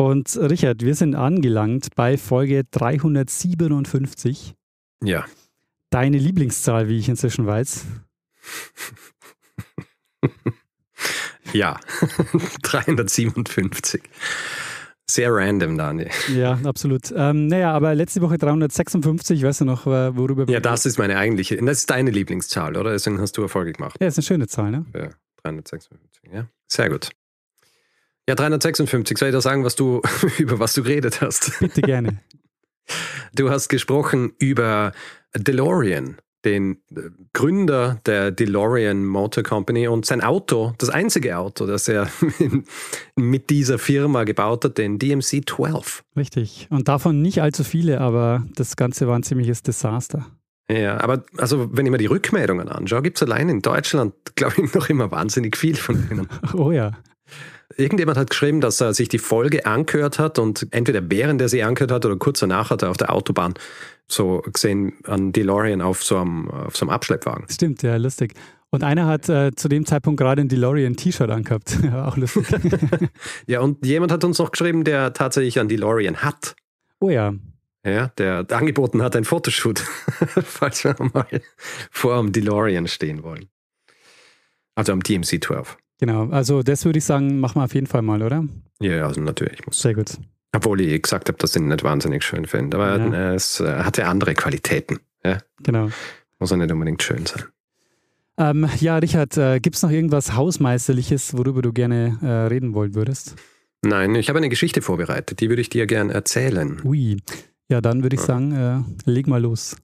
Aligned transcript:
Und 0.00 0.34
Richard, 0.38 0.82
wir 0.82 0.94
sind 0.94 1.14
angelangt 1.14 1.88
bei 1.94 2.16
Folge 2.16 2.64
357. 2.70 4.54
Ja. 5.04 5.26
Deine 5.90 6.16
Lieblingszahl, 6.16 6.88
wie 6.88 6.96
ich 6.96 7.10
inzwischen 7.10 7.46
weiß. 7.46 7.84
ja, 11.52 11.78
357. 12.62 14.02
Sehr 15.06 15.34
random, 15.34 15.76
Dani. 15.76 16.08
Ja, 16.34 16.58
absolut. 16.64 17.12
Ähm, 17.14 17.48
naja, 17.48 17.74
aber 17.74 17.94
letzte 17.94 18.22
Woche 18.22 18.38
356, 18.38 19.42
weißt 19.42 19.60
du 19.60 19.64
noch, 19.66 19.86
äh, 19.86 20.16
worüber 20.16 20.48
wir. 20.48 20.54
Ja, 20.54 20.60
das 20.60 20.86
ist 20.86 20.96
meine 20.96 21.18
eigentliche. 21.18 21.58
Das 21.58 21.80
ist 21.80 21.90
deine 21.90 22.10
Lieblingszahl, 22.10 22.78
oder? 22.78 22.92
Deswegen 22.92 23.20
hast 23.20 23.36
du 23.36 23.42
Erfolge 23.42 23.74
gemacht. 23.74 23.98
Ja, 24.00 24.06
ist 24.06 24.16
eine 24.16 24.24
schöne 24.24 24.48
Zahl, 24.48 24.70
ne? 24.70 24.86
Ja, 24.94 25.10
356, 25.42 26.32
ja. 26.32 26.46
Sehr 26.68 26.88
gut. 26.88 27.10
Ja, 28.30 28.36
356. 28.36 29.18
Soll 29.18 29.30
ich 29.30 29.32
da 29.32 29.40
sagen, 29.40 29.64
was 29.64 29.74
du, 29.74 30.02
über 30.38 30.60
was 30.60 30.72
du 30.74 30.84
geredet 30.84 31.20
hast? 31.20 31.58
Bitte 31.58 31.82
gerne. 31.82 32.20
Du 33.32 33.50
hast 33.50 33.68
gesprochen 33.68 34.32
über 34.38 34.90
DeLorean, 35.36 36.16
den 36.44 36.78
äh, 36.90 37.10
Gründer 37.32 38.00
der 38.04 38.32
DeLorean 38.32 39.04
Motor 39.04 39.44
Company 39.44 39.86
und 39.86 40.04
sein 40.04 40.20
Auto, 40.20 40.74
das 40.78 40.90
einzige 40.90 41.38
Auto, 41.38 41.66
das 41.66 41.86
er 41.86 42.08
mit 43.14 43.50
dieser 43.50 43.78
Firma 43.78 44.24
gebaut 44.24 44.64
hat, 44.64 44.78
den 44.78 44.98
DMC 44.98 45.48
12. 45.48 46.02
Richtig. 46.16 46.66
Und 46.70 46.88
davon 46.88 47.22
nicht 47.22 47.40
allzu 47.40 47.62
viele, 47.62 48.00
aber 48.00 48.44
das 48.56 48.74
Ganze 48.74 49.06
war 49.06 49.14
ein 49.14 49.22
ziemliches 49.22 49.62
Desaster. 49.62 50.26
Ja, 50.68 51.00
aber 51.00 51.22
also 51.36 51.68
wenn 51.72 51.86
ich 51.86 51.92
mir 51.92 51.98
die 51.98 52.06
Rückmeldungen 52.06 52.68
anschaue, 52.68 53.02
gibt 53.02 53.18
es 53.18 53.22
allein 53.22 53.48
in 53.48 53.62
Deutschland, 53.62 54.14
glaube 54.34 54.62
ich, 54.64 54.74
noch 54.74 54.88
immer 54.88 55.12
wahnsinnig 55.12 55.56
viel 55.56 55.76
von 55.76 56.08
denen. 56.08 56.28
Oh 56.54 56.72
ja. 56.72 56.98
Irgendjemand 57.76 58.18
hat 58.18 58.30
geschrieben, 58.30 58.60
dass 58.60 58.80
er 58.80 58.94
sich 58.94 59.08
die 59.08 59.18
Folge 59.18 59.64
angehört 59.64 60.18
hat 60.18 60.38
und 60.38 60.66
entweder 60.70 61.02
während 61.08 61.40
er 61.40 61.48
sie 61.48 61.62
angehört 61.62 61.92
hat 61.92 62.04
oder 62.04 62.16
kurz 62.16 62.40
danach 62.40 62.70
hat 62.70 62.82
er 62.82 62.90
auf 62.90 62.96
der 62.96 63.12
Autobahn 63.12 63.54
so 64.08 64.42
gesehen 64.52 64.94
an 65.04 65.32
DeLorean 65.32 65.80
auf 65.80 66.02
so 66.02 66.18
einem, 66.18 66.50
auf 66.50 66.76
so 66.76 66.84
einem 66.84 66.90
Abschleppwagen. 66.90 67.46
Stimmt, 67.48 67.82
ja, 67.82 67.96
lustig. 67.96 68.34
Und 68.70 68.84
einer 68.84 69.06
hat 69.06 69.28
äh, 69.28 69.52
zu 69.54 69.68
dem 69.68 69.84
Zeitpunkt 69.84 70.20
gerade 70.20 70.42
ein 70.42 70.48
DeLorean-T-Shirt 70.48 71.30
angehabt. 71.30 71.78
auch 71.92 72.16
lustig. 72.16 72.46
ja, 73.46 73.60
und 73.60 73.84
jemand 73.84 74.12
hat 74.12 74.24
uns 74.24 74.38
noch 74.38 74.52
geschrieben, 74.52 74.84
der 74.84 75.12
tatsächlich 75.12 75.58
ein 75.58 75.68
DeLorean 75.68 76.18
hat. 76.18 76.54
Oh 77.00 77.10
ja. 77.10 77.34
Ja, 77.84 78.08
der 78.18 78.46
angeboten 78.50 79.02
hat 79.02 79.16
ein 79.16 79.24
Fotoshoot, 79.24 79.78
falls 80.44 80.84
wir 80.84 80.94
mal 81.14 81.40
vor 81.90 82.18
dem 82.18 82.30
DeLorean 82.32 82.86
stehen 82.88 83.22
wollen. 83.22 83.48
Also 84.74 84.92
am 84.92 85.02
DMC 85.02 85.42
12. 85.42 85.76
Genau, 86.00 86.28
also 86.30 86.62
das 86.62 86.84
würde 86.86 86.98
ich 86.98 87.04
sagen, 87.04 87.40
machen 87.40 87.60
wir 87.60 87.64
auf 87.64 87.74
jeden 87.74 87.86
Fall 87.86 88.00
mal, 88.00 88.22
oder? 88.22 88.44
Ja, 88.80 89.06
also 89.06 89.20
natürlich. 89.20 89.64
Muss. 89.66 89.80
Sehr 89.80 89.94
gut. 89.94 90.16
Obwohl 90.52 90.80
ich 90.80 91.02
gesagt 91.02 91.28
habe, 91.28 91.38
dass 91.38 91.54
ich 91.54 91.62
ihn 91.62 91.68
nicht 91.68 91.84
wahnsinnig 91.84 92.24
schön 92.24 92.46
finde. 92.46 92.78
Aber 92.78 92.98
ja. 92.98 93.34
es 93.34 93.60
äh, 93.60 93.84
hatte 93.84 94.06
andere 94.06 94.34
Qualitäten. 94.34 94.98
Ja? 95.22 95.38
Genau. 95.62 95.90
Muss 96.38 96.50
er 96.50 96.56
nicht 96.56 96.72
unbedingt 96.72 97.02
schön 97.02 97.26
sein. 97.26 97.44
Ähm, 98.38 98.68
ja, 98.80 98.96
Richard, 98.96 99.36
äh, 99.36 99.60
gibt 99.60 99.76
es 99.76 99.82
noch 99.82 99.90
irgendwas 99.90 100.34
Hausmeisterliches, 100.34 101.36
worüber 101.36 101.60
du 101.60 101.74
gerne 101.74 102.18
äh, 102.22 102.26
reden 102.48 102.72
wollen 102.72 102.94
würdest? 102.94 103.36
Nein, 103.82 104.14
ich 104.14 104.30
habe 104.30 104.38
eine 104.38 104.48
Geschichte 104.48 104.80
vorbereitet, 104.80 105.40
die 105.40 105.50
würde 105.50 105.60
ich 105.60 105.68
dir 105.68 105.86
gerne 105.86 106.14
erzählen. 106.14 106.80
Ui. 106.84 107.18
Ja, 107.68 107.82
dann 107.82 108.02
würde 108.02 108.16
ich 108.16 108.22
sagen, 108.22 108.52
äh, 108.52 109.10
leg 109.10 109.26
mal 109.26 109.42
los. 109.42 109.76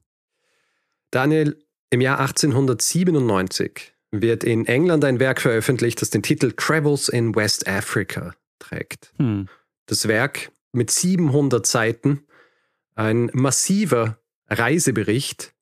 Daniel, 1.11 1.57
im 1.91 2.01
Jahr 2.01 2.19
1897 2.19 3.93
wird 4.11 4.43
in 4.43 4.65
England 4.65 5.03
ein 5.03 5.19
Werk 5.19 5.41
veröffentlicht, 5.41 6.01
das 6.01 6.09
den 6.09 6.23
Titel 6.23 6.53
Travels 6.55 7.09
in 7.09 7.35
West 7.35 7.67
Africa 7.67 8.33
trägt. 8.59 9.13
Hm. 9.17 9.47
Das 9.85 10.07
Werk 10.07 10.51
mit 10.71 10.91
700 10.91 11.65
Seiten, 11.65 12.25
ein 12.95 13.29
massiver 13.33 14.19
Reisebericht 14.49 15.53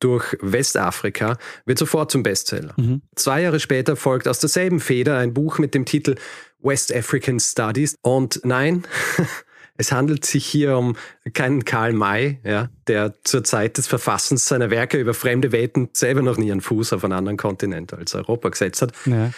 durch 0.00 0.36
Westafrika, 0.40 1.38
wird 1.64 1.78
sofort 1.78 2.10
zum 2.10 2.22
Bestseller. 2.22 2.74
Mhm. 2.76 3.02
Zwei 3.14 3.42
Jahre 3.42 3.60
später 3.60 3.96
folgt 3.96 4.28
aus 4.28 4.40
derselben 4.40 4.80
Feder 4.80 5.18
ein 5.18 5.32
Buch 5.32 5.58
mit 5.58 5.74
dem 5.74 5.84
Titel 5.84 6.16
West 6.58 6.94
African 6.94 7.40
Studies. 7.40 7.96
Und 8.02 8.40
nein, 8.44 8.86
es 9.78 9.92
handelt 9.92 10.24
sich 10.24 10.46
hier 10.46 10.76
um 10.76 10.96
keinen 11.34 11.64
Karl 11.64 11.92
May, 11.92 12.40
ja, 12.44 12.70
der 12.86 13.14
zur 13.24 13.44
Zeit 13.44 13.78
des 13.78 13.86
Verfassens 13.86 14.46
seiner 14.46 14.70
Werke 14.70 14.98
über 14.98 15.14
fremde 15.14 15.52
Welten 15.52 15.88
selber 15.92 16.22
noch 16.22 16.36
nie 16.36 16.50
einen 16.50 16.60
Fuß 16.60 16.92
auf 16.92 17.04
einen 17.04 17.12
anderen 17.12 17.36
Kontinent 17.36 17.92
als 17.92 18.14
Europa 18.14 18.48
gesetzt 18.48 18.82
hat. 18.82 18.92
Ja. 19.04 19.30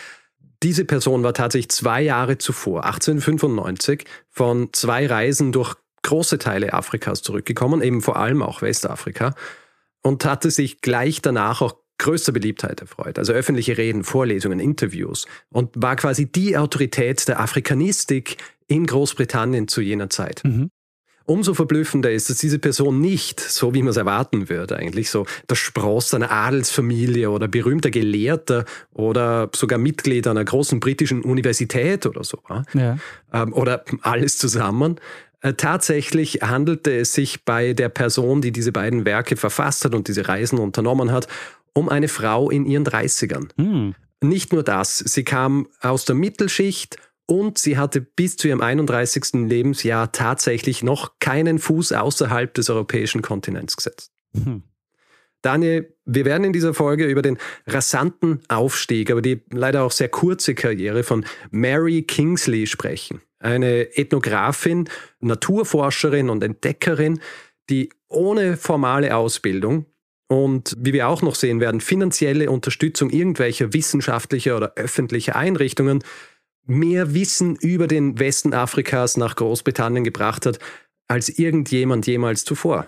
Diese 0.62 0.84
Person 0.84 1.22
war 1.22 1.34
tatsächlich 1.34 1.70
zwei 1.70 2.02
Jahre 2.02 2.38
zuvor, 2.38 2.84
1895, 2.84 4.04
von 4.28 4.70
zwei 4.72 5.06
Reisen 5.06 5.52
durch 5.52 5.76
große 6.02 6.38
Teile 6.38 6.72
Afrikas 6.72 7.22
zurückgekommen, 7.22 7.82
eben 7.82 8.02
vor 8.02 8.16
allem 8.16 8.42
auch 8.42 8.62
Westafrika, 8.62 9.34
und 10.02 10.24
hatte 10.24 10.50
sich 10.50 10.80
gleich 10.80 11.22
danach 11.22 11.60
auch 11.60 11.76
größter 11.98 12.32
Beliebtheit 12.32 12.80
erfreut. 12.80 13.18
Also 13.18 13.32
öffentliche 13.32 13.76
Reden, 13.76 14.04
Vorlesungen, 14.04 14.60
Interviews 14.60 15.26
und 15.50 15.70
war 15.74 15.96
quasi 15.96 16.30
die 16.30 16.56
Autorität 16.56 17.26
der 17.28 17.40
Afrikanistik 17.40 18.36
in 18.68 18.86
Großbritannien 18.86 19.66
zu 19.66 19.80
jener 19.80 20.10
Zeit. 20.10 20.42
Mhm. 20.44 20.70
Umso 21.24 21.52
verblüffender 21.52 22.10
ist, 22.10 22.30
dass 22.30 22.38
diese 22.38 22.58
Person 22.58 23.02
nicht, 23.02 23.38
so 23.38 23.74
wie 23.74 23.82
man 23.82 23.90
es 23.90 23.98
erwarten 23.98 24.48
würde, 24.48 24.76
eigentlich 24.76 25.10
so 25.10 25.26
der 25.50 25.56
Spross 25.56 26.14
einer 26.14 26.30
Adelsfamilie 26.30 27.28
oder 27.28 27.48
berühmter 27.48 27.90
Gelehrter 27.90 28.64
oder 28.94 29.50
sogar 29.54 29.78
Mitglied 29.78 30.26
einer 30.26 30.42
großen 30.42 30.80
britischen 30.80 31.20
Universität 31.22 32.06
oder 32.06 32.24
so, 32.24 32.38
ja. 32.72 32.96
Ähm, 33.30 33.52
oder 33.52 33.84
alles 34.00 34.38
zusammen. 34.38 34.98
Äh, 35.42 35.52
tatsächlich 35.52 36.40
handelte 36.40 36.96
es 36.96 37.12
sich 37.12 37.44
bei 37.44 37.74
der 37.74 37.90
Person, 37.90 38.40
die 38.40 38.50
diese 38.50 38.72
beiden 38.72 39.04
Werke 39.04 39.36
verfasst 39.36 39.84
hat 39.84 39.94
und 39.94 40.08
diese 40.08 40.28
Reisen 40.28 40.58
unternommen 40.58 41.12
hat, 41.12 41.28
um 41.74 41.90
eine 41.90 42.08
Frau 42.08 42.48
in 42.48 42.64
ihren 42.64 42.86
30ern. 42.86 43.48
Hm. 43.58 43.94
Nicht 44.22 44.52
nur 44.52 44.62
das, 44.62 44.98
sie 44.98 45.24
kam 45.24 45.68
aus 45.80 46.06
der 46.06 46.16
Mittelschicht 46.16 46.96
und 47.30 47.58
sie 47.58 47.76
hatte 47.76 48.00
bis 48.00 48.36
zu 48.36 48.48
ihrem 48.48 48.62
31. 48.62 49.46
Lebensjahr 49.48 50.12
tatsächlich 50.12 50.82
noch 50.82 51.18
keinen 51.20 51.58
Fuß 51.58 51.92
außerhalb 51.92 52.52
des 52.54 52.70
europäischen 52.70 53.20
Kontinents 53.20 53.76
gesetzt. 53.76 54.12
Hm. 54.34 54.62
Daniel, 55.42 55.94
wir 56.04 56.24
werden 56.24 56.44
in 56.44 56.52
dieser 56.52 56.74
Folge 56.74 57.06
über 57.06 57.22
den 57.22 57.38
rasanten 57.66 58.40
Aufstieg, 58.48 59.10
aber 59.10 59.22
die 59.22 59.42
leider 59.50 59.84
auch 59.84 59.92
sehr 59.92 60.08
kurze 60.08 60.54
Karriere 60.54 61.04
von 61.04 61.24
Mary 61.50 62.02
Kingsley 62.02 62.66
sprechen. 62.66 63.20
Eine 63.38 63.96
Ethnografin, 63.96 64.88
Naturforscherin 65.20 66.30
und 66.30 66.42
Entdeckerin, 66.42 67.20
die 67.70 67.90
ohne 68.08 68.56
formale 68.56 69.14
Ausbildung 69.14 69.84
und 70.28 70.76
wie 70.78 70.92
wir 70.92 71.08
auch 71.08 71.22
noch 71.22 71.34
sehen 71.34 71.60
werden, 71.60 71.80
finanzielle 71.80 72.50
Unterstützung 72.50 73.10
irgendwelcher 73.10 73.72
wissenschaftlicher 73.72 74.56
oder 74.56 74.74
öffentlicher 74.76 75.36
Einrichtungen 75.36 76.02
mehr 76.68 77.14
Wissen 77.14 77.56
über 77.56 77.86
den 77.86 78.18
Westen 78.18 78.54
Afrikas 78.54 79.16
nach 79.16 79.36
Großbritannien 79.36 80.04
gebracht 80.04 80.46
hat, 80.46 80.58
als 81.08 81.28
irgendjemand 81.28 82.06
jemals 82.06 82.44
zuvor. 82.44 82.86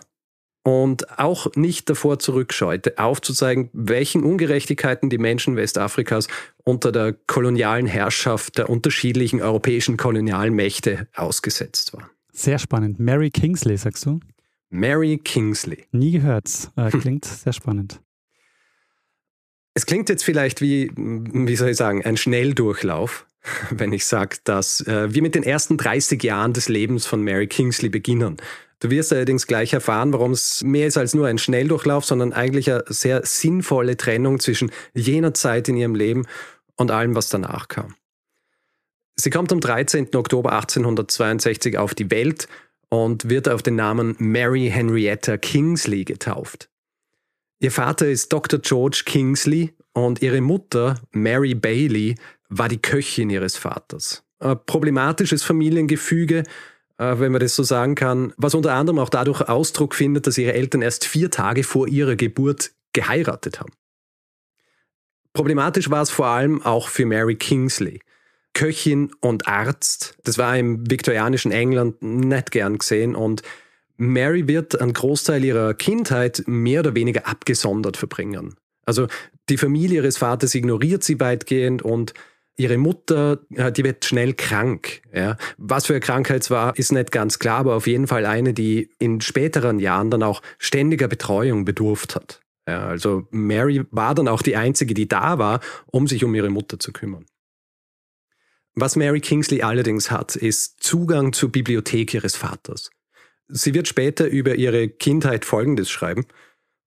Und 0.62 1.18
auch 1.18 1.54
nicht 1.56 1.88
davor 1.88 2.18
zurückscheute, 2.18 2.98
aufzuzeigen, 2.98 3.70
welchen 3.72 4.22
Ungerechtigkeiten 4.22 5.08
die 5.08 5.16
Menschen 5.16 5.56
Westafrikas 5.56 6.28
unter 6.64 6.92
der 6.92 7.14
kolonialen 7.26 7.86
Herrschaft 7.86 8.58
der 8.58 8.68
unterschiedlichen 8.68 9.40
europäischen 9.40 9.96
Kolonialmächte 9.96 11.08
ausgesetzt 11.14 11.94
waren. 11.94 12.10
Sehr 12.30 12.58
spannend. 12.58 13.00
Mary 13.00 13.30
Kingsley, 13.30 13.78
sagst 13.78 14.04
du? 14.04 14.20
Mary 14.68 15.18
Kingsley. 15.18 15.86
Nie 15.92 16.12
gehört. 16.12 16.70
Äh, 16.76 16.90
klingt 16.90 17.24
sehr 17.24 17.54
spannend. 17.54 18.00
Es 19.72 19.86
klingt 19.86 20.08
jetzt 20.08 20.24
vielleicht 20.24 20.60
wie, 20.60 20.90
wie 20.96 21.56
soll 21.56 21.70
ich 21.70 21.76
sagen, 21.76 22.04
ein 22.04 22.16
Schnelldurchlauf, 22.16 23.26
wenn 23.70 23.92
ich 23.92 24.06
sage, 24.06 24.36
dass 24.44 24.80
äh, 24.86 25.12
wir 25.12 25.22
mit 25.22 25.34
den 25.34 25.42
ersten 25.42 25.76
30 25.76 26.22
Jahren 26.22 26.52
des 26.52 26.68
Lebens 26.68 27.06
von 27.06 27.22
Mary 27.22 27.46
Kingsley 27.46 27.88
beginnen. 27.88 28.36
Du 28.80 28.90
wirst 28.90 29.12
allerdings 29.12 29.46
gleich 29.46 29.74
erfahren, 29.74 30.12
warum 30.12 30.32
es 30.32 30.62
mehr 30.62 30.86
ist 30.86 30.96
als 30.96 31.14
nur 31.14 31.26
ein 31.26 31.38
Schnelldurchlauf, 31.38 32.04
sondern 32.04 32.32
eigentlich 32.32 32.70
eine 32.70 32.84
sehr 32.86 33.24
sinnvolle 33.24 33.96
Trennung 33.96 34.40
zwischen 34.40 34.72
jener 34.94 35.34
Zeit 35.34 35.68
in 35.68 35.76
ihrem 35.76 35.94
Leben 35.94 36.26
und 36.76 36.90
allem, 36.90 37.14
was 37.14 37.28
danach 37.28 37.68
kam. 37.68 37.94
Sie 39.16 39.28
kommt 39.28 39.52
am 39.52 39.60
13. 39.60 40.14
Oktober 40.14 40.52
1862 40.52 41.76
auf 41.76 41.94
die 41.94 42.10
Welt 42.10 42.48
und 42.88 43.28
wird 43.28 43.50
auf 43.50 43.62
den 43.62 43.76
Namen 43.76 44.16
Mary 44.18 44.70
Henrietta 44.72 45.36
Kingsley 45.36 46.04
getauft. 46.04 46.70
Ihr 47.58 47.70
Vater 47.70 48.08
ist 48.08 48.32
Dr. 48.32 48.60
George 48.60 49.02
Kingsley 49.04 49.74
und 49.92 50.22
ihre 50.22 50.40
Mutter, 50.40 50.98
Mary 51.12 51.54
Bailey, 51.54 52.14
war 52.50 52.68
die 52.68 52.82
Köchin 52.82 53.30
ihres 53.30 53.56
Vaters. 53.56 54.22
Ein 54.40 54.58
problematisches 54.66 55.42
Familiengefüge, 55.42 56.44
äh, 56.98 57.18
wenn 57.18 57.32
man 57.32 57.40
das 57.40 57.56
so 57.56 57.62
sagen 57.62 57.94
kann, 57.94 58.34
was 58.36 58.54
unter 58.54 58.74
anderem 58.74 58.98
auch 58.98 59.08
dadurch 59.08 59.48
Ausdruck 59.48 59.94
findet, 59.94 60.26
dass 60.26 60.36
ihre 60.36 60.52
Eltern 60.52 60.82
erst 60.82 61.06
vier 61.06 61.30
Tage 61.30 61.64
vor 61.64 61.88
ihrer 61.88 62.16
Geburt 62.16 62.72
geheiratet 62.92 63.60
haben. 63.60 63.72
Problematisch 65.32 65.90
war 65.90 66.02
es 66.02 66.10
vor 66.10 66.26
allem 66.26 66.60
auch 66.62 66.88
für 66.88 67.06
Mary 67.06 67.36
Kingsley. 67.36 68.00
Köchin 68.52 69.12
und 69.20 69.46
Arzt, 69.46 70.16
das 70.24 70.36
war 70.36 70.58
im 70.58 70.90
viktorianischen 70.90 71.52
England 71.52 72.02
nicht 72.02 72.50
gern 72.50 72.78
gesehen 72.78 73.14
und 73.14 73.42
Mary 73.96 74.48
wird 74.48 74.80
einen 74.80 74.92
Großteil 74.92 75.44
ihrer 75.44 75.74
Kindheit 75.74 76.42
mehr 76.46 76.80
oder 76.80 76.94
weniger 76.94 77.28
abgesondert 77.28 77.96
verbringen. 77.96 78.56
Also 78.84 79.06
die 79.50 79.58
Familie 79.58 79.98
ihres 79.98 80.18
Vaters 80.18 80.54
ignoriert 80.54 81.04
sie 81.04 81.20
weitgehend 81.20 81.82
und 81.82 82.12
ihre 82.60 82.78
Mutter, 82.78 83.40
die 83.48 83.84
wird 83.84 84.04
schnell 84.04 84.34
krank. 84.34 85.02
Ja. 85.12 85.36
Was 85.56 85.86
für 85.86 85.94
eine 85.94 86.00
Krankheit 86.00 86.42
es 86.42 86.50
war, 86.50 86.76
ist 86.76 86.92
nicht 86.92 87.10
ganz 87.10 87.38
klar, 87.38 87.58
aber 87.58 87.74
auf 87.74 87.86
jeden 87.86 88.06
Fall 88.06 88.26
eine, 88.26 88.54
die 88.54 88.90
in 88.98 89.20
späteren 89.20 89.78
Jahren 89.78 90.10
dann 90.10 90.22
auch 90.22 90.42
ständiger 90.58 91.08
Betreuung 91.08 91.64
bedurft 91.64 92.14
hat. 92.14 92.40
Ja, 92.68 92.86
also 92.86 93.26
Mary 93.30 93.84
war 93.90 94.14
dann 94.14 94.28
auch 94.28 94.42
die 94.42 94.56
einzige, 94.56 94.94
die 94.94 95.08
da 95.08 95.38
war, 95.38 95.60
um 95.86 96.06
sich 96.06 96.22
um 96.22 96.34
ihre 96.34 96.50
Mutter 96.50 96.78
zu 96.78 96.92
kümmern. 96.92 97.26
Was 98.74 98.94
Mary 98.94 99.20
Kingsley 99.20 99.62
allerdings 99.62 100.10
hat, 100.10 100.36
ist 100.36 100.82
Zugang 100.82 101.32
zur 101.32 101.50
Bibliothek 101.50 102.14
ihres 102.14 102.36
Vaters. 102.36 102.90
Sie 103.48 103.74
wird 103.74 103.88
später 103.88 104.28
über 104.28 104.54
ihre 104.54 104.88
Kindheit 104.88 105.44
Folgendes 105.44 105.90
schreiben, 105.90 106.26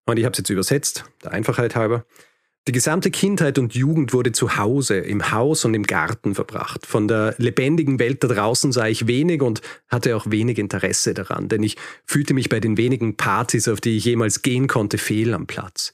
und 0.05 0.17
ich 0.19 0.25
habe 0.25 0.33
es 0.33 0.37
jetzt 0.37 0.49
übersetzt, 0.49 1.05
der 1.23 1.31
Einfachheit 1.31 1.75
halber. 1.75 2.05
Die 2.65 2.71
gesamte 2.71 3.11
Kindheit 3.11 3.59
und 3.59 3.75
Jugend 3.75 4.13
wurde 4.13 4.31
zu 4.31 4.55
Hause, 4.55 4.95
im 4.95 5.31
Haus 5.31 5.65
und 5.65 5.73
im 5.73 5.83
Garten 5.83 6.33
verbracht. 6.33 6.85
Von 6.85 7.09
der 7.09 7.35
lebendigen 7.37 7.99
Welt 7.99 8.23
da 8.23 8.29
draußen 8.29 8.71
sah 8.71 8.87
ich 8.87 9.05
wenig 9.05 9.41
und 9.41 9.61
hatte 9.89 10.15
auch 10.15 10.31
wenig 10.31 10.57
Interesse 10.59 11.13
daran, 11.13 11.49
denn 11.49 11.61
ich 11.61 11.75
fühlte 12.05 12.33
mich 12.33 12.47
bei 12.47 12.61
den 12.61 12.77
wenigen 12.77 13.17
Partys, 13.17 13.67
auf 13.67 13.81
die 13.81 13.97
ich 13.97 14.05
jemals 14.05 14.43
gehen 14.43 14.67
konnte, 14.67 14.97
fehl 14.97 15.33
am 15.33 15.45
Platz. 15.45 15.91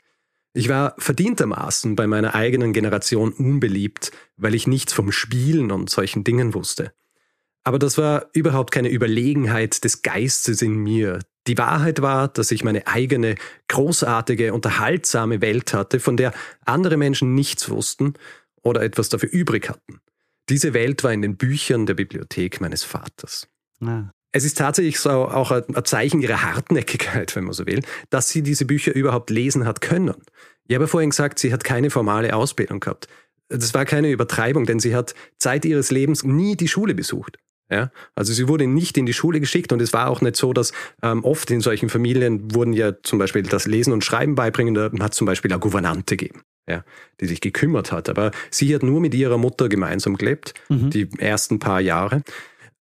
Ich 0.53 0.69
war 0.69 0.93
verdientermaßen 0.99 1.95
bei 1.95 2.05
meiner 2.05 2.35
eigenen 2.35 2.71
Generation 2.71 3.33
unbeliebt, 3.33 4.11
weil 4.37 4.53
ich 4.53 4.67
nichts 4.67 4.93
vom 4.93 5.11
Spielen 5.11 5.71
und 5.71 5.89
solchen 5.89 6.23
Dingen 6.23 6.53
wusste. 6.53 6.93
Aber 7.63 7.79
das 7.79 7.97
war 7.97 8.29
überhaupt 8.33 8.71
keine 8.71 8.89
Überlegenheit 8.89 9.83
des 9.83 10.03
Geistes 10.03 10.61
in 10.61 10.75
mir, 10.75 11.19
die 11.47 11.57
Wahrheit 11.57 12.01
war, 12.01 12.27
dass 12.27 12.51
ich 12.51 12.63
meine 12.63 12.87
eigene, 12.87 13.35
großartige, 13.67 14.53
unterhaltsame 14.53 15.41
Welt 15.41 15.73
hatte, 15.73 15.99
von 15.99 16.17
der 16.17 16.33
andere 16.65 16.97
Menschen 16.97 17.33
nichts 17.33 17.69
wussten 17.69 18.13
oder 18.61 18.81
etwas 18.81 19.09
dafür 19.09 19.29
übrig 19.31 19.69
hatten. 19.69 20.01
Diese 20.49 20.73
Welt 20.73 21.03
war 21.03 21.13
in 21.13 21.21
den 21.21 21.37
Büchern 21.37 21.85
der 21.85 21.93
Bibliothek 21.93 22.59
meines 22.59 22.83
Vaters. 22.83 23.47
Ah. 23.81 24.09
Es 24.31 24.43
ist 24.43 24.57
tatsächlich 24.57 24.99
so 24.99 25.09
auch 25.09 25.51
ein 25.51 25.85
Zeichen 25.85 26.21
ihrer 26.21 26.43
Hartnäckigkeit, 26.43 27.35
wenn 27.35 27.45
man 27.45 27.53
so 27.53 27.65
will, 27.65 27.81
dass 28.09 28.29
sie 28.29 28.43
diese 28.43 28.65
Bücher 28.65 28.93
überhaupt 28.93 29.31
lesen 29.31 29.65
hat 29.65 29.81
können. 29.81 30.15
Ich 30.67 30.75
habe 30.75 30.87
vorhin 30.87 31.09
gesagt, 31.09 31.39
sie 31.39 31.51
hat 31.51 31.63
keine 31.63 31.89
formale 31.89 32.35
Ausbildung 32.35 32.79
gehabt. 32.79 33.07
Das 33.47 33.73
war 33.73 33.85
keine 33.85 34.11
Übertreibung, 34.11 34.65
denn 34.67 34.79
sie 34.79 34.95
hat 34.95 35.15
Zeit 35.39 35.65
ihres 35.65 35.89
Lebens 35.89 36.23
nie 36.23 36.55
die 36.55 36.67
Schule 36.67 36.93
besucht. 36.93 37.39
Ja, 37.71 37.91
also 38.15 38.33
sie 38.33 38.47
wurde 38.47 38.65
nicht 38.65 38.97
in 38.97 39.05
die 39.05 39.13
Schule 39.13 39.39
geschickt 39.39 39.71
und 39.71 39.79
es 39.79 39.93
war 39.93 40.09
auch 40.09 40.21
nicht 40.21 40.35
so, 40.35 40.53
dass 40.53 40.71
ähm, 41.03 41.23
oft 41.23 41.51
in 41.51 41.61
solchen 41.61 41.89
Familien 41.89 42.53
wurden 42.55 42.73
ja 42.73 42.93
zum 43.03 43.19
Beispiel 43.19 43.43
das 43.43 43.67
Lesen 43.67 43.93
und 43.93 44.03
Schreiben 44.03 44.33
beibringen, 44.33 44.73
da 44.73 44.91
hat 44.99 45.13
zum 45.13 45.27
Beispiel 45.27 45.51
eine 45.51 45.59
Gouvernante 45.59 46.17
gegeben, 46.17 46.41
ja, 46.67 46.83
die 47.21 47.27
sich 47.27 47.41
gekümmert 47.41 47.91
hat. 47.91 48.09
Aber 48.09 48.31
sie 48.49 48.73
hat 48.73 48.81
nur 48.81 48.99
mit 48.99 49.13
ihrer 49.13 49.37
Mutter 49.37 49.69
gemeinsam 49.69 50.17
gelebt, 50.17 50.55
mhm. 50.69 50.89
die 50.89 51.09
ersten 51.19 51.59
paar 51.59 51.79
Jahre. 51.79 52.23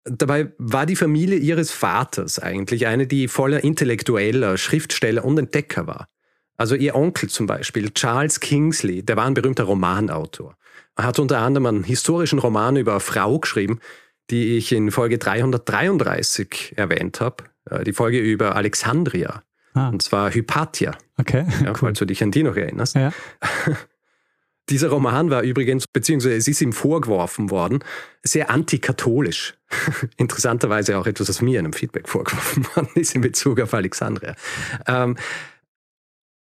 Dabei 0.04 0.52
war 0.56 0.86
die 0.86 0.96
Familie 0.96 1.36
ihres 1.36 1.70
Vaters 1.70 2.38
eigentlich 2.38 2.86
eine, 2.86 3.06
die 3.06 3.28
voller 3.28 3.62
intellektueller 3.62 4.56
Schriftsteller 4.56 5.22
und 5.22 5.38
Entdecker 5.38 5.86
war. 5.86 6.08
Also 6.56 6.74
ihr 6.74 6.94
Onkel 6.94 7.28
zum 7.28 7.46
Beispiel, 7.46 7.90
Charles 7.90 8.40
Kingsley, 8.40 9.02
der 9.02 9.16
war 9.16 9.26
ein 9.26 9.34
berühmter 9.34 9.64
Romanautor. 9.64 10.56
Er 10.96 11.04
hat 11.04 11.18
unter 11.18 11.38
anderem 11.38 11.66
einen 11.66 11.84
historischen 11.84 12.38
Roman 12.40 12.76
über 12.76 12.92
eine 12.92 13.00
Frau 13.00 13.38
geschrieben, 13.38 13.80
die 14.30 14.56
ich 14.56 14.72
in 14.72 14.90
Folge 14.90 15.18
333 15.18 16.74
erwähnt 16.76 17.20
habe. 17.20 17.44
Äh, 17.70 17.84
die 17.84 17.92
Folge 17.92 18.18
über 18.18 18.56
Alexandria. 18.56 19.42
Ah. 19.74 19.88
Und 19.88 20.02
zwar 20.02 20.32
Hypatia. 20.32 20.96
Okay. 21.18 21.46
Ja, 21.64 21.70
cool. 21.70 21.76
Falls 21.76 21.98
du 21.98 22.04
dich 22.04 22.22
an 22.22 22.30
die 22.30 22.42
noch 22.42 22.56
erinnerst. 22.56 22.94
Ja. 22.94 23.12
Dieser 24.68 24.88
Roman 24.90 25.30
war 25.30 25.42
übrigens, 25.42 25.86
beziehungsweise 25.86 26.36
es 26.36 26.46
ist 26.46 26.60
ihm 26.60 26.74
vorgeworfen 26.74 27.50
worden, 27.50 27.78
sehr 28.22 28.50
antikatholisch. 28.50 29.54
Interessanterweise 30.18 30.98
auch 30.98 31.06
etwas, 31.06 31.30
was 31.30 31.40
mir 31.40 31.58
in 31.58 31.66
einem 31.66 31.72
Feedback 31.72 32.08
vorgeworfen 32.08 32.66
worden 32.74 32.90
ist 32.94 33.14
in 33.14 33.22
Bezug 33.22 33.60
auf 33.60 33.72
Alexandria. 33.72 34.34
Ähm, 34.86 35.16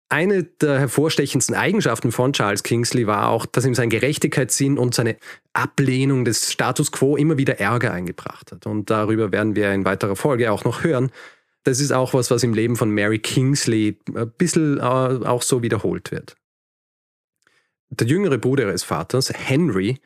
eine 0.09 0.43
der 0.43 0.79
hervorstechendsten 0.79 1.55
Eigenschaften 1.55 2.11
von 2.11 2.33
Charles 2.33 2.63
Kingsley 2.63 3.07
war 3.07 3.29
auch, 3.29 3.45
dass 3.45 3.65
ihm 3.65 3.75
sein 3.75 3.89
Gerechtigkeitssinn 3.89 4.77
und 4.77 4.95
seine 4.95 5.17
Ablehnung 5.53 6.23
des 6.23 6.51
Status 6.51 6.91
quo 6.91 7.17
immer 7.17 7.37
wieder 7.37 7.59
Ärger 7.59 7.91
eingebracht 7.91 8.51
hat. 8.51 8.65
Und 8.65 8.89
darüber 8.89 9.31
werden 9.31 9.55
wir 9.55 9.73
in 9.73 9.85
weiterer 9.85 10.15
Folge 10.15 10.51
auch 10.51 10.63
noch 10.63 10.83
hören. 10.83 11.11
Das 11.63 11.81
ist 11.81 11.91
auch 11.91 12.13
was, 12.13 12.31
was 12.31 12.43
im 12.43 12.53
Leben 12.53 12.77
von 12.77 12.89
Mary 12.91 13.19
Kingsley 13.19 13.97
ein 14.15 14.31
bisschen 14.37 14.77
äh, 14.77 14.81
auch 14.81 15.41
so 15.41 15.61
wiederholt 15.61 16.11
wird. 16.11 16.35
Der 17.89 18.07
jüngere 18.07 18.37
Bruder 18.37 18.65
ihres 18.67 18.83
Vaters, 18.83 19.31
Henry, 19.33 19.97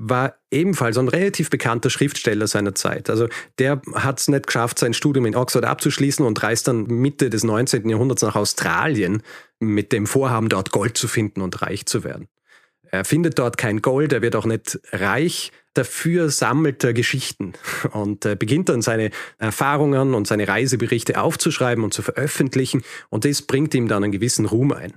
war 0.00 0.34
ebenfalls 0.50 0.96
ein 0.96 1.08
relativ 1.08 1.50
bekannter 1.50 1.90
Schriftsteller 1.90 2.46
seiner 2.46 2.74
Zeit. 2.74 3.10
Also 3.10 3.28
der 3.58 3.82
hat 3.94 4.20
es 4.20 4.28
nicht 4.28 4.46
geschafft, 4.46 4.78
sein 4.78 4.94
Studium 4.94 5.26
in 5.26 5.34
Oxford 5.34 5.64
abzuschließen 5.64 6.24
und 6.24 6.42
reist 6.42 6.68
dann 6.68 6.84
Mitte 6.84 7.30
des 7.30 7.42
19. 7.42 7.88
Jahrhunderts 7.88 8.22
nach 8.22 8.36
Australien 8.36 9.22
mit 9.58 9.92
dem 9.92 10.06
Vorhaben, 10.06 10.48
dort 10.48 10.70
Gold 10.70 10.96
zu 10.96 11.08
finden 11.08 11.40
und 11.40 11.60
reich 11.62 11.86
zu 11.86 12.04
werden. 12.04 12.28
Er 12.90 13.04
findet 13.04 13.38
dort 13.38 13.58
kein 13.58 13.82
Gold, 13.82 14.12
er 14.12 14.22
wird 14.22 14.36
auch 14.36 14.46
nicht 14.46 14.80
reich, 14.92 15.52
dafür 15.74 16.30
sammelt 16.30 16.82
er 16.84 16.94
Geschichten 16.94 17.52
und 17.92 18.24
äh, 18.24 18.36
beginnt 18.36 18.68
dann 18.68 18.82
seine 18.82 19.10
Erfahrungen 19.38 20.14
und 20.14 20.26
seine 20.26 20.48
Reiseberichte 20.48 21.20
aufzuschreiben 21.20 21.84
und 21.84 21.92
zu 21.92 22.02
veröffentlichen 22.02 22.82
und 23.10 23.24
das 23.24 23.42
bringt 23.42 23.74
ihm 23.74 23.88
dann 23.88 24.04
einen 24.04 24.12
gewissen 24.12 24.46
Ruhm 24.46 24.72
ein. 24.72 24.94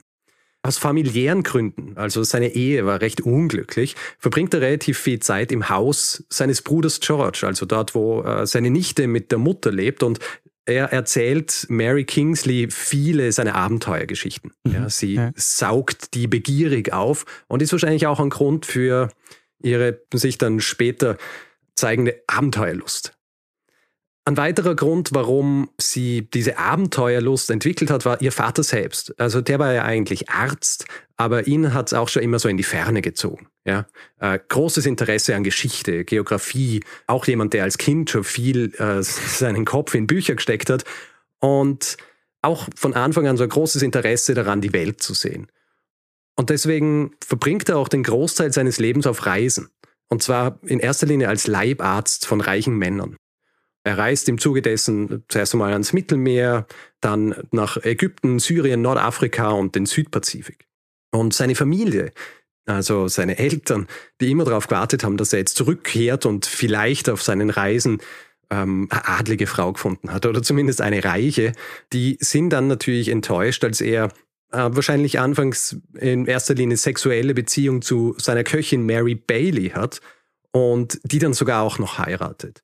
Aus 0.64 0.78
familiären 0.78 1.42
Gründen, 1.42 1.98
also 1.98 2.22
seine 2.24 2.50
Ehe 2.54 2.86
war 2.86 3.02
recht 3.02 3.22
unglücklich, 3.22 3.96
verbringt 4.20 4.54
er 4.54 4.62
relativ 4.62 5.00
viel 5.00 5.20
Zeit 5.20 5.52
im 5.52 5.70
Haus 5.70 6.24
seines 6.30 6.62
Bruders 6.62 7.00
George, 7.00 7.42
also 7.48 7.66
dort, 7.66 7.96
wo 7.96 8.22
äh, 8.22 8.46
seine 8.46 8.70
Nichte 8.70 9.08
mit 9.08 9.32
der 9.32 9.40
Mutter 9.40 9.72
lebt 9.72 10.04
und 10.04 10.20
er 10.66 10.92
erzählt 10.94 11.66
Mary 11.70 12.06
Kingsley 12.06 12.68
viele 12.70 13.32
seiner 13.32 13.56
Abenteuergeschichten. 13.56 14.52
Mhm. 14.64 14.74
Ja, 14.74 14.90
sie 14.90 15.16
ja. 15.16 15.32
saugt 15.36 16.14
die 16.14 16.28
begierig 16.28 16.94
auf 16.94 17.26
und 17.48 17.64
ist 17.64 17.72
wahrscheinlich 17.72 18.06
auch 18.06 18.20
ein 18.20 18.30
Grund 18.30 18.68
für 18.68 19.10
ihre 19.64 20.00
sich 20.14 20.38
dann 20.38 20.60
später 20.60 21.18
zeigende 21.76 22.22
Abenteuerlust. 22.28 23.18
Ein 24.24 24.38
weiterer 24.38 24.76
Grund, 24.76 25.14
warum 25.14 25.72
sie 25.80 26.30
diese 26.30 26.60
Abenteuerlust 26.60 27.50
entwickelt 27.50 27.90
hat, 27.90 28.06
war 28.06 28.22
ihr 28.22 28.32
Vater 28.32 28.62
selbst. 28.62 29.20
Also 29.20 29.42
der 29.42 29.58
war 29.58 29.74
ja 29.74 29.84
eigentlich 29.84 30.30
Arzt, 30.30 30.86
aber 31.18 31.48
ihn 31.48 31.74
hat 31.74 31.88
es 31.88 31.94
auch 31.94 32.08
schon 32.08 32.22
immer 32.22 32.38
so 32.38 32.48
in 32.48 32.56
die 32.56 32.64
Ferne 32.64 33.02
gezogen. 33.02 33.48
Ja? 33.66 33.88
Äh, 34.20 34.38
großes 34.48 34.86
Interesse 34.86 35.36
an 35.36 35.44
Geschichte, 35.44 36.06
Geografie, 36.06 36.84
auch 37.08 37.26
jemand, 37.26 37.54
der 37.54 37.64
als 37.64 37.80
Kind 37.80 38.12
schon 38.12 38.24
viel 38.24 38.76
äh, 38.76 39.02
seinen 39.02 39.66
Kopf 39.66 39.96
in 39.96 40.06
Bücher 40.06 40.36
gesteckt 40.36 40.70
hat 40.70 40.84
und 41.40 41.98
auch 42.44 42.68
von 42.76 42.94
Anfang 42.94 43.28
an 43.28 43.38
so 43.38 43.44
ein 43.44 43.50
großes 43.50 43.82
Interesse 43.82 44.36
daran, 44.36 44.62
die 44.62 44.74
Welt 44.74 45.02
zu 45.02 45.16
sehen. 45.16 45.48
Und 46.36 46.52
deswegen 46.52 47.16
verbringt 47.26 47.70
er 47.70 47.78
auch 47.78 47.88
den 47.88 48.04
Großteil 48.04 48.54
seines 48.54 48.80
Lebens 48.80 49.08
auf 49.08 49.26
Reisen. 49.26 49.70
Und 50.10 50.22
zwar 50.22 50.60
in 50.64 50.80
erster 50.80 51.08
Linie 51.08 51.28
als 51.28 51.48
Leibarzt 51.48 52.28
von 52.28 52.42
reichen 52.42 52.78
Männern. 52.78 53.16
Er 53.84 53.98
reist 53.98 54.30
im 54.30 54.38
Zuge 54.38 54.62
dessen 54.62 55.24
zuerst 55.28 55.54
einmal 55.54 55.74
ans 55.74 55.94
Mittelmeer, 55.94 56.68
dann 57.00 57.36
nach 57.52 57.78
Ägypten, 57.84 58.40
Syrien, 58.40 58.82
Nordafrika 58.82 59.50
und 59.50 59.76
den 59.76 59.86
Südpazifik. 59.86 60.68
Und 61.12 61.34
seine 61.34 61.56
Familie, 61.56 62.12
also 62.66 63.08
seine 63.08 63.38
Eltern, 63.40 63.88
die 64.22 64.32
immer 64.32 64.46
darauf 64.46 64.68
gewartet 64.68 65.04
haben, 65.04 65.18
dass 65.18 65.34
er 65.34 65.40
jetzt 65.40 65.58
zurückkehrt 65.58 66.26
und 66.26 66.46
vielleicht 66.46 67.10
auf 67.10 67.24
seinen 67.24 67.50
Reisen 67.50 68.02
ähm, 68.52 68.88
eine 68.92 69.08
adlige 69.08 69.48
Frau 69.48 69.74
gefunden 69.74 70.14
hat 70.14 70.26
oder 70.26 70.44
zumindest 70.44 70.82
eine 70.82 71.04
reiche, 71.04 71.54
die 71.92 72.18
sind 72.22 72.52
dann 72.52 72.68
natürlich 72.68 73.10
enttäuscht, 73.10 73.64
als 73.64 73.82
er 73.82 74.06
äh, 74.52 74.70
wahrscheinlich 74.72 75.20
anfangs 75.20 75.78
in 75.98 76.28
erster 76.28 76.54
Linie 76.54 76.78
sexuelle 76.78 77.34
Beziehung 77.34 77.82
zu 77.82 78.16
seiner 78.20 78.44
Köchin 78.44 78.86
Mary 78.86 79.16
Bailey 79.16 79.70
hat 79.70 80.02
und 80.52 81.00
die 81.04 81.20
dann 81.20 81.34
sogar 81.34 81.64
auch 81.64 81.80
noch 81.80 81.98
heiratet. 81.98 82.62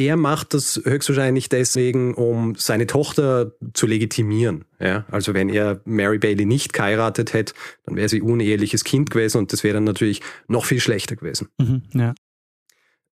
Er 0.00 0.16
macht 0.16 0.54
das 0.54 0.80
höchstwahrscheinlich 0.82 1.50
deswegen, 1.50 2.14
um 2.14 2.54
seine 2.54 2.86
Tochter 2.86 3.52
zu 3.74 3.86
legitimieren. 3.86 4.64
Ja, 4.78 5.04
also 5.10 5.34
wenn 5.34 5.50
er 5.50 5.82
Mary 5.84 6.16
Bailey 6.16 6.46
nicht 6.46 6.72
geheiratet 6.72 7.34
hätte, 7.34 7.52
dann 7.84 7.96
wäre 7.96 8.08
sie 8.08 8.22
uneheliches 8.22 8.84
Kind 8.84 9.10
gewesen 9.10 9.36
und 9.36 9.52
das 9.52 9.62
wäre 9.62 9.74
dann 9.74 9.84
natürlich 9.84 10.22
noch 10.48 10.64
viel 10.64 10.80
schlechter 10.80 11.16
gewesen. 11.16 11.48
Mhm, 11.58 11.82
ja. 11.92 12.14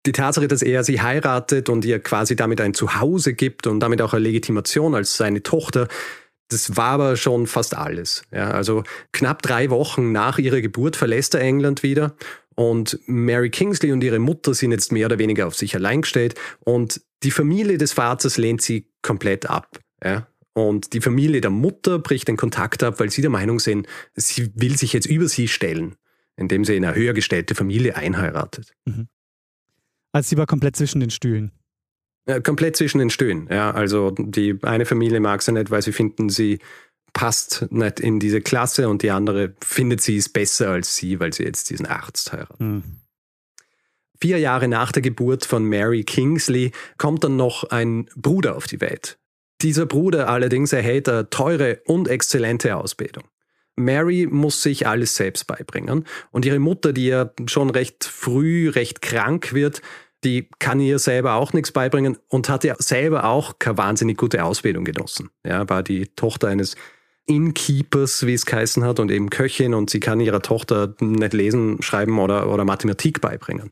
Die 0.07 0.13
Tatsache, 0.13 0.49
dass 0.49 0.63
er 0.63 0.83
sie 0.83 1.03
heiratet 1.03 1.69
und 1.69 1.85
ihr 1.85 1.99
quasi 1.99 2.35
damit 2.35 2.63
ein 2.63 2.73
Zuhause 2.73 3.35
gibt 3.35 3.67
und 3.67 3.81
damit 3.81 4.01
auch 4.01 4.15
eine 4.15 4.23
Legitimation 4.23 4.95
als 4.95 5.19
seine 5.19 5.43
Tochter, 5.43 5.87
das 6.49 6.79
war 6.79 6.93
aber 6.93 7.17
schon 7.19 7.47
fast 7.47 7.77
alles. 7.77 8.23
Ja, 8.33 8.53
also 8.53 8.85
knapp 9.13 9.43
drei 9.43 9.69
Wochen 9.69 10.13
nach 10.13 10.39
ihrer 10.39 10.63
Geburt 10.63 10.97
verlässt 10.97 11.35
er 11.35 11.43
England 11.43 11.83
wieder 11.83 12.15
und 12.61 13.01
Mary 13.07 13.49
Kingsley 13.49 13.91
und 13.91 14.05
ihre 14.05 14.19
Mutter 14.19 14.53
sind 14.53 14.73
jetzt 14.73 14.93
mehr 14.93 15.07
oder 15.07 15.19
weniger 15.19 15.47
auf 15.47 15.55
sich 15.55 15.75
allein 15.75 16.03
gestellt 16.03 16.35
und 16.61 17.01
die 17.23 17.31
Familie 17.31 17.79
des 17.79 17.95
Vaters 17.95 18.37
lehnt 18.37 18.61
sie 18.61 18.87
komplett 19.01 19.49
ab. 19.49 19.81
Ja? 20.05 20.27
Und 20.53 20.93
die 20.93 21.01
Familie 21.01 21.41
der 21.41 21.51
Mutter 21.51 21.99
bricht 21.99 22.29
den 22.29 22.37
Kontakt 22.37 22.83
ab, 22.83 23.01
weil 23.01 23.09
sie 23.09 23.23
der 23.23 23.31
Meinung 23.31 23.61
sind, 23.61 23.87
sie 24.15 24.53
will 24.57 24.77
sich 24.77 24.93
jetzt 24.93 25.07
über 25.07 25.27
sie 25.27 25.49
stellen, 25.49 25.97
indem 26.37 26.67
sie 26.67 26.77
in 26.77 26.85
eine 26.85 26.95
höher 26.95 27.15
gestellte 27.15 27.55
Familie 27.55 27.97
einheiratet. 27.97 28.75
Mhm. 28.85 29.09
Also 30.13 30.29
sie 30.29 30.37
war 30.37 30.45
komplett 30.45 30.77
zwischen 30.77 31.01
den 31.01 31.11
Stühlen. 31.11 31.53
Ja, 32.29 32.41
komplett 32.41 32.77
zwischen 32.77 32.99
den 32.99 33.09
Stühlen. 33.09 33.49
Ja, 33.51 33.71
also 33.71 34.11
die 34.11 34.59
eine 34.65 34.85
Familie 34.85 35.21
mag 35.21 35.41
sie 35.41 35.53
nicht, 35.53 35.71
weil 35.71 35.81
sie 35.81 35.93
finden, 35.93 36.29
sie 36.29 36.59
passt 37.13 37.67
nicht 37.71 38.01
in 38.01 38.21
diese 38.21 38.41
Klasse 38.41 38.89
und 38.89 39.03
die 39.03 39.11
andere 39.11 39.55
findet 39.63 40.01
sie 40.01 40.17
ist 40.17 40.33
besser 40.33 40.71
als 40.71 40.97
sie, 40.97 41.21
weil 41.21 41.33
sie 41.33 41.45
jetzt 41.45 41.71
diesen 41.71 41.87
Arzt 41.87 42.33
heiratet. 42.33 42.61
Mhm. 42.61 42.83
Vier 44.21 44.39
Jahre 44.39 44.69
nach 44.69 44.93
der 44.93 45.03
Geburt 45.03 45.47
von 45.47 45.65
Mary 45.65 46.05
Kingsley 46.05 46.73
kommt 46.99 47.25
dann 47.25 47.37
noch 47.37 47.65
ein 47.65 48.07
Bruder 48.17 48.57
auf 48.57 48.67
die 48.67 48.81
Welt. 48.81 49.19
Dieser 49.63 49.87
Bruder 49.87 50.29
allerdings 50.29 50.73
erhält 50.73 51.09
eine 51.09 51.31
teure 51.31 51.81
und 51.87 52.09
exzellente 52.09 52.77
Ausbildung. 52.77 53.25
Mary 53.77 54.27
muss 54.31 54.63
sich 54.63 54.87
alles 54.87 55.17
selbst 55.17 55.47
beibringen 55.47 56.05
und 56.31 56.45
ihre 56.45 56.59
Mutter, 56.59 56.93
die 56.93 57.07
ja 57.07 57.31
schon 57.47 57.71
recht 57.71 58.05
früh 58.05 58.69
recht 58.69 59.01
krank 59.01 59.55
wird, 59.55 59.81
die 60.23 60.49
kann 60.59 60.81
ihr 60.81 60.99
selber 60.99 61.35
auch 61.35 61.53
nichts 61.53 61.73
beibringen 61.73 62.19
und 62.29 62.49
hat 62.49 62.65
ja 62.65 62.75
selber 62.79 63.25
auch 63.25 63.59
keine 63.59 63.79
wahnsinnig 63.79 64.19
gute 64.19 64.45
Ausbildung 64.45 64.85
genossen. 64.85 65.31
Ja, 65.47 65.69
war 65.69 65.83
die 65.83 66.09
Tochter 66.15 66.49
eines 66.49 66.77
Innkeepers, 67.31 68.27
wie 68.27 68.35
es 68.35 68.45
geheißen 68.45 68.85
hat, 68.85 68.99
und 68.99 69.11
eben 69.11 69.31
Köchin 69.31 69.73
und 69.73 69.89
sie 69.89 70.01
kann 70.01 70.21
ihrer 70.21 70.43
Tochter 70.43 70.95
nicht 71.01 71.33
lesen, 71.33 71.81
schreiben 71.81 72.19
oder, 72.19 72.53
oder 72.53 72.65
Mathematik 72.65 73.21
beibringen. 73.21 73.71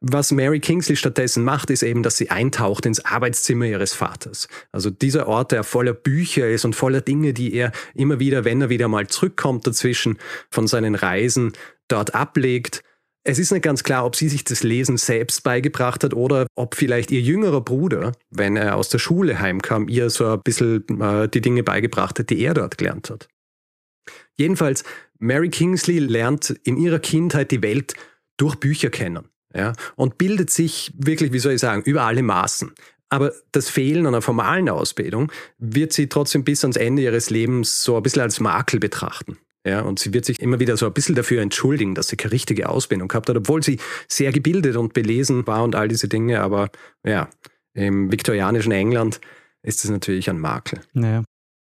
Was 0.00 0.32
Mary 0.32 0.58
Kingsley 0.58 0.96
stattdessen 0.96 1.44
macht, 1.44 1.70
ist 1.70 1.82
eben, 1.82 2.02
dass 2.02 2.16
sie 2.16 2.30
eintaucht 2.30 2.86
ins 2.86 3.04
Arbeitszimmer 3.04 3.66
ihres 3.66 3.92
Vaters. 3.92 4.48
Also 4.72 4.90
dieser 4.90 5.28
Ort, 5.28 5.52
der 5.52 5.62
voller 5.64 5.94
Bücher 5.94 6.48
ist 6.48 6.64
und 6.64 6.74
voller 6.74 7.00
Dinge, 7.00 7.32
die 7.32 7.54
er 7.54 7.72
immer 7.94 8.18
wieder, 8.18 8.44
wenn 8.44 8.60
er 8.60 8.68
wieder 8.68 8.88
mal 8.88 9.06
zurückkommt 9.06 9.66
dazwischen 9.66 10.18
von 10.50 10.66
seinen 10.66 10.94
Reisen, 10.94 11.52
dort 11.86 12.14
ablegt 12.14 12.82
es 13.24 13.38
ist 13.38 13.52
nicht 13.52 13.62
ganz 13.62 13.84
klar, 13.84 14.04
ob 14.04 14.16
sie 14.16 14.28
sich 14.28 14.44
das 14.44 14.62
Lesen 14.62 14.96
selbst 14.96 15.42
beigebracht 15.42 16.02
hat 16.02 16.14
oder 16.14 16.46
ob 16.56 16.74
vielleicht 16.74 17.10
ihr 17.10 17.20
jüngerer 17.20 17.60
Bruder, 17.60 18.12
wenn 18.30 18.56
er 18.56 18.76
aus 18.76 18.88
der 18.88 18.98
Schule 18.98 19.38
heimkam, 19.38 19.88
ihr 19.88 20.10
so 20.10 20.26
ein 20.26 20.40
bisschen 20.42 21.00
äh, 21.00 21.28
die 21.28 21.40
Dinge 21.40 21.62
beigebracht 21.62 22.18
hat, 22.18 22.30
die 22.30 22.40
er 22.40 22.54
dort 22.54 22.78
gelernt 22.78 23.10
hat. 23.10 23.28
Jedenfalls, 24.36 24.82
Mary 25.18 25.50
Kingsley 25.50 26.00
lernt 26.00 26.50
in 26.64 26.76
ihrer 26.76 26.98
Kindheit 26.98 27.52
die 27.52 27.62
Welt 27.62 27.94
durch 28.36 28.56
Bücher 28.56 28.90
kennen 28.90 29.28
ja, 29.54 29.72
und 29.94 30.18
bildet 30.18 30.50
sich 30.50 30.92
wirklich, 30.96 31.32
wie 31.32 31.38
soll 31.38 31.52
ich 31.52 31.60
sagen, 31.60 31.82
über 31.82 32.02
alle 32.02 32.22
Maßen. 32.22 32.72
Aber 33.08 33.32
das 33.52 33.68
Fehlen 33.68 34.06
einer 34.06 34.22
formalen 34.22 34.68
Ausbildung 34.68 35.30
wird 35.58 35.92
sie 35.92 36.08
trotzdem 36.08 36.44
bis 36.44 36.64
ans 36.64 36.76
Ende 36.76 37.02
ihres 37.02 37.28
Lebens 37.30 37.84
so 37.84 37.96
ein 37.96 38.02
bisschen 38.02 38.22
als 38.22 38.40
Makel 38.40 38.80
betrachten. 38.80 39.38
Ja, 39.66 39.82
und 39.82 39.98
sie 39.98 40.12
wird 40.12 40.24
sich 40.24 40.40
immer 40.40 40.58
wieder 40.58 40.76
so 40.76 40.86
ein 40.86 40.92
bisschen 40.92 41.14
dafür 41.14 41.40
entschuldigen, 41.40 41.94
dass 41.94 42.08
sie 42.08 42.16
keine 42.16 42.32
richtige 42.32 42.68
Ausbildung 42.68 43.08
gehabt 43.08 43.28
hat, 43.28 43.36
obwohl 43.36 43.62
sie 43.62 43.78
sehr 44.08 44.32
gebildet 44.32 44.76
und 44.76 44.92
belesen 44.92 45.46
war 45.46 45.62
und 45.62 45.76
all 45.76 45.88
diese 45.88 46.08
Dinge. 46.08 46.40
Aber 46.40 46.70
ja, 47.06 47.28
im 47.74 48.10
viktorianischen 48.10 48.72
England 48.72 49.20
ist 49.62 49.84
es 49.84 49.90
natürlich 49.90 50.28
ein 50.28 50.40
Makel. 50.40 50.80
Naja. 50.92 51.22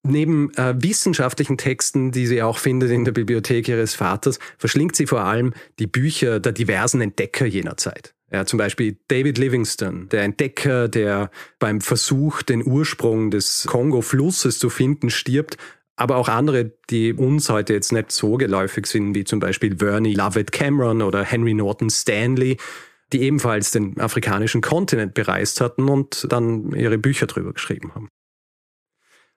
Neben 0.06 0.52
äh, 0.54 0.74
wissenschaftlichen 0.76 1.56
Texten, 1.56 2.10
die 2.10 2.26
sie 2.26 2.42
auch 2.42 2.58
findet 2.58 2.90
in 2.90 3.06
der 3.06 3.12
Bibliothek 3.12 3.68
ihres 3.68 3.94
Vaters, 3.94 4.38
verschlingt 4.58 4.96
sie 4.96 5.06
vor 5.06 5.22
allem 5.22 5.54
die 5.78 5.86
Bücher 5.86 6.40
der 6.40 6.52
diversen 6.52 7.00
Entdecker 7.00 7.46
jener 7.46 7.78
Zeit. 7.78 8.14
Ja, 8.30 8.44
zum 8.44 8.58
Beispiel 8.58 8.98
David 9.08 9.38
Livingstone, 9.38 10.06
der 10.06 10.24
Entdecker, 10.24 10.88
der 10.88 11.30
beim 11.58 11.80
Versuch, 11.80 12.42
den 12.42 12.66
Ursprung 12.66 13.30
des 13.30 13.64
Kongo-Flusses 13.66 14.58
zu 14.58 14.68
finden, 14.68 15.08
stirbt 15.08 15.56
aber 15.96 16.16
auch 16.16 16.28
andere, 16.28 16.72
die 16.90 17.12
uns 17.12 17.48
heute 17.48 17.72
jetzt 17.72 17.92
nicht 17.92 18.10
so 18.10 18.36
geläufig 18.36 18.86
sind, 18.86 19.14
wie 19.14 19.24
zum 19.24 19.40
Beispiel 19.40 19.76
Vernie 19.78 20.14
Lovett 20.14 20.52
Cameron 20.52 21.02
oder 21.02 21.22
Henry 21.24 21.54
Norton 21.54 21.90
Stanley, 21.90 22.56
die 23.12 23.22
ebenfalls 23.22 23.70
den 23.70 24.00
afrikanischen 24.00 24.60
Kontinent 24.60 25.14
bereist 25.14 25.60
hatten 25.60 25.88
und 25.88 26.26
dann 26.30 26.72
ihre 26.72 26.98
Bücher 26.98 27.26
drüber 27.26 27.52
geschrieben 27.52 27.94
haben. 27.94 28.08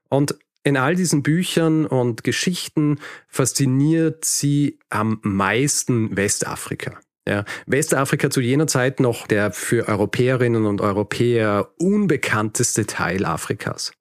Und 0.10 0.36
in 0.64 0.78
all 0.78 0.96
diesen 0.96 1.24
Büchern 1.24 1.86
und 1.86 2.24
Geschichten 2.24 3.00
fasziniert 3.28 4.26
sie 4.26 4.80
am 4.90 5.20
meisten 5.22 6.18
Westafrika. 6.18 7.00
Ja, 7.28 7.44
Westafrika 7.66 8.30
zu 8.30 8.40
jener 8.40 8.68
Zeit 8.68 9.00
noch 9.00 9.28
der 9.28 9.52
für 9.52 9.88
Europäerinnen 9.88 10.66
und 10.66 10.82
Europäer 10.82 11.72
unbekannteste 11.78 12.86
Teil 12.86 13.26
Afrikas. 13.26 13.92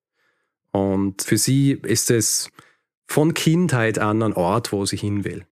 Und 0.77 1.23
für 1.23 1.39
sie 1.39 1.73
ist 1.73 2.11
es 2.11 2.51
von 3.07 3.33
Kindheit 3.33 3.99
an 3.99 4.23
ein 4.23 4.35
Ort, 4.35 4.73
wo 4.73 4.85
sie 4.85 4.97
hin 4.99 5.25
will. 5.25 5.47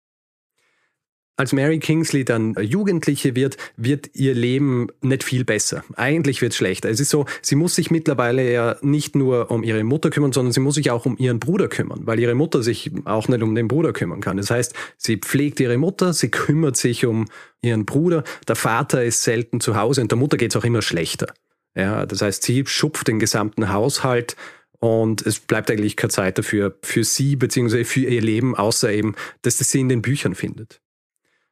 Als 1.36 1.52
Mary 1.52 1.78
Kingsley 1.78 2.24
dann 2.24 2.54
Jugendliche 2.60 3.34
wird, 3.34 3.56
wird 3.76 4.10
ihr 4.14 4.34
Leben 4.34 4.88
nicht 5.00 5.24
viel 5.24 5.44
besser. 5.44 5.84
Eigentlich 5.96 6.42
wird 6.42 6.52
es 6.52 6.58
schlechter. 6.58 6.90
Es 6.90 7.00
ist 7.00 7.10
so, 7.10 7.24
sie 7.42 7.54
muss 7.54 7.74
sich 7.74 7.90
mittlerweile 7.90 8.50
ja 8.50 8.76
nicht 8.82 9.14
nur 9.14 9.50
um 9.50 9.62
ihre 9.62 9.84
Mutter 9.84 10.10
kümmern, 10.10 10.32
sondern 10.32 10.52
sie 10.52 10.60
muss 10.60 10.74
sich 10.74 10.90
auch 10.90 11.06
um 11.06 11.16
ihren 11.18 11.40
Bruder 11.40 11.68
kümmern, 11.68 12.00
weil 12.04 12.18
ihre 12.18 12.34
Mutter 12.34 12.62
sich 12.62 12.90
auch 13.04 13.28
nicht 13.28 13.42
um 13.42 13.54
den 13.54 13.68
Bruder 13.68 13.92
kümmern 13.92 14.20
kann. 14.20 14.36
Das 14.36 14.50
heißt, 14.50 14.74
sie 14.98 15.16
pflegt 15.16 15.60
ihre 15.60 15.78
Mutter, 15.78 16.12
sie 16.12 16.30
kümmert 16.30 16.76
sich 16.76 17.06
um 17.06 17.26
ihren 17.62 17.86
Bruder. 17.86 18.24
Der 18.48 18.56
Vater 18.56 19.02
ist 19.02 19.22
selten 19.22 19.60
zu 19.60 19.76
Hause 19.76 20.02
und 20.02 20.10
der 20.10 20.18
Mutter 20.18 20.36
geht 20.36 20.52
es 20.52 20.56
auch 20.56 20.64
immer 20.64 20.82
schlechter. 20.82 21.32
Ja, 21.74 22.04
das 22.04 22.20
heißt, 22.20 22.42
sie 22.42 22.64
schupft 22.66 23.08
den 23.08 23.18
gesamten 23.18 23.72
Haushalt 23.72 24.36
und 24.80 25.24
es 25.26 25.38
bleibt 25.38 25.70
eigentlich 25.70 25.96
keine 25.96 26.10
Zeit 26.10 26.38
dafür, 26.38 26.76
für 26.82 27.04
sie 27.04 27.36
bzw. 27.36 27.84
für 27.84 28.00
ihr 28.00 28.22
Leben, 28.22 28.56
außer 28.56 28.90
eben, 28.90 29.14
dass 29.42 29.58
sie 29.58 29.80
in 29.80 29.88
den 29.88 30.02
Büchern 30.02 30.34
findet. 30.34 30.80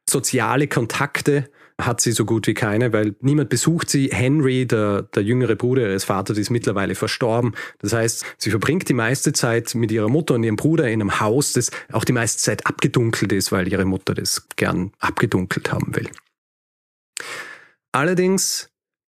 Soziale 0.09 0.67
Kontakte 0.67 1.49
hat 1.79 2.01
sie 2.01 2.11
so 2.11 2.25
gut 2.25 2.47
wie 2.47 2.53
keine, 2.53 2.91
weil 2.91 3.15
niemand 3.21 3.49
besucht 3.49 3.89
sie. 3.89 4.09
Henry, 4.11 4.65
der, 4.65 5.03
der 5.03 5.23
jüngere 5.23 5.55
Bruder 5.55 5.83
ihres 5.83 6.03
Vaters, 6.03 6.37
ist 6.37 6.49
mittlerweile 6.49 6.95
verstorben. 6.95 7.53
Das 7.79 7.93
heißt, 7.93 8.25
sie 8.37 8.49
verbringt 8.49 8.89
die 8.89 8.93
meiste 8.93 9.31
Zeit 9.31 9.73
mit 9.75 9.91
ihrer 9.91 10.09
Mutter 10.09 10.33
und 10.33 10.43
ihrem 10.43 10.57
Bruder 10.57 10.87
in 10.87 11.01
einem 11.01 11.19
Haus, 11.19 11.53
das 11.53 11.71
auch 11.91 12.03
die 12.03 12.11
meiste 12.11 12.41
Zeit 12.41 12.65
abgedunkelt 12.67 13.31
ist, 13.31 13.51
weil 13.51 13.67
ihre 13.67 13.85
Mutter 13.85 14.13
das 14.13 14.47
gern 14.55 14.91
abgedunkelt 14.99 15.71
haben 15.71 15.95
will. 15.95 16.09
Allerdings 17.91 18.68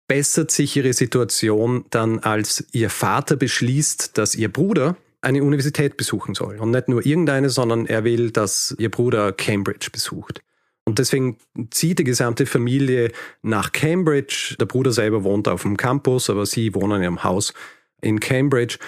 bessert 0.09 0.51
sich 0.51 0.75
ihre 0.75 0.91
Situation 0.91 1.85
dann, 1.91 2.19
als 2.19 2.65
ihr 2.73 2.89
Vater 2.89 3.37
beschließt, 3.37 4.17
dass 4.17 4.35
ihr 4.35 4.51
Bruder 4.51 4.97
eine 5.21 5.43
Universität 5.43 5.97
besuchen 5.97 6.33
soll. 6.33 6.57
Und 6.59 6.71
nicht 6.71 6.89
nur 6.89 7.05
irgendeine, 7.05 7.49
sondern 7.49 7.85
er 7.85 8.03
will, 8.03 8.31
dass 8.31 8.75
ihr 8.79 8.89
Bruder 8.89 9.31
Cambridge 9.31 9.89
besucht. 9.91 10.41
Und 10.83 10.97
deswegen 10.97 11.37
zieht 11.69 11.99
die 11.99 12.03
gesamte 12.03 12.47
Familie 12.47 13.11
nach 13.43 13.71
Cambridge. 13.71 14.55
Der 14.59 14.65
Bruder 14.65 14.91
selber 14.91 15.23
wohnt 15.23 15.47
auf 15.47 15.61
dem 15.61 15.77
Campus, 15.77 16.31
aber 16.31 16.47
sie 16.47 16.73
wohnen 16.73 16.97
in 16.97 17.03
ihrem 17.03 17.23
Haus 17.23 17.53
in 18.01 18.19
Cambridge. 18.19 18.79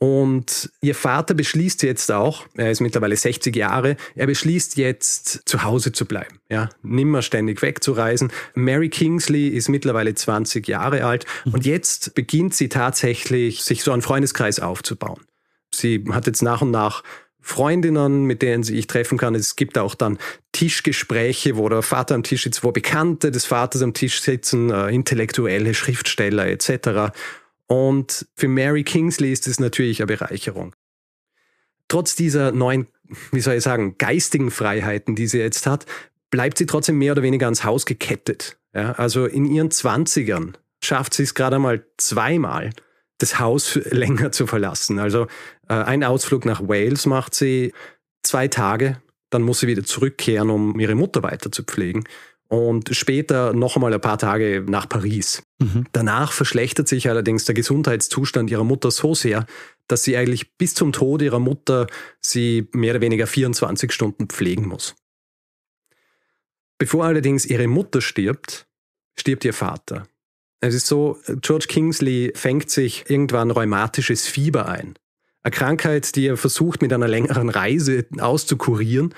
Und 0.00 0.70
ihr 0.80 0.94
Vater 0.94 1.34
beschließt 1.34 1.82
jetzt 1.82 2.12
auch, 2.12 2.46
er 2.54 2.70
ist 2.70 2.80
mittlerweile 2.80 3.16
60 3.16 3.54
Jahre, 3.56 3.96
er 4.14 4.26
beschließt 4.26 4.76
jetzt 4.76 5.42
zu 5.44 5.64
Hause 5.64 5.90
zu 5.90 6.06
bleiben, 6.06 6.38
ja, 6.48 6.68
nimmer 6.82 7.20
ständig 7.22 7.62
wegzureisen. 7.62 8.30
Mary 8.54 8.90
Kingsley 8.90 9.48
ist 9.48 9.68
mittlerweile 9.68 10.14
20 10.14 10.68
Jahre 10.68 11.04
alt 11.04 11.26
mhm. 11.44 11.54
und 11.54 11.66
jetzt 11.66 12.14
beginnt 12.14 12.54
sie 12.54 12.68
tatsächlich, 12.68 13.64
sich 13.64 13.82
so 13.82 13.90
einen 13.90 14.02
Freundeskreis 14.02 14.60
aufzubauen. 14.60 15.20
Sie 15.74 16.04
hat 16.12 16.28
jetzt 16.28 16.42
nach 16.42 16.62
und 16.62 16.70
nach 16.70 17.02
Freundinnen, 17.40 18.24
mit 18.24 18.42
denen 18.42 18.62
sie 18.62 18.76
sich 18.76 18.86
treffen 18.86 19.18
kann. 19.18 19.34
Es 19.34 19.56
gibt 19.56 19.78
auch 19.78 19.94
dann 19.94 20.18
Tischgespräche, 20.52 21.56
wo 21.56 21.68
der 21.68 21.82
Vater 21.82 22.14
am 22.14 22.22
Tisch 22.22 22.44
sitzt, 22.44 22.62
wo 22.62 22.70
Bekannte 22.72 23.30
des 23.30 23.46
Vaters 23.46 23.82
am 23.82 23.94
Tisch 23.94 24.20
sitzen, 24.20 24.70
äh, 24.70 24.90
intellektuelle 24.90 25.74
Schriftsteller 25.74 26.46
etc. 26.46 27.12
Und 27.68 28.26
für 28.34 28.48
Mary 28.48 28.82
Kingsley 28.82 29.32
ist 29.32 29.46
es 29.46 29.60
natürlich 29.60 30.00
eine 30.00 30.06
Bereicherung. 30.06 30.74
Trotz 31.86 32.16
dieser 32.16 32.50
neuen, 32.50 32.88
wie 33.30 33.40
soll 33.40 33.54
ich 33.54 33.62
sagen, 33.62 33.96
geistigen 33.98 34.50
Freiheiten, 34.50 35.14
die 35.14 35.26
sie 35.26 35.38
jetzt 35.38 35.66
hat, 35.66 35.86
bleibt 36.30 36.58
sie 36.58 36.66
trotzdem 36.66 36.98
mehr 36.98 37.12
oder 37.12 37.22
weniger 37.22 37.46
ans 37.46 37.64
Haus 37.64 37.86
gekettet. 37.86 38.58
Ja, 38.74 38.92
also 38.92 39.26
in 39.26 39.44
ihren 39.44 39.70
Zwanzigern 39.70 40.56
schafft 40.82 41.14
sie 41.14 41.22
es 41.22 41.34
gerade 41.34 41.56
einmal 41.56 41.86
zweimal, 41.96 42.70
das 43.18 43.38
Haus 43.38 43.74
länger 43.90 44.32
zu 44.32 44.46
verlassen. 44.46 44.98
Also 44.98 45.26
äh, 45.68 45.74
ein 45.74 46.04
Ausflug 46.04 46.44
nach 46.44 46.62
Wales 46.68 47.06
macht 47.06 47.34
sie 47.34 47.72
zwei 48.22 48.48
Tage, 48.48 49.00
dann 49.30 49.42
muss 49.42 49.60
sie 49.60 49.66
wieder 49.66 49.84
zurückkehren, 49.84 50.50
um 50.50 50.78
ihre 50.80 50.94
Mutter 50.94 51.22
weiter 51.22 51.52
zu 51.52 51.62
pflegen. 51.62 52.04
Und 52.48 52.96
später 52.96 53.52
noch 53.52 53.76
einmal 53.76 53.92
ein 53.92 54.00
paar 54.00 54.16
Tage 54.16 54.64
nach 54.66 54.88
Paris. 54.88 55.42
Mhm. 55.58 55.84
Danach 55.92 56.32
verschlechtert 56.32 56.88
sich 56.88 57.08
allerdings 57.08 57.44
der 57.44 57.54
Gesundheitszustand 57.54 58.50
ihrer 58.50 58.64
Mutter 58.64 58.90
so 58.90 59.14
sehr, 59.14 59.44
dass 59.86 60.02
sie 60.02 60.16
eigentlich 60.16 60.56
bis 60.56 60.74
zum 60.74 60.92
Tod 60.92 61.20
ihrer 61.20 61.40
Mutter 61.40 61.86
sie 62.20 62.68
mehr 62.72 62.94
oder 62.94 63.02
weniger 63.02 63.26
24 63.26 63.92
Stunden 63.92 64.28
pflegen 64.28 64.66
muss. 64.66 64.94
Bevor 66.78 67.04
allerdings 67.04 67.44
ihre 67.44 67.66
Mutter 67.66 68.00
stirbt, 68.00 68.66
stirbt 69.18 69.44
ihr 69.44 69.52
Vater. 69.52 70.06
Es 70.60 70.74
ist 70.74 70.86
so, 70.86 71.18
George 71.40 71.66
Kingsley 71.68 72.32
fängt 72.34 72.70
sich 72.70 73.08
irgendwann 73.08 73.50
rheumatisches 73.50 74.26
Fieber 74.26 74.68
ein. 74.68 74.94
Eine 75.42 75.52
Krankheit, 75.52 76.16
die 76.16 76.26
er 76.26 76.36
versucht 76.36 76.82
mit 76.82 76.92
einer 76.92 77.08
längeren 77.08 77.48
Reise 77.48 78.06
auszukurieren, 78.18 79.14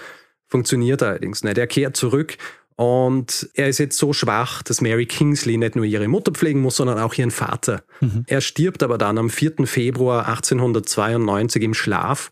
funktioniert 0.47 1.03
allerdings 1.03 1.45
nicht. 1.45 1.59
Er 1.59 1.67
kehrt 1.67 1.97
zurück 1.97 2.37
und 2.81 3.51
er 3.53 3.69
ist 3.69 3.77
jetzt 3.77 3.99
so 3.99 4.15
schwach, 4.15 4.63
dass 4.63 4.81
Mary 4.81 5.05
Kingsley 5.05 5.59
nicht 5.59 5.77
nur 5.77 5.85
ihre 5.85 6.09
Mutter 6.09 6.33
pflegen 6.33 6.63
muss, 6.63 6.77
sondern 6.77 6.99
auch 6.99 7.13
ihren 7.13 7.31
Vater. 7.31 7.83
Mhm. 8.01 8.25
Er 8.27 8.41
stirbt 8.41 8.83
aber 8.83 8.97
dann 8.97 9.19
am 9.19 9.29
4. 9.29 9.67
Februar 9.67 10.27
1892 10.27 11.63
im 11.63 11.75
Schlaf. 11.75 12.31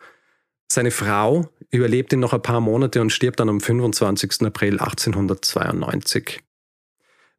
Seine 0.66 0.90
Frau 0.90 1.50
überlebt 1.70 2.14
ihn 2.14 2.20
noch 2.20 2.32
ein 2.32 2.40
paar 2.40 2.62
Monate 2.62 3.02
und 3.02 3.10
stirbt 3.10 3.40
dann 3.40 3.50
am 3.50 3.60
25. 3.60 4.40
April 4.46 4.80
1892. 4.80 6.40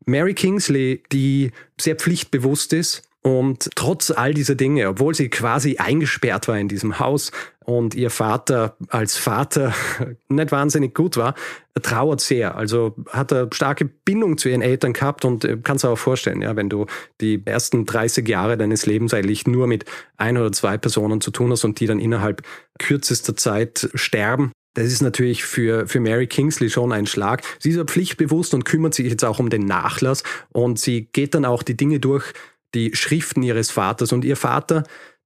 Mary 0.06 0.36
Kingsley, 0.36 1.02
die 1.12 1.50
sehr 1.82 1.96
pflichtbewusst 1.96 2.74
ist 2.74 3.09
und 3.22 3.70
trotz 3.76 4.12
all 4.12 4.34
dieser 4.34 4.56
Dinge, 4.56 4.88
obwohl 4.88 5.14
sie 5.14 5.30
quasi 5.30 5.78
eingesperrt 5.78 6.48
war 6.48 6.58
in 6.58 6.70
diesem 6.70 7.00
Haus 7.00 7.32
und 7.66 7.94
ihr 7.94 8.10
Vater 8.10 8.78
als 8.88 9.18
Vater 9.18 9.74
nicht 10.30 10.52
wahnsinnig 10.52 10.96
gut 10.96 11.18
war, 11.18 11.36
trauert 11.82 12.22
sehr. 12.22 12.56
Also 12.56 12.96
hat 13.10 13.32
er 13.32 13.50
starke 13.54 13.86
Bindung 13.86 14.38
zu 14.38 14.48
ihren 14.48 14.62
Eltern 14.62 14.94
gehabt 14.94 15.26
und 15.26 15.44
äh, 15.44 15.58
kannst 15.62 15.86
auch 15.86 15.98
vorstellen, 15.98 16.42
ja, 16.42 16.56
wenn 16.56 16.70
du 16.70 16.86
die 17.20 17.42
ersten 17.46 17.86
30 17.86 18.28
Jahre 18.28 18.58
deines 18.58 18.86
Lebens 18.86 19.14
eigentlich 19.14 19.46
nur 19.48 19.68
mit 19.68 19.86
ein 20.18 20.38
oder 20.38 20.52
zwei 20.54 20.78
Personen 20.78 21.20
zu 21.20 21.32
tun 21.32 21.52
hast 21.52 21.66
und 21.66 21.80
die 21.80 21.88
dann 21.88 22.00
innerhalb 22.00 22.42
kürzester 22.80 23.36
Zeit 23.36 23.90
sterben, 23.96 24.54
das 24.76 24.88
ist 24.88 25.02
natürlich 25.02 25.44
für, 25.44 25.88
für 25.88 26.00
Mary 26.00 26.28
Kingsley 26.28 26.70
schon 26.70 26.94
ein 26.94 27.06
Schlag. 27.06 27.42
Sie 27.60 27.70
ist 27.70 27.76
ja 27.76 27.84
pflichtbewusst 27.84 28.54
und 28.54 28.66
kümmert 28.66 28.94
sich 28.94 29.10
jetzt 29.10 29.26
auch 29.26 29.40
um 29.40 29.50
den 29.50 29.66
Nachlass 29.66 30.24
und 30.54 30.80
sie 30.80 31.10
geht 31.12 31.36
dann 31.36 31.44
auch 31.44 31.64
die 31.64 31.76
Dinge 31.76 32.00
durch, 32.00 32.34
die 32.74 32.96
Schriften 32.96 33.44
ihres 33.44 33.72
Vaters. 33.72 34.12
Und 34.12 34.26
ihr 34.26 34.36
Vater, 34.36 34.84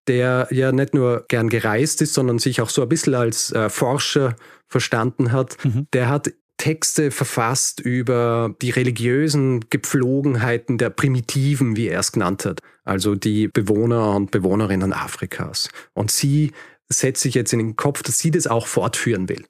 der 0.08 0.48
ja 0.52 0.72
nicht 0.72 0.94
nur 0.94 1.26
gern 1.28 1.50
gereist 1.50 2.02
ist, 2.02 2.14
sondern 2.14 2.40
sich 2.40 2.62
auch 2.62 2.70
so 2.70 2.82
ein 2.82 2.90
bisschen 2.90 3.16
als 3.16 3.52
äh, 3.52 3.70
Forscher 3.70 4.36
verstanden 4.68 5.32
hat, 5.32 5.58
mhm. 5.64 5.88
der 5.94 6.10
hat 6.10 6.32
Texte 6.58 7.12
verfasst 7.12 7.80
über 7.80 8.56
die 8.62 8.70
religiösen 8.70 9.70
Gepflogenheiten 9.70 10.78
der 10.78 10.90
Primitiven, 10.90 11.76
wie 11.76 11.88
er 11.88 12.00
es 12.00 12.12
genannt 12.12 12.46
hat, 12.46 12.60
also 12.86 13.16
die 13.16 13.48
Bewohner 13.48 14.16
und 14.16 14.32
Bewohnerinnen 14.32 14.94
Afrikas. 14.94 15.70
Und 15.94 16.12
sie 16.12 16.52
setzt 16.90 17.22
sich 17.22 17.34
jetzt 17.34 17.54
in 17.54 17.60
den 17.60 17.76
Kopf, 17.76 18.04
dass 18.04 18.20
sie 18.20 18.32
das 18.32 18.48
auch 18.48 18.68
fortführen 18.68 19.30
will. 19.30 19.46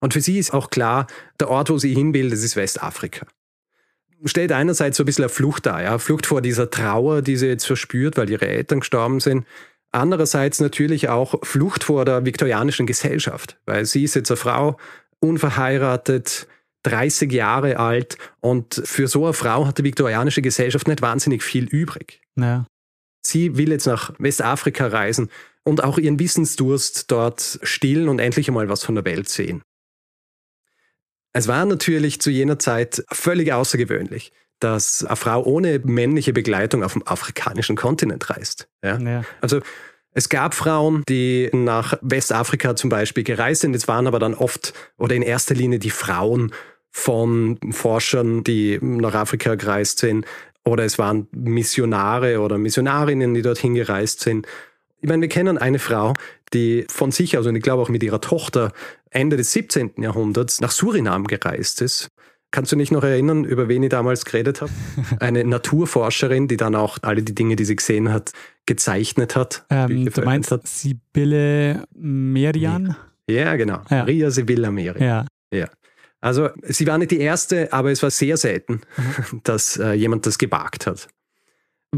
Und 0.00 0.12
für 0.12 0.20
sie 0.20 0.38
ist 0.38 0.52
auch 0.52 0.70
klar, 0.70 1.06
der 1.40 1.48
Ort, 1.48 1.70
wo 1.70 1.78
sie 1.78 1.94
hin 1.94 2.12
will, 2.12 2.30
das 2.30 2.42
ist 2.42 2.56
Westafrika. 2.56 3.26
Stellt 4.24 4.52
einerseits 4.52 4.96
so 4.96 5.02
ein 5.02 5.06
bisschen 5.06 5.24
eine 5.24 5.28
Flucht 5.28 5.66
dar, 5.66 5.82
ja, 5.82 5.98
Flucht 5.98 6.26
vor 6.26 6.40
dieser 6.40 6.70
Trauer, 6.70 7.22
die 7.22 7.36
sie 7.36 7.46
jetzt 7.46 7.66
verspürt, 7.66 8.16
weil 8.16 8.30
ihre 8.30 8.46
Eltern 8.46 8.80
gestorben 8.80 9.20
sind. 9.20 9.46
Andererseits 9.92 10.60
natürlich 10.60 11.08
auch 11.08 11.34
Flucht 11.44 11.84
vor 11.84 12.04
der 12.04 12.24
viktorianischen 12.24 12.86
Gesellschaft, 12.86 13.58
weil 13.66 13.84
sie 13.84 14.04
ist 14.04 14.14
jetzt 14.14 14.30
eine 14.30 14.36
Frau, 14.36 14.76
unverheiratet, 15.20 16.48
30 16.84 17.32
Jahre 17.32 17.78
alt 17.78 18.18
und 18.40 18.82
für 18.84 19.08
so 19.08 19.24
eine 19.24 19.32
Frau 19.32 19.66
hat 19.66 19.78
die 19.78 19.84
viktorianische 19.84 20.42
Gesellschaft 20.42 20.86
nicht 20.88 21.02
wahnsinnig 21.02 21.42
viel 21.42 21.64
übrig. 21.64 22.20
Ja. 22.36 22.66
Sie 23.26 23.56
will 23.56 23.70
jetzt 23.70 23.86
nach 23.86 24.12
Westafrika 24.18 24.88
reisen 24.88 25.30
und 25.64 25.82
auch 25.82 25.96
ihren 25.98 26.18
Wissensdurst 26.18 27.10
dort 27.10 27.58
stillen 27.62 28.08
und 28.08 28.18
endlich 28.18 28.48
einmal 28.48 28.68
was 28.68 28.84
von 28.84 28.94
der 28.94 29.04
Welt 29.04 29.28
sehen. 29.28 29.62
Es 31.34 31.48
war 31.48 31.64
natürlich 31.66 32.20
zu 32.20 32.30
jener 32.30 32.58
Zeit 32.58 33.04
völlig 33.12 33.52
außergewöhnlich, 33.52 34.32
dass 34.60 35.04
eine 35.04 35.16
Frau 35.16 35.42
ohne 35.42 35.80
männliche 35.84 36.32
Begleitung 36.32 36.82
auf 36.84 36.92
dem 36.92 37.06
afrikanischen 37.06 37.76
Kontinent 37.76 38.30
reist. 38.30 38.68
Ja? 38.82 38.98
ja. 38.98 39.24
Also 39.40 39.60
es 40.12 40.28
gab 40.28 40.54
Frauen, 40.54 41.02
die 41.08 41.50
nach 41.52 41.98
Westafrika 42.00 42.76
zum 42.76 42.88
Beispiel 42.88 43.24
gereist 43.24 43.62
sind. 43.62 43.74
Es 43.74 43.88
waren 43.88 44.06
aber 44.06 44.20
dann 44.20 44.34
oft 44.34 44.72
oder 44.96 45.16
in 45.16 45.22
erster 45.22 45.56
Linie 45.56 45.80
die 45.80 45.90
Frauen 45.90 46.52
von 46.92 47.58
Forschern, 47.72 48.44
die 48.44 48.78
nach 48.80 49.14
Afrika 49.14 49.56
gereist 49.56 49.98
sind. 49.98 50.24
Oder 50.64 50.84
es 50.84 50.98
waren 51.00 51.26
Missionare 51.32 52.40
oder 52.40 52.58
Missionarinnen, 52.58 53.34
die 53.34 53.42
dorthin 53.42 53.74
gereist 53.74 54.20
sind. 54.20 54.46
Ich 55.00 55.08
meine, 55.08 55.20
wir 55.20 55.28
kennen 55.28 55.58
eine 55.58 55.80
Frau, 55.80 56.14
die 56.54 56.86
von 56.88 57.10
sich 57.10 57.36
aus 57.36 57.46
und 57.46 57.56
ich 57.56 57.62
glaube 57.62 57.82
auch 57.82 57.88
mit 57.88 58.02
ihrer 58.02 58.20
Tochter 58.20 58.72
Ende 59.10 59.36
des 59.36 59.52
17. 59.52 59.92
Jahrhunderts 59.98 60.60
nach 60.60 60.70
Surinam 60.70 61.26
gereist 61.26 61.82
ist. 61.82 62.08
Kannst 62.50 62.70
du 62.70 62.76
dich 62.76 62.92
noch 62.92 63.02
erinnern, 63.02 63.44
über 63.44 63.68
wen 63.68 63.82
ich 63.82 63.88
damals 63.88 64.24
geredet 64.24 64.60
habe? 64.60 64.70
Eine 65.18 65.44
Naturforscherin, 65.44 66.46
die 66.46 66.56
dann 66.56 66.76
auch 66.76 66.98
alle 67.02 67.22
die 67.22 67.34
Dinge, 67.34 67.56
die 67.56 67.64
sie 67.64 67.74
gesehen 67.74 68.12
hat, 68.12 68.32
gezeichnet 68.64 69.34
hat. 69.34 69.66
Ähm, 69.70 70.08
du 70.08 70.22
meinst 70.22 70.52
hat. 70.52 70.66
Sibylle 70.66 71.84
Merian? 71.94 72.96
Ja, 73.28 73.56
genau. 73.56 73.80
Ja. 73.90 73.98
Maria 73.98 74.30
Sibylla 74.30 74.70
Merian. 74.70 75.02
Ja. 75.02 75.26
ja. 75.52 75.68
Also 76.20 76.50
sie 76.62 76.86
war 76.86 76.96
nicht 76.96 77.10
die 77.10 77.18
erste, 77.18 77.72
aber 77.72 77.90
es 77.90 78.02
war 78.02 78.10
sehr 78.10 78.36
selten, 78.36 78.82
mhm. 78.96 79.40
dass 79.44 79.76
äh, 79.76 79.92
jemand 79.92 80.24
das 80.26 80.38
gewagt 80.38 80.86
hat. 80.86 81.08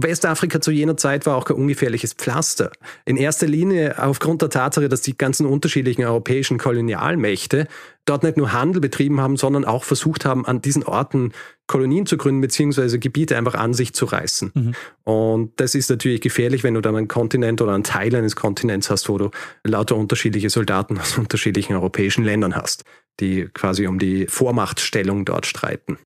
Westafrika 0.03 0.61
zu 0.61 0.71
jener 0.71 0.97
Zeit 0.97 1.27
war 1.27 1.37
auch 1.37 1.45
kein 1.45 1.57
ungefährliches 1.57 2.13
Pflaster. 2.13 2.71
In 3.05 3.17
erster 3.17 3.47
Linie 3.47 4.03
aufgrund 4.03 4.43
der 4.43 4.51
Tatsache, 4.51 4.89
dass 4.89 5.03
die 5.03 5.17
ganzen 5.17 5.47
unterschiedlichen 5.47 6.05
europäischen 6.05 6.59
Kolonialmächte 6.59 7.69
dort 8.05 8.23
nicht 8.23 8.37
nur 8.37 8.53
Handel 8.53 8.81
betrieben 8.81 9.21
haben, 9.21 9.37
sondern 9.37 9.65
auch 9.65 9.85
versucht 9.85 10.25
haben, 10.25 10.47
an 10.47 10.63
diesen 10.63 10.85
Orten 10.85 11.33
Kolonien 11.67 12.07
zu 12.07 12.17
gründen, 12.17 12.41
beziehungsweise 12.41 12.99
Gebiete 12.99 13.37
einfach 13.37 13.55
an 13.55 13.75
sich 13.75 13.93
zu 13.93 14.05
reißen. 14.05 14.53
Mhm. 14.55 14.75
Und 15.05 15.61
das 15.61 15.75
ist 15.75 15.91
natürlich 15.91 16.21
gefährlich, 16.21 16.63
wenn 16.63 16.75
du 16.75 16.81
dann 16.81 16.95
einen 16.95 17.09
Kontinent 17.09 17.61
oder 17.61 17.75
einen 17.75 17.85
Teil 17.85 18.15
eines 18.15 18.37
Kontinents 18.37 18.89
hast, 18.89 19.09
wo 19.09 19.19
du 19.19 19.31
lauter 19.65 19.97
unterschiedliche 19.97 20.51
Soldaten 20.51 20.99
aus 20.99 21.19
unterschiedlichen 21.19 21.75
europäischen 21.75 22.25
Ländern 22.25 22.55
hast, 22.55 22.85
die 23.19 23.49
quasi 23.53 23.87
um 23.87 23.99
die 23.99 24.27
Vormachtstellung 24.29 25.25
dort 25.25 25.47
streiten. 25.47 25.99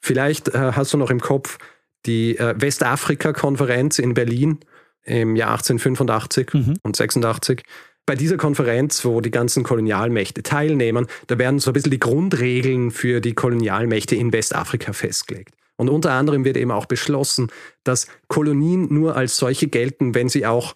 Vielleicht 0.00 0.48
äh, 0.48 0.72
hast 0.72 0.92
du 0.92 0.98
noch 0.98 1.10
im 1.10 1.20
Kopf, 1.20 1.58
die 2.06 2.38
äh, 2.38 2.54
Westafrika-Konferenz 2.56 3.98
in 3.98 4.14
Berlin 4.14 4.58
im 5.04 5.36
Jahr 5.36 5.52
1885 5.52 6.54
mhm. 6.54 6.74
und 6.82 6.96
86. 6.96 7.62
Bei 8.06 8.14
dieser 8.14 8.36
Konferenz, 8.36 9.04
wo 9.04 9.20
die 9.20 9.30
ganzen 9.30 9.64
Kolonialmächte 9.64 10.42
teilnehmen, 10.42 11.06
da 11.26 11.38
werden 11.38 11.58
so 11.58 11.70
ein 11.70 11.74
bisschen 11.74 11.90
die 11.90 12.00
Grundregeln 12.00 12.90
für 12.92 13.20
die 13.20 13.34
Kolonialmächte 13.34 14.14
in 14.14 14.32
Westafrika 14.32 14.92
festgelegt. 14.92 15.54
Und 15.76 15.88
unter 15.90 16.12
anderem 16.12 16.44
wird 16.44 16.56
eben 16.56 16.70
auch 16.70 16.86
beschlossen, 16.86 17.48
dass 17.84 18.06
Kolonien 18.28 18.92
nur 18.92 19.16
als 19.16 19.36
solche 19.36 19.66
gelten, 19.66 20.14
wenn 20.14 20.28
sie 20.28 20.46
auch 20.46 20.74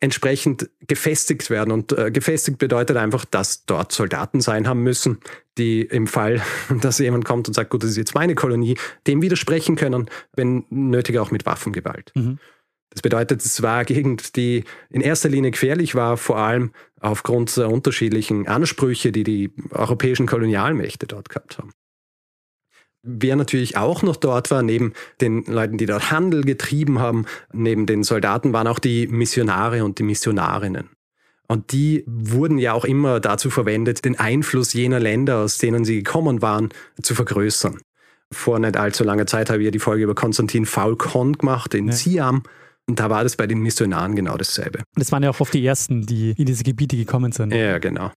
entsprechend 0.00 0.70
gefestigt 0.86 1.50
werden. 1.50 1.72
Und 1.72 1.92
äh, 1.92 2.10
gefestigt 2.10 2.58
bedeutet 2.58 2.96
einfach, 2.96 3.24
dass 3.24 3.66
dort 3.66 3.92
Soldaten 3.92 4.40
sein 4.40 4.66
haben 4.66 4.82
müssen, 4.82 5.18
die 5.58 5.82
im 5.82 6.06
Fall, 6.06 6.42
dass 6.80 6.98
jemand 6.98 7.24
kommt 7.24 7.48
und 7.48 7.54
sagt, 7.54 7.70
gut, 7.70 7.82
das 7.82 7.90
ist 7.90 7.96
jetzt 7.96 8.14
meine 8.14 8.34
Kolonie, 8.34 8.76
dem 9.06 9.22
widersprechen 9.22 9.76
können, 9.76 10.08
wenn 10.34 10.64
nötig 10.70 11.18
auch 11.18 11.30
mit 11.30 11.46
Waffengewalt. 11.46 12.12
Mhm. 12.14 12.38
Das 12.90 13.02
bedeutet, 13.02 13.44
es 13.44 13.62
war 13.62 13.76
eine 13.76 13.84
Gegend, 13.84 14.34
die 14.34 14.64
in 14.88 15.00
erster 15.00 15.28
Linie 15.28 15.52
gefährlich 15.52 15.94
war, 15.94 16.16
vor 16.16 16.38
allem 16.38 16.72
aufgrund 17.00 17.56
der 17.56 17.70
unterschiedlichen 17.70 18.48
Ansprüche, 18.48 19.12
die 19.12 19.22
die 19.22 19.52
europäischen 19.70 20.26
Kolonialmächte 20.26 21.06
dort 21.06 21.28
gehabt 21.28 21.58
haben. 21.58 21.70
Wer 23.02 23.36
natürlich 23.36 23.76
auch 23.76 24.02
noch 24.02 24.16
dort 24.16 24.50
war, 24.50 24.62
neben 24.62 24.92
den 25.20 25.44
Leuten, 25.44 25.78
die 25.78 25.86
dort 25.86 26.10
Handel 26.10 26.42
getrieben 26.42 26.98
haben, 26.98 27.24
neben 27.52 27.86
den 27.86 28.02
Soldaten, 28.02 28.52
waren 28.52 28.66
auch 28.66 28.78
die 28.78 29.06
Missionare 29.06 29.84
und 29.84 29.98
die 29.98 30.02
Missionarinnen. 30.02 30.90
Und 31.48 31.72
die 31.72 32.04
wurden 32.06 32.58
ja 32.58 32.74
auch 32.74 32.84
immer 32.84 33.18
dazu 33.18 33.50
verwendet, 33.50 34.04
den 34.04 34.18
Einfluss 34.20 34.72
jener 34.72 35.00
Länder, 35.00 35.38
aus 35.38 35.58
denen 35.58 35.84
sie 35.84 35.96
gekommen 35.96 36.42
waren, 36.42 36.68
zu 37.02 37.14
vergrößern. 37.14 37.80
Vor 38.32 38.58
nicht 38.60 38.76
allzu 38.76 39.02
langer 39.02 39.26
Zeit 39.26 39.50
habe 39.50 39.60
ich 39.60 39.64
ja 39.64 39.70
die 39.72 39.80
Folge 39.80 40.04
über 40.04 40.14
Konstantin 40.14 40.64
Faulkon 40.64 41.32
gemacht 41.32 41.74
in 41.74 41.88
ja. 41.88 41.92
Siam. 41.92 42.44
Und 42.86 43.00
da 43.00 43.10
war 43.10 43.24
das 43.24 43.36
bei 43.36 43.46
den 43.46 43.60
Missionaren 43.60 44.14
genau 44.14 44.36
dasselbe. 44.36 44.82
Das 44.94 45.10
waren 45.10 45.22
ja 45.22 45.30
auch 45.30 45.40
oft 45.40 45.52
die 45.52 45.64
ersten, 45.66 46.06
die 46.06 46.34
in 46.36 46.46
diese 46.46 46.62
Gebiete 46.62 46.96
gekommen 46.96 47.32
sind. 47.32 47.52
Ja, 47.52 47.78
genau. 47.78 48.12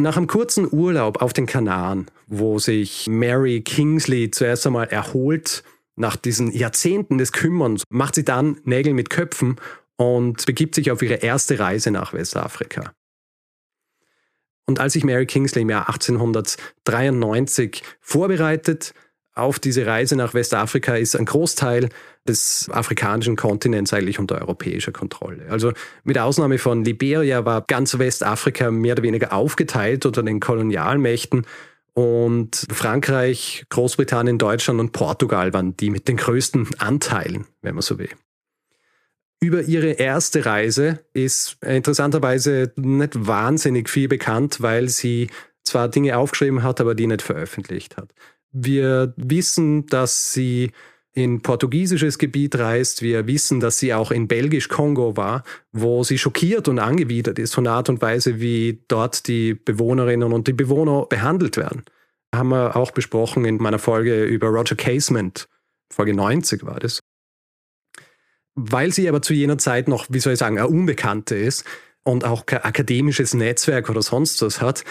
Nach 0.00 0.16
einem 0.16 0.26
kurzen 0.26 0.66
Urlaub 0.70 1.22
auf 1.22 1.32
den 1.32 1.46
Kanaren, 1.46 2.06
wo 2.26 2.58
sich 2.58 3.06
Mary 3.08 3.60
Kingsley 3.62 4.30
zuerst 4.30 4.66
einmal 4.66 4.88
erholt, 4.88 5.62
nach 5.94 6.16
diesen 6.16 6.50
Jahrzehnten 6.50 7.18
des 7.18 7.30
Kümmerns, 7.30 7.84
macht 7.90 8.16
sie 8.16 8.24
dann 8.24 8.60
Nägel 8.64 8.92
mit 8.92 9.08
Köpfen 9.08 9.56
und 9.96 10.44
begibt 10.46 10.74
sich 10.74 10.90
auf 10.90 11.00
ihre 11.02 11.14
erste 11.14 11.60
Reise 11.60 11.92
nach 11.92 12.12
Westafrika. 12.12 12.92
Und 14.66 14.80
als 14.80 14.94
sich 14.94 15.04
Mary 15.04 15.26
Kingsley 15.26 15.62
im 15.62 15.70
Jahr 15.70 15.88
1893 15.88 17.82
vorbereitet 18.00 18.94
auf 19.34 19.58
diese 19.58 19.86
Reise 19.86 20.16
nach 20.16 20.34
Westafrika, 20.34 20.94
ist 20.94 21.16
ein 21.16 21.24
Großteil 21.24 21.88
des 22.26 22.68
afrikanischen 22.70 23.36
Kontinents 23.36 23.92
eigentlich 23.92 24.18
unter 24.18 24.40
europäischer 24.40 24.92
Kontrolle. 24.92 25.46
Also 25.50 25.72
mit 26.04 26.18
Ausnahme 26.18 26.58
von 26.58 26.84
Liberia 26.84 27.44
war 27.44 27.62
ganz 27.66 27.98
Westafrika 27.98 28.70
mehr 28.70 28.92
oder 28.92 29.02
weniger 29.02 29.32
aufgeteilt 29.32 30.06
unter 30.06 30.22
den 30.22 30.40
Kolonialmächten 30.40 31.46
und 31.94 32.66
Frankreich, 32.72 33.66
Großbritannien, 33.70 34.38
Deutschland 34.38 34.80
und 34.80 34.92
Portugal 34.92 35.52
waren 35.52 35.76
die 35.76 35.90
mit 35.90 36.08
den 36.08 36.16
größten 36.16 36.68
Anteilen, 36.78 37.46
wenn 37.62 37.74
man 37.74 37.82
so 37.82 37.98
will. 37.98 38.10
Über 39.40 39.62
ihre 39.62 39.90
erste 39.90 40.44
Reise 40.44 41.00
ist 41.12 41.58
interessanterweise 41.62 42.72
nicht 42.76 43.26
wahnsinnig 43.26 43.88
viel 43.88 44.08
bekannt, 44.08 44.60
weil 44.60 44.88
sie 44.88 45.28
zwar 45.62 45.88
Dinge 45.88 46.16
aufgeschrieben 46.18 46.62
hat, 46.62 46.80
aber 46.80 46.94
die 46.94 47.06
nicht 47.06 47.22
veröffentlicht 47.22 47.96
hat. 47.96 48.12
Wir 48.54 49.12
wissen, 49.16 49.86
dass 49.86 50.32
sie 50.32 50.70
in 51.12 51.42
portugiesisches 51.42 52.18
Gebiet 52.18 52.56
reist. 52.56 53.02
Wir 53.02 53.26
wissen, 53.26 53.60
dass 53.60 53.78
sie 53.78 53.92
auch 53.92 54.12
in 54.12 54.28
belgisch-Kongo 54.28 55.16
war, 55.16 55.42
wo 55.72 56.04
sie 56.04 56.18
schockiert 56.18 56.68
und 56.68 56.78
angewidert 56.78 57.38
ist 57.38 57.54
von 57.54 57.64
der 57.64 57.72
Art 57.72 57.88
und 57.88 58.00
Weise, 58.00 58.40
wie 58.40 58.80
dort 58.88 59.26
die 59.26 59.54
Bewohnerinnen 59.54 60.32
und 60.32 60.46
die 60.46 60.52
Bewohner 60.52 61.06
behandelt 61.06 61.56
werden. 61.56 61.84
Haben 62.34 62.48
wir 62.48 62.76
auch 62.76 62.92
besprochen 62.92 63.44
in 63.44 63.58
meiner 63.58 63.78
Folge 63.78 64.24
über 64.24 64.48
Roger 64.48 64.76
Casement. 64.76 65.48
Folge 65.92 66.14
90 66.14 66.64
war 66.64 66.78
das. 66.78 67.00
Weil 68.54 68.92
sie 68.92 69.08
aber 69.08 69.20
zu 69.20 69.34
jener 69.34 69.58
Zeit 69.58 69.88
noch, 69.88 70.06
wie 70.10 70.20
soll 70.20 70.34
ich 70.34 70.38
sagen, 70.38 70.58
eine 70.58 70.68
Unbekannte 70.68 71.34
ist 71.34 71.64
und 72.04 72.24
auch 72.24 72.46
kein 72.46 72.62
akademisches 72.62 73.34
Netzwerk 73.34 73.90
oder 73.90 74.02
sonst 74.02 74.42
was 74.42 74.60
hat, 74.60 74.84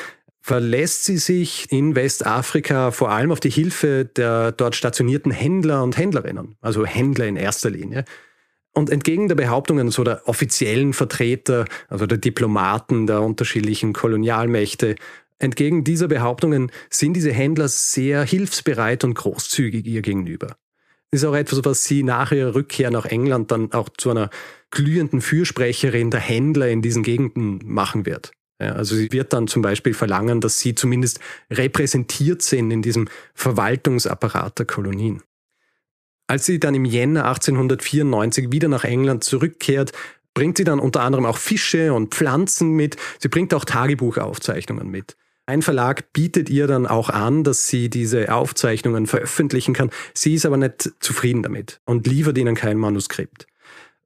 verlässt 0.43 1.05
sie 1.05 1.17
sich 1.17 1.71
in 1.71 1.95
Westafrika 1.95 2.91
vor 2.91 3.11
allem 3.11 3.31
auf 3.31 3.39
die 3.39 3.49
Hilfe 3.49 4.03
der 4.03 4.51
dort 4.51 4.75
stationierten 4.75 5.31
Händler 5.31 5.81
und 5.83 5.97
Händlerinnen, 5.97 6.57
also 6.59 6.85
Händler 6.85 7.27
in 7.27 7.37
erster 7.37 7.69
Linie. 7.69 8.03
Und 8.73 8.89
entgegen 8.89 9.29
der 9.29 9.35
Behauptungen 9.35 9.89
so 9.89 10.03
der 10.03 10.27
offiziellen 10.27 10.91
Vertreter, 10.91 11.63
also 11.87 12.07
der 12.07 12.17
Diplomaten 12.17 13.07
der 13.07 13.21
unterschiedlichen 13.21 13.93
Kolonialmächte, 13.93 14.95
entgegen 15.39 15.85
dieser 15.85 16.09
Behauptungen 16.09 16.73
sind 16.89 17.13
diese 17.13 17.31
Händler 17.31 17.69
sehr 17.69 18.23
hilfsbereit 18.23 19.05
und 19.05 19.13
großzügig 19.13 19.85
ihr 19.85 20.01
gegenüber. 20.01 20.57
Das 21.11 21.21
ist 21.21 21.25
auch 21.25 21.35
etwas, 21.35 21.63
was 21.63 21.85
sie 21.85 22.03
nach 22.03 22.33
ihrer 22.33 22.53
Rückkehr 22.53 22.91
nach 22.91 23.05
England 23.05 23.49
dann 23.49 23.71
auch 23.71 23.87
zu 23.97 24.09
einer 24.09 24.29
glühenden 24.71 25.21
Fürsprecherin 25.21 26.11
der 26.11 26.19
Händler 26.19 26.67
in 26.67 26.81
diesen 26.81 27.03
Gegenden 27.03 27.61
machen 27.63 28.05
wird. 28.05 28.33
Ja, 28.59 28.73
also 28.73 28.95
sie 28.95 29.11
wird 29.11 29.33
dann 29.33 29.47
zum 29.47 29.61
Beispiel 29.61 29.93
verlangen, 29.93 30.39
dass 30.39 30.59
sie 30.59 30.75
zumindest 30.75 31.19
repräsentiert 31.49 32.41
sind 32.41 32.71
in 32.71 32.81
diesem 32.81 33.07
Verwaltungsapparat 33.33 34.59
der 34.59 34.65
Kolonien. 34.65 35.21
Als 36.27 36.45
sie 36.45 36.59
dann 36.59 36.75
im 36.75 36.85
Jänner 36.85 37.25
1894 37.25 38.51
wieder 38.51 38.67
nach 38.67 38.83
England 38.85 39.23
zurückkehrt, 39.23 39.91
bringt 40.33 40.57
sie 40.57 40.63
dann 40.63 40.79
unter 40.79 41.01
anderem 41.01 41.25
auch 41.25 41.37
Fische 41.37 41.93
und 41.93 42.13
Pflanzen 42.13 42.71
mit. 42.71 42.97
Sie 43.19 43.27
bringt 43.27 43.53
auch 43.53 43.65
Tagebuchaufzeichnungen 43.65 44.89
mit. 44.89 45.15
Ein 45.45 45.61
Verlag 45.61 46.13
bietet 46.13 46.49
ihr 46.49 46.67
dann 46.67 46.87
auch 46.87 47.09
an, 47.09 47.43
dass 47.43 47.67
sie 47.67 47.89
diese 47.89 48.33
Aufzeichnungen 48.33 49.07
veröffentlichen 49.07 49.73
kann. 49.73 49.91
Sie 50.13 50.35
ist 50.35 50.45
aber 50.45 50.55
nicht 50.55 50.93
zufrieden 51.01 51.43
damit 51.43 51.81
und 51.85 52.07
liefert 52.07 52.37
ihnen 52.37 52.55
kein 52.55 52.77
Manuskript. 52.77 53.45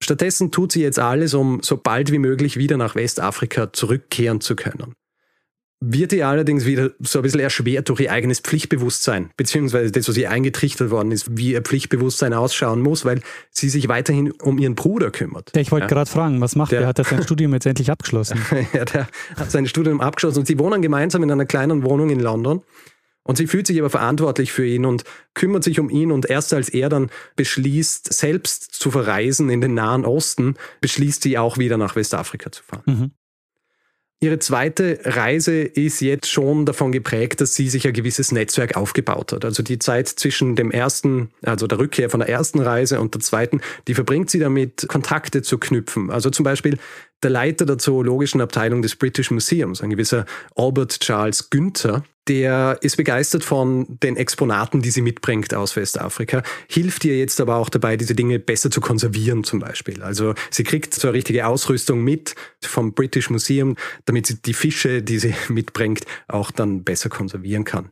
Stattdessen 0.01 0.51
tut 0.51 0.71
sie 0.71 0.81
jetzt 0.81 0.99
alles, 0.99 1.33
um 1.33 1.61
so 1.63 1.77
bald 1.77 2.11
wie 2.11 2.19
möglich 2.19 2.57
wieder 2.57 2.77
nach 2.77 2.95
Westafrika 2.95 3.73
zurückkehren 3.73 4.41
zu 4.41 4.55
können. 4.55 4.93
Wird 5.79 6.11
ihr 6.11 6.27
allerdings 6.27 6.65
wieder 6.65 6.89
so 7.01 7.19
ein 7.19 7.21
bisschen 7.21 7.39
erschwert 7.39 7.87
durch 7.89 7.99
ihr 7.99 8.11
eigenes 8.11 8.39
Pflichtbewusstsein, 8.39 9.29
beziehungsweise 9.37 9.91
das, 9.91 10.09
was 10.09 10.17
ihr 10.17 10.31
eingetrichtert 10.31 10.89
worden 10.89 11.11
ist, 11.11 11.37
wie 11.37 11.51
ihr 11.51 11.61
Pflichtbewusstsein 11.61 12.33
ausschauen 12.33 12.81
muss, 12.81 13.05
weil 13.05 13.21
sie 13.51 13.69
sich 13.69 13.87
weiterhin 13.87 14.31
um 14.31 14.57
ihren 14.57 14.73
Bruder 14.73 15.11
kümmert. 15.11 15.55
Ich 15.55 15.71
wollte 15.71 15.83
ja. 15.83 15.89
gerade 15.89 16.09
fragen, 16.09 16.41
was 16.41 16.55
macht 16.55 16.71
der? 16.71 16.79
Der 16.79 16.87
hat 16.89 17.05
sein 17.05 17.21
Studium 17.23 17.53
jetzt 17.53 17.67
endlich 17.67 17.91
abgeschlossen. 17.91 18.39
ja, 18.73 18.85
der 18.85 19.07
hat 19.35 19.51
sein 19.51 19.67
Studium 19.67 20.01
abgeschlossen 20.01 20.39
und 20.39 20.47
sie 20.47 20.57
wohnen 20.57 20.81
gemeinsam 20.81 21.21
in 21.21 21.29
einer 21.29 21.45
kleinen 21.45 21.83
Wohnung 21.83 22.09
in 22.09 22.21
London. 22.21 22.63
Und 23.27 23.37
sie 23.37 23.45
fühlt 23.45 23.67
sich 23.67 23.77
aber 23.77 23.89
verantwortlich 23.89 24.51
für 24.51 24.65
ihn 24.65 24.85
und 24.85 25.03
kümmert 25.33 25.63
sich 25.63 25.79
um 25.79 25.89
ihn. 25.89 26.11
Und 26.11 26.29
erst 26.29 26.53
als 26.53 26.69
er 26.69 26.89
dann 26.89 27.11
beschließt, 27.35 28.11
selbst 28.11 28.73
zu 28.73 28.89
verreisen 28.89 29.49
in 29.49 29.61
den 29.61 29.75
Nahen 29.75 30.05
Osten, 30.05 30.55
beschließt 30.81 31.21
sie 31.21 31.37
auch 31.37 31.57
wieder 31.57 31.77
nach 31.77 31.95
Westafrika 31.95 32.51
zu 32.51 32.63
fahren. 32.63 32.83
Mhm. 32.85 33.11
Ihre 34.19 34.39
zweite 34.39 34.99
Reise 35.03 35.61
ist 35.61 36.01
jetzt 36.01 36.31
schon 36.31 36.65
davon 36.65 36.91
geprägt, 36.91 37.39
dass 37.39 37.53
sie 37.53 37.69
sich 37.69 37.85
ein 37.85 37.93
gewisses 37.93 38.31
Netzwerk 38.31 38.75
aufgebaut 38.75 39.31
hat. 39.31 39.45
Also 39.45 39.61
die 39.61 39.77
Zeit 39.77 40.07
zwischen 40.07 40.55
dem 40.55 40.71
ersten, 40.71 41.29
also 41.43 41.67
der 41.67 41.77
Rückkehr 41.77 42.09
von 42.09 42.21
der 42.21 42.29
ersten 42.29 42.59
Reise 42.59 42.99
und 42.99 43.13
der 43.13 43.21
zweiten, 43.21 43.61
die 43.87 43.93
verbringt 43.93 44.31
sie 44.31 44.39
damit, 44.39 44.87
Kontakte 44.87 45.43
zu 45.43 45.59
knüpfen. 45.59 46.09
Also 46.09 46.31
zum 46.31 46.43
Beispiel 46.45 46.79
der 47.23 47.31
Leiter 47.31 47.65
der 47.65 47.77
zoologischen 47.77 48.41
Abteilung 48.41 48.81
des 48.81 48.95
British 48.95 49.31
Museums, 49.31 49.81
ein 49.81 49.89
gewisser 49.89 50.25
Albert 50.55 50.99
Charles 50.99 51.49
Günther, 51.49 52.03
der 52.27 52.77
ist 52.81 52.97
begeistert 52.97 53.43
von 53.43 53.99
den 54.01 54.17
Exponaten, 54.17 54.81
die 54.81 54.91
sie 54.91 55.01
mitbringt 55.01 55.53
aus 55.53 55.75
Westafrika, 55.75 56.43
hilft 56.69 57.05
ihr 57.05 57.17
jetzt 57.17 57.39
aber 57.39 57.55
auch 57.55 57.69
dabei, 57.69 57.97
diese 57.97 58.15
Dinge 58.15 58.37
besser 58.39 58.69
zu 58.69 58.81
konservieren 58.81 59.43
zum 59.43 59.59
Beispiel. 59.59 60.03
Also 60.03 60.33
sie 60.51 60.63
kriegt 60.63 60.93
so 60.93 61.07
eine 61.07 61.15
richtige 61.15 61.47
Ausrüstung 61.47 62.03
mit 62.03 62.35
vom 62.61 62.93
British 62.93 63.29
Museum, 63.29 63.77
damit 64.05 64.27
sie 64.27 64.41
die 64.41 64.53
Fische, 64.53 65.01
die 65.01 65.19
sie 65.19 65.33
mitbringt, 65.49 66.05
auch 66.27 66.51
dann 66.51 66.83
besser 66.83 67.09
konservieren 67.09 67.63
kann. 67.63 67.91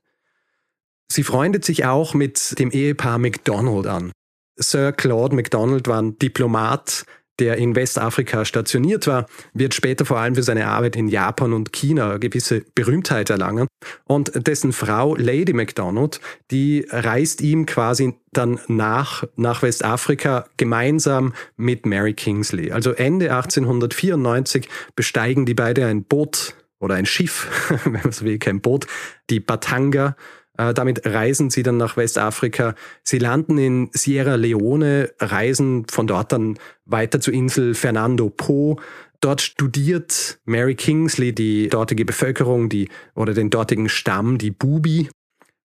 Sie 1.08 1.24
freundet 1.24 1.64
sich 1.64 1.86
auch 1.86 2.14
mit 2.14 2.60
dem 2.60 2.72
Ehepaar 2.72 3.20
MacDonald 3.20 3.88
an. 3.88 4.12
Sir 4.58 4.92
Claude 4.92 5.36
MacDonald 5.36 5.88
war 5.88 6.02
ein 6.02 6.18
Diplomat, 6.18 7.06
der 7.40 7.58
in 7.58 7.76
Westafrika 7.76 8.46
stationiert 8.46 9.08
war, 9.08 9.26
wird 9.54 9.74
später 9.74 10.06
vor 10.06 10.20
allem 10.20 10.36
für 10.36 10.44
seine 10.44 10.68
Arbeit 10.68 10.96
in 10.96 11.08
Japan 11.08 11.54
und 11.54 11.74
China 11.74 12.18
gewisse 12.18 12.64
Berühmtheit 12.76 13.30
erlangen. 13.30 13.68
Und 14.06 14.48
dessen 14.48 14.74
Frau 14.74 15.16
Lady 15.16 15.54
MacDonald, 15.54 16.20
die 16.52 16.86
reist 16.90 17.42
ihm 17.42 17.66
quasi 17.66 18.16
dann 18.32 18.60
nach, 18.68 19.24
nach 19.36 19.62
Westafrika 19.62 20.46
gemeinsam 20.58 21.34
mit 21.58 21.86
Mary 21.86 22.14
Kingsley. 22.14 22.72
Also 22.72 22.92
Ende 22.92 23.34
1894 23.34 24.68
besteigen 24.96 25.46
die 25.46 25.54
beide 25.54 25.86
ein 25.86 26.04
Boot 26.04 26.56
oder 26.80 26.96
ein 26.96 27.06
Schiff, 27.06 27.80
wenn 27.84 27.94
man 27.94 28.12
so 28.12 28.26
will, 28.26 28.40
kein 28.40 28.62
Boot, 28.62 28.88
die 29.30 29.40
Batanga 29.40 30.16
damit 30.58 31.06
reisen 31.06 31.50
sie 31.50 31.64
dann 31.64 31.78
nach 31.78 31.98
Westafrika. 31.98 32.76
Sie 33.04 33.20
landen 33.20 33.58
in 33.58 33.90
Sierra 33.94 34.36
Leone, 34.36 35.12
reisen 35.20 35.86
von 35.90 36.08
dort 36.08 36.32
dann 36.32 36.58
weiter 36.86 37.20
zur 37.20 37.34
Insel 37.34 37.74
Fernando 37.74 38.30
Po. 38.30 38.80
Dort 39.22 39.42
studiert 39.42 40.40
Mary 40.46 40.76
Kingsley 40.76 41.34
die 41.34 41.68
dortige 41.70 42.06
Bevölkerung, 42.06 42.70
die, 42.70 42.90
oder 43.16 43.34
den 43.34 43.50
dortigen 43.50 43.90
Stamm, 43.90 44.38
die 44.38 44.52
Bubi. 44.52 45.10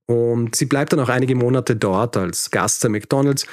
Und 0.06 0.56
sie 0.56 0.66
bleibt 0.66 0.92
dann 0.92 1.00
auch 1.00 1.08
einige 1.08 1.34
Monate 1.34 1.76
dort 1.76 2.16
als 2.16 2.50
Gast 2.50 2.82
der 2.82 2.90
McDonalds. 2.90 3.46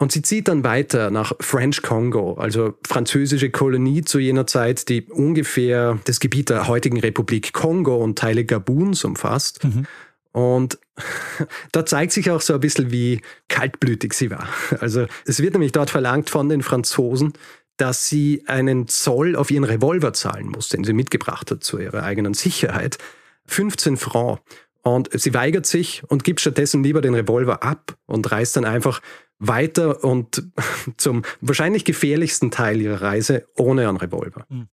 Und 0.00 0.12
sie 0.12 0.22
zieht 0.22 0.46
dann 0.46 0.62
weiter 0.62 1.10
nach 1.10 1.32
French 1.40 1.82
Congo, 1.82 2.34
also 2.34 2.74
französische 2.86 3.50
Kolonie 3.50 4.02
zu 4.02 4.20
jener 4.20 4.46
Zeit, 4.46 4.88
die 4.88 5.02
ungefähr 5.02 5.98
das 6.04 6.20
Gebiet 6.20 6.50
der 6.50 6.68
heutigen 6.68 7.00
Republik 7.00 7.52
Kongo 7.52 7.96
und 7.96 8.16
Teile 8.16 8.44
Gabuns 8.44 9.04
umfasst. 9.04 9.64
Mhm. 9.64 9.86
Und 10.32 10.78
da 11.72 11.86
zeigt 11.86 12.12
sich 12.12 12.30
auch 12.30 12.40
so 12.40 12.54
ein 12.54 12.60
bisschen, 12.60 12.90
wie 12.90 13.20
kaltblütig 13.48 14.12
sie 14.12 14.30
war. 14.30 14.48
Also 14.80 15.06
es 15.24 15.40
wird 15.40 15.54
nämlich 15.54 15.72
dort 15.72 15.90
verlangt 15.90 16.30
von 16.30 16.48
den 16.48 16.62
Franzosen, 16.62 17.32
dass 17.76 18.08
sie 18.08 18.42
einen 18.46 18.88
Zoll 18.88 19.36
auf 19.36 19.50
ihren 19.50 19.64
Revolver 19.64 20.12
zahlen 20.12 20.48
muss, 20.48 20.68
den 20.68 20.84
sie 20.84 20.92
mitgebracht 20.92 21.50
hat 21.50 21.62
zu 21.62 21.78
ihrer 21.78 22.02
eigenen 22.02 22.34
Sicherheit. 22.34 22.98
15 23.46 23.96
Francs. 23.96 24.42
Und 24.82 25.10
sie 25.12 25.34
weigert 25.34 25.66
sich 25.66 26.02
und 26.08 26.24
gibt 26.24 26.40
stattdessen 26.40 26.82
lieber 26.82 27.00
den 27.00 27.14
Revolver 27.14 27.62
ab 27.62 27.96
und 28.06 28.30
reist 28.30 28.56
dann 28.56 28.64
einfach 28.64 29.00
weiter 29.38 30.02
und 30.02 30.44
zum 30.96 31.22
wahrscheinlich 31.40 31.84
gefährlichsten 31.84 32.50
Teil 32.50 32.80
ihrer 32.80 33.02
Reise 33.02 33.46
ohne 33.56 33.88
einen 33.88 33.98
Revolver. 33.98 34.46
Mhm. 34.48 34.68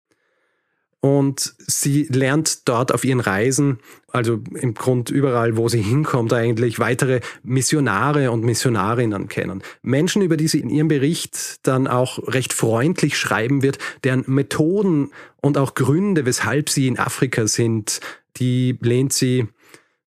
Und 1.02 1.54
sie 1.60 2.04
lernt 2.06 2.68
dort 2.68 2.92
auf 2.92 3.04
ihren 3.06 3.20
Reisen, 3.20 3.78
also 4.08 4.42
im 4.56 4.74
Grund 4.74 5.12
überall, 5.12 5.56
wo 5.56 5.70
sie 5.70 5.82
hinkommt, 5.82 6.34
eigentlich 6.34 6.80
weitere 6.80 7.22
Missionare 7.44 8.32
und 8.32 8.44
Missionarinnen 8.44 9.28
kennen. 9.28 9.62
Menschen, 9.84 10.24
über 10.24 10.36
die 10.36 10.48
sie 10.48 10.62
in 10.62 10.70
ihrem 10.70 10.88
Bericht 10.88 11.60
dann 11.68 11.88
auch 11.88 12.18
recht 12.28 12.54
freundlich 12.54 13.20
schreiben 13.20 13.62
wird, 13.62 13.78
deren 14.04 14.24
Methoden 14.26 15.12
und 15.42 15.60
auch 15.60 15.76
Gründe, 15.76 16.26
weshalb 16.26 16.70
sie 16.70 16.88
in 16.88 16.98
Afrika 16.98 17.46
sind, 17.46 18.00
die 18.38 18.78
lehnt 18.82 19.14
sie, 19.14 19.48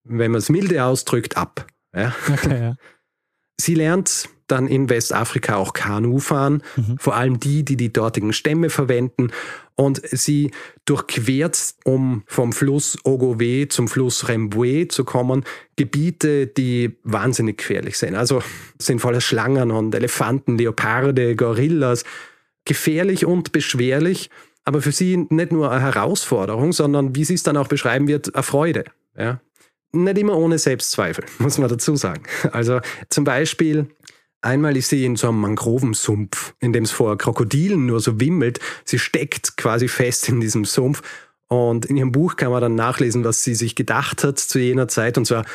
wenn 0.03 0.31
man 0.31 0.39
es 0.39 0.49
milde 0.49 0.83
ausdrückt, 0.83 1.37
ab. 1.37 1.65
Ja? 1.95 2.13
Okay, 2.29 2.59
ja. 2.61 2.75
Sie 3.57 3.75
lernt 3.75 4.29
dann 4.51 4.67
in 4.67 4.89
Westafrika 4.89 5.55
auch 5.55 5.73
Kanu 5.73 6.19
fahren, 6.19 6.63
mhm. 6.75 6.97
vor 6.99 7.15
allem 7.15 7.39
die, 7.39 7.63
die 7.63 7.77
die 7.77 7.93
dortigen 7.93 8.33
Stämme 8.33 8.69
verwenden. 8.69 9.31
Und 9.75 10.01
sie 10.05 10.51
durchquert, 10.85 11.75
um 11.85 12.23
vom 12.27 12.51
Fluss 12.51 12.97
Ogowe 13.03 13.67
zum 13.69 13.87
Fluss 13.87 14.27
Rembwe 14.27 14.89
zu 14.89 15.05
kommen, 15.05 15.45
Gebiete, 15.77 16.47
die 16.47 16.97
wahnsinnig 17.03 17.59
gefährlich 17.59 17.97
sind. 17.97 18.15
Also 18.15 18.43
sind 18.77 18.99
voller 18.99 19.21
Schlangen 19.21 19.71
und 19.71 19.95
Elefanten, 19.95 20.57
Leoparde, 20.57 21.35
Gorillas. 21.35 22.03
Gefährlich 22.65 23.25
und 23.25 23.51
beschwerlich, 23.51 24.29
aber 24.63 24.83
für 24.83 24.91
sie 24.91 25.17
nicht 25.29 25.51
nur 25.51 25.71
eine 25.71 25.81
Herausforderung, 25.81 26.73
sondern 26.73 27.15
wie 27.15 27.23
sie 27.23 27.33
es 27.33 27.41
dann 27.41 27.57
auch 27.57 27.67
beschreiben 27.67 28.07
wird, 28.07 28.35
eine 28.35 28.43
Freude. 28.43 28.83
Ja? 29.17 29.41
Nicht 29.91 30.17
immer 30.19 30.37
ohne 30.37 30.59
Selbstzweifel, 30.59 31.25
muss 31.39 31.57
man 31.57 31.69
dazu 31.69 31.95
sagen. 31.95 32.23
Also 32.51 32.79
zum 33.09 33.23
Beispiel 33.23 33.87
Einmal 34.41 34.77
ist 34.77 34.89
sie 34.89 35.05
in 35.05 35.15
so 35.15 35.29
einem 35.29 35.41
Mangrovensumpf, 35.41 36.53
in 36.59 36.71
dem 36.71 36.83
es 36.83 36.91
vor 36.91 37.17
Krokodilen 37.17 37.85
nur 37.85 37.99
so 37.99 38.19
wimmelt. 38.19 38.59
Sie 38.85 38.99
steckt 38.99 39.57
quasi 39.57 39.87
fest 39.87 40.29
in 40.29 40.39
diesem 40.39 40.65
Sumpf. 40.65 41.01
Und 41.47 41.85
in 41.85 41.97
ihrem 41.97 42.11
Buch 42.11 42.35
kann 42.35 42.51
man 42.51 42.61
dann 42.61 42.75
nachlesen, 42.75 43.23
was 43.23 43.43
sie 43.43 43.55
sich 43.55 43.75
gedacht 43.75 44.23
hat 44.23 44.39
zu 44.39 44.59
jener 44.59 44.87
Zeit. 44.87 45.17
Und 45.17 45.25
zwar, 45.25 45.45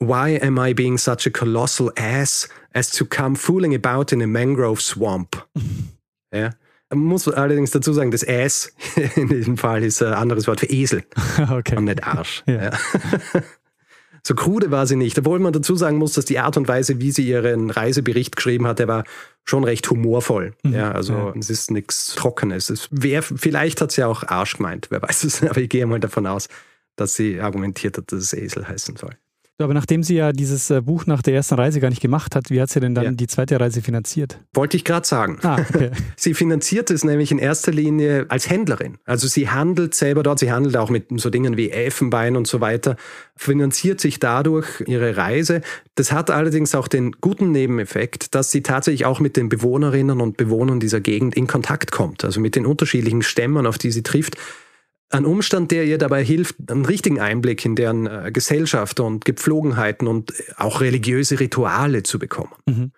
Why 0.00 0.40
am 0.42 0.58
I 0.58 0.74
being 0.74 0.98
such 0.98 1.26
a 1.26 1.30
colossal 1.30 1.92
ass 1.96 2.48
as 2.72 2.90
to 2.90 3.04
come 3.06 3.36
fooling 3.36 3.74
about 3.74 4.14
in 4.14 4.22
a 4.22 4.26
mangrove 4.26 4.80
swamp? 4.80 5.46
ja. 6.32 6.50
Man 6.90 6.98
muss 6.98 7.26
allerdings 7.26 7.70
dazu 7.70 7.92
sagen, 7.92 8.10
das 8.10 8.26
Ass 8.26 8.72
in 9.16 9.28
diesem 9.28 9.56
Fall 9.56 9.82
ist 9.82 10.02
ein 10.02 10.12
anderes 10.12 10.46
Wort 10.46 10.60
für 10.60 10.66
Esel 10.66 11.04
okay. 11.50 11.76
und 11.76 11.84
nicht 11.84 12.04
Arsch. 12.04 12.44
Ja. 12.46 12.64
Ja. 12.64 12.70
So 14.26 14.34
krude 14.34 14.70
war 14.70 14.86
sie 14.86 14.96
nicht, 14.96 15.18
obwohl 15.18 15.38
man 15.38 15.52
dazu 15.52 15.76
sagen 15.76 15.98
muss, 15.98 16.14
dass 16.14 16.24
die 16.24 16.38
Art 16.38 16.56
und 16.56 16.66
Weise, 16.66 16.98
wie 16.98 17.10
sie 17.10 17.28
ihren 17.28 17.70
Reisebericht 17.70 18.36
geschrieben 18.36 18.66
hat, 18.66 18.78
der 18.78 18.88
war 18.88 19.04
schon 19.44 19.64
recht 19.64 19.88
humorvoll. 19.90 20.54
Mhm. 20.62 20.72
Ja, 20.72 20.92
also 20.92 21.12
ja. 21.12 21.34
es 21.38 21.50
ist 21.50 21.70
nichts 21.70 22.14
Trockenes. 22.14 22.70
Es 22.70 22.88
wär, 22.90 23.22
vielleicht 23.22 23.82
hat 23.82 23.92
sie 23.92 24.02
auch 24.02 24.22
Arsch 24.24 24.56
gemeint, 24.56 24.86
wer 24.90 25.02
weiß 25.02 25.24
es, 25.24 25.42
aber 25.48 25.58
ich 25.58 25.68
gehe 25.68 25.84
mal 25.86 26.00
davon 26.00 26.26
aus, 26.26 26.48
dass 26.96 27.14
sie 27.14 27.40
argumentiert 27.40 27.98
hat, 27.98 28.12
dass 28.12 28.20
es 28.20 28.32
Esel 28.32 28.66
heißen 28.66 28.96
soll. 28.96 29.14
Aber 29.58 29.72
nachdem 29.72 30.02
sie 30.02 30.16
ja 30.16 30.32
dieses 30.32 30.68
äh, 30.70 30.80
Buch 30.80 31.06
nach 31.06 31.22
der 31.22 31.34
ersten 31.34 31.54
Reise 31.54 31.78
gar 31.78 31.88
nicht 31.88 32.02
gemacht 32.02 32.34
hat, 32.34 32.50
wie 32.50 32.60
hat 32.60 32.70
sie 32.70 32.80
denn 32.80 32.94
dann 32.94 33.04
ja. 33.04 33.10
die 33.12 33.28
zweite 33.28 33.60
Reise 33.60 33.82
finanziert? 33.82 34.40
Wollte 34.52 34.76
ich 34.76 34.84
gerade 34.84 35.06
sagen. 35.06 35.38
Ah, 35.42 35.58
okay. 35.60 35.92
sie 36.16 36.34
finanziert 36.34 36.90
es 36.90 37.04
nämlich 37.04 37.30
in 37.30 37.38
erster 37.38 37.70
Linie 37.70 38.26
als 38.30 38.50
Händlerin. 38.50 38.98
Also 39.04 39.28
sie 39.28 39.48
handelt 39.48 39.94
selber 39.94 40.24
dort, 40.24 40.40
sie 40.40 40.50
handelt 40.50 40.76
auch 40.76 40.90
mit 40.90 41.06
so 41.20 41.30
Dingen 41.30 41.56
wie 41.56 41.70
Elfenbein 41.70 42.36
und 42.36 42.48
so 42.48 42.60
weiter, 42.60 42.96
finanziert 43.36 44.00
sich 44.00 44.18
dadurch 44.18 44.82
ihre 44.86 45.16
Reise. 45.16 45.60
Das 45.94 46.10
hat 46.10 46.30
allerdings 46.30 46.74
auch 46.74 46.88
den 46.88 47.12
guten 47.20 47.52
Nebeneffekt, 47.52 48.34
dass 48.34 48.50
sie 48.50 48.62
tatsächlich 48.62 49.04
auch 49.04 49.20
mit 49.20 49.36
den 49.36 49.48
Bewohnerinnen 49.48 50.20
und 50.20 50.36
Bewohnern 50.36 50.80
dieser 50.80 51.00
Gegend 51.00 51.36
in 51.36 51.46
Kontakt 51.46 51.92
kommt. 51.92 52.24
Also 52.24 52.40
mit 52.40 52.56
den 52.56 52.66
unterschiedlichen 52.66 53.22
Stämmen, 53.22 53.68
auf 53.68 53.78
die 53.78 53.92
sie 53.92 54.02
trifft. 54.02 54.36
Ein 55.14 55.26
Umstand, 55.26 55.70
der 55.70 55.84
ihr 55.84 55.96
dabei 55.96 56.24
hilft, 56.24 56.56
einen 56.68 56.84
richtigen 56.84 57.20
Einblick 57.20 57.64
in 57.64 57.76
deren 57.76 58.06
äh, 58.06 58.32
Gesellschaft 58.32 58.98
und 58.98 59.24
Gepflogenheiten 59.24 60.08
und 60.08 60.32
auch 60.56 60.80
religiöse 60.80 61.38
Rituale 61.38 62.02
zu 62.02 62.18
bekommen. 62.18 62.50
Mhm. 62.66 62.90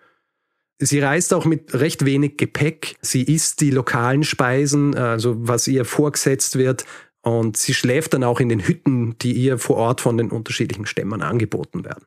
Sie 0.79 0.99
reist 0.99 1.31
auch 1.31 1.45
mit 1.45 1.75
recht 1.75 2.05
wenig 2.05 2.37
Gepäck. 2.37 2.95
Sie 3.01 3.21
isst 3.21 3.61
die 3.61 3.69
lokalen 3.69 4.23
Speisen, 4.23 4.95
also 4.95 5.35
was 5.37 5.67
ihr 5.67 5.85
vorgesetzt 5.85 6.57
wird. 6.57 6.85
Und 7.21 7.55
sie 7.55 7.75
schläft 7.75 8.15
dann 8.15 8.23
auch 8.23 8.39
in 8.39 8.49
den 8.49 8.67
Hütten, 8.67 9.15
die 9.19 9.33
ihr 9.33 9.59
vor 9.59 9.75
Ort 9.77 10.01
von 10.01 10.17
den 10.17 10.31
unterschiedlichen 10.31 10.87
Stämmen 10.87 11.21
angeboten 11.21 11.85
werden. 11.85 12.05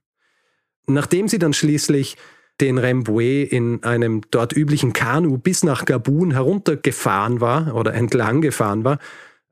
Nachdem 0.87 1.29
sie 1.29 1.39
dann 1.39 1.53
schließlich 1.53 2.17
den 2.61 2.79
Rembwe 2.79 3.43
in 3.45 3.85
einem 3.85 4.23
dort 4.33 4.57
üblichen 4.57 4.93
Kanu 4.93 5.39
bis 5.39 5.63
nach 5.63 5.85
Gabun 5.85 6.33
heruntergefahren 6.33 7.41
war 7.41 7.77
oder 7.77 7.95
entlang 7.95 8.41
gefahren 8.41 8.83
war, 8.83 8.99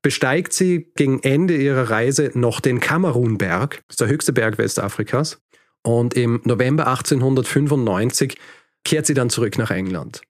besteigt 0.02 0.52
sie 0.52 0.90
gegen 0.94 1.22
Ende 1.22 1.56
ihrer 1.56 1.90
Reise 1.90 2.30
noch 2.34 2.60
den 2.60 2.80
Kamerunberg, 2.80 3.82
das 3.88 3.94
ist 3.94 4.00
der 4.00 4.08
höchste 4.08 4.32
Berg 4.32 4.58
Westafrikas. 4.58 5.40
Und 5.82 6.14
im 6.14 6.40
November 6.44 6.86
1895 6.86 8.36
kehrt 8.84 9.06
sie 9.06 9.14
dann 9.14 9.30
zurück 9.30 9.58
nach 9.58 9.70
England. 9.70 10.22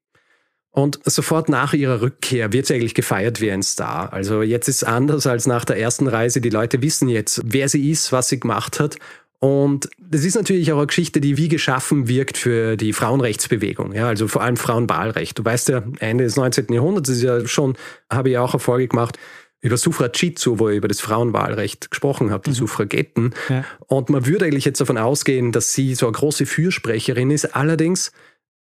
Und 0.70 1.00
sofort 1.04 1.48
nach 1.48 1.72
ihrer 1.72 2.02
Rückkehr 2.02 2.52
wird 2.52 2.66
sie 2.66 2.74
eigentlich 2.74 2.94
gefeiert 2.94 3.40
wie 3.40 3.50
ein 3.50 3.62
Star. 3.62 4.12
Also 4.12 4.42
jetzt 4.42 4.68
ist 4.68 4.76
es 4.76 4.84
anders 4.84 5.26
als 5.26 5.46
nach 5.46 5.64
der 5.64 5.78
ersten 5.78 6.06
Reise. 6.06 6.40
Die 6.40 6.50
Leute 6.50 6.82
wissen 6.82 7.08
jetzt, 7.08 7.40
wer 7.44 7.68
sie 7.68 7.90
ist, 7.90 8.12
was 8.12 8.28
sie 8.28 8.38
gemacht 8.38 8.78
hat. 8.78 8.96
Und 9.40 9.88
das 9.98 10.24
ist 10.24 10.34
natürlich 10.34 10.72
auch 10.72 10.78
eine 10.78 10.86
Geschichte, 10.86 11.20
die 11.20 11.36
wie 11.36 11.48
geschaffen 11.48 12.08
wirkt 12.08 12.36
für 12.36 12.76
die 12.76 12.92
Frauenrechtsbewegung. 12.92 13.92
Ja, 13.92 14.08
also 14.08 14.28
vor 14.28 14.42
allem 14.42 14.56
Frauenwahlrecht. 14.56 15.38
Du 15.38 15.44
weißt 15.44 15.68
ja, 15.68 15.82
Ende 16.00 16.24
des 16.24 16.36
19. 16.36 16.66
Jahrhunderts 16.70 17.08
ist 17.08 17.22
ja 17.22 17.46
schon, 17.46 17.76
habe 18.12 18.30
ich 18.30 18.38
auch 18.38 18.54
Erfolge 18.54 18.88
gemacht, 18.88 19.18
über 19.60 19.76
Suffragitsu, 19.76 20.58
wo 20.58 20.68
ich 20.68 20.76
über 20.76 20.88
das 20.88 21.00
Frauenwahlrecht 21.00 21.90
gesprochen 21.90 22.30
habe, 22.30 22.44
die 22.44 22.50
mhm. 22.50 22.54
Suffragetten. 22.54 23.34
Ja. 23.48 23.64
Und 23.86 24.08
man 24.08 24.26
würde 24.26 24.44
eigentlich 24.44 24.64
jetzt 24.64 24.80
davon 24.80 24.98
ausgehen, 24.98 25.52
dass 25.52 25.72
sie 25.72 25.94
so 25.94 26.06
eine 26.06 26.12
große 26.12 26.46
Fürsprecherin 26.46 27.30
ist. 27.30 27.56
Allerdings, 27.56 28.12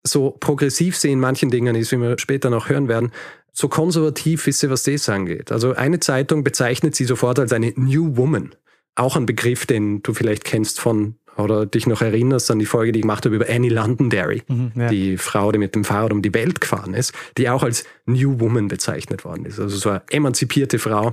so 0.05 0.33
progressiv 0.33 0.97
sie 0.97 1.11
in 1.11 1.21
manchen 1.21 1.51
Dingen 1.51 1.75
ist, 1.77 1.93
wie 1.93 1.97
wir 1.97 2.19
später 2.19 2.51
noch 2.51 2.69
hören 2.69 2.89
werden, 2.89 3.13
so 3.53 3.69
konservativ 3.69 4.47
ist 4.47 4.61
sie, 4.61 4.71
was 4.71 4.83
das 4.83 5.09
angeht. 5.09 5.53
Also 5.53 5.75
eine 5.75 6.01
Zeitung 6.01 6.43
bezeichnet 6.43 6.95
sie 6.95 7.05
sofort 7.05 7.39
als 7.39 7.53
eine 7.53 7.73
New 7.77 8.17
Woman. 8.17 8.55
Auch 8.95 9.17
ein 9.17 9.27
Begriff, 9.27 9.67
den 9.67 10.03
du 10.03 10.13
vielleicht 10.15 10.45
kennst 10.45 10.81
von 10.81 11.17
oder 11.37 11.67
dich 11.67 11.87
noch 11.87 12.03
erinnerst 12.03 12.51
an 12.51 12.59
die 12.59 12.67
Folge, 12.67 12.93
die 12.93 13.01
ich 13.01 13.03
gemacht 13.03 13.25
habe 13.25 13.35
über 13.35 13.47
Annie 13.49 13.71
Londonderry, 13.71 14.43
mhm, 14.49 14.73
ja. 14.75 14.89
die 14.89 15.17
Frau, 15.17 15.53
die 15.53 15.59
mit 15.59 15.75
dem 15.75 15.85
Fahrrad 15.85 16.13
um 16.13 16.23
die 16.23 16.35
Welt 16.35 16.61
gefahren 16.61 16.95
ist, 16.95 17.13
die 17.39 17.49
auch 17.49 17.63
als 17.63 17.85
New 18.07 18.41
Woman 18.41 18.69
bezeichnet 18.69 19.25
worden 19.25 19.45
ist. 19.45 19.59
Also 19.59 19.77
so 19.77 19.91
eine 19.91 20.03
emanzipierte 20.11 20.79
Frau, 20.79 21.13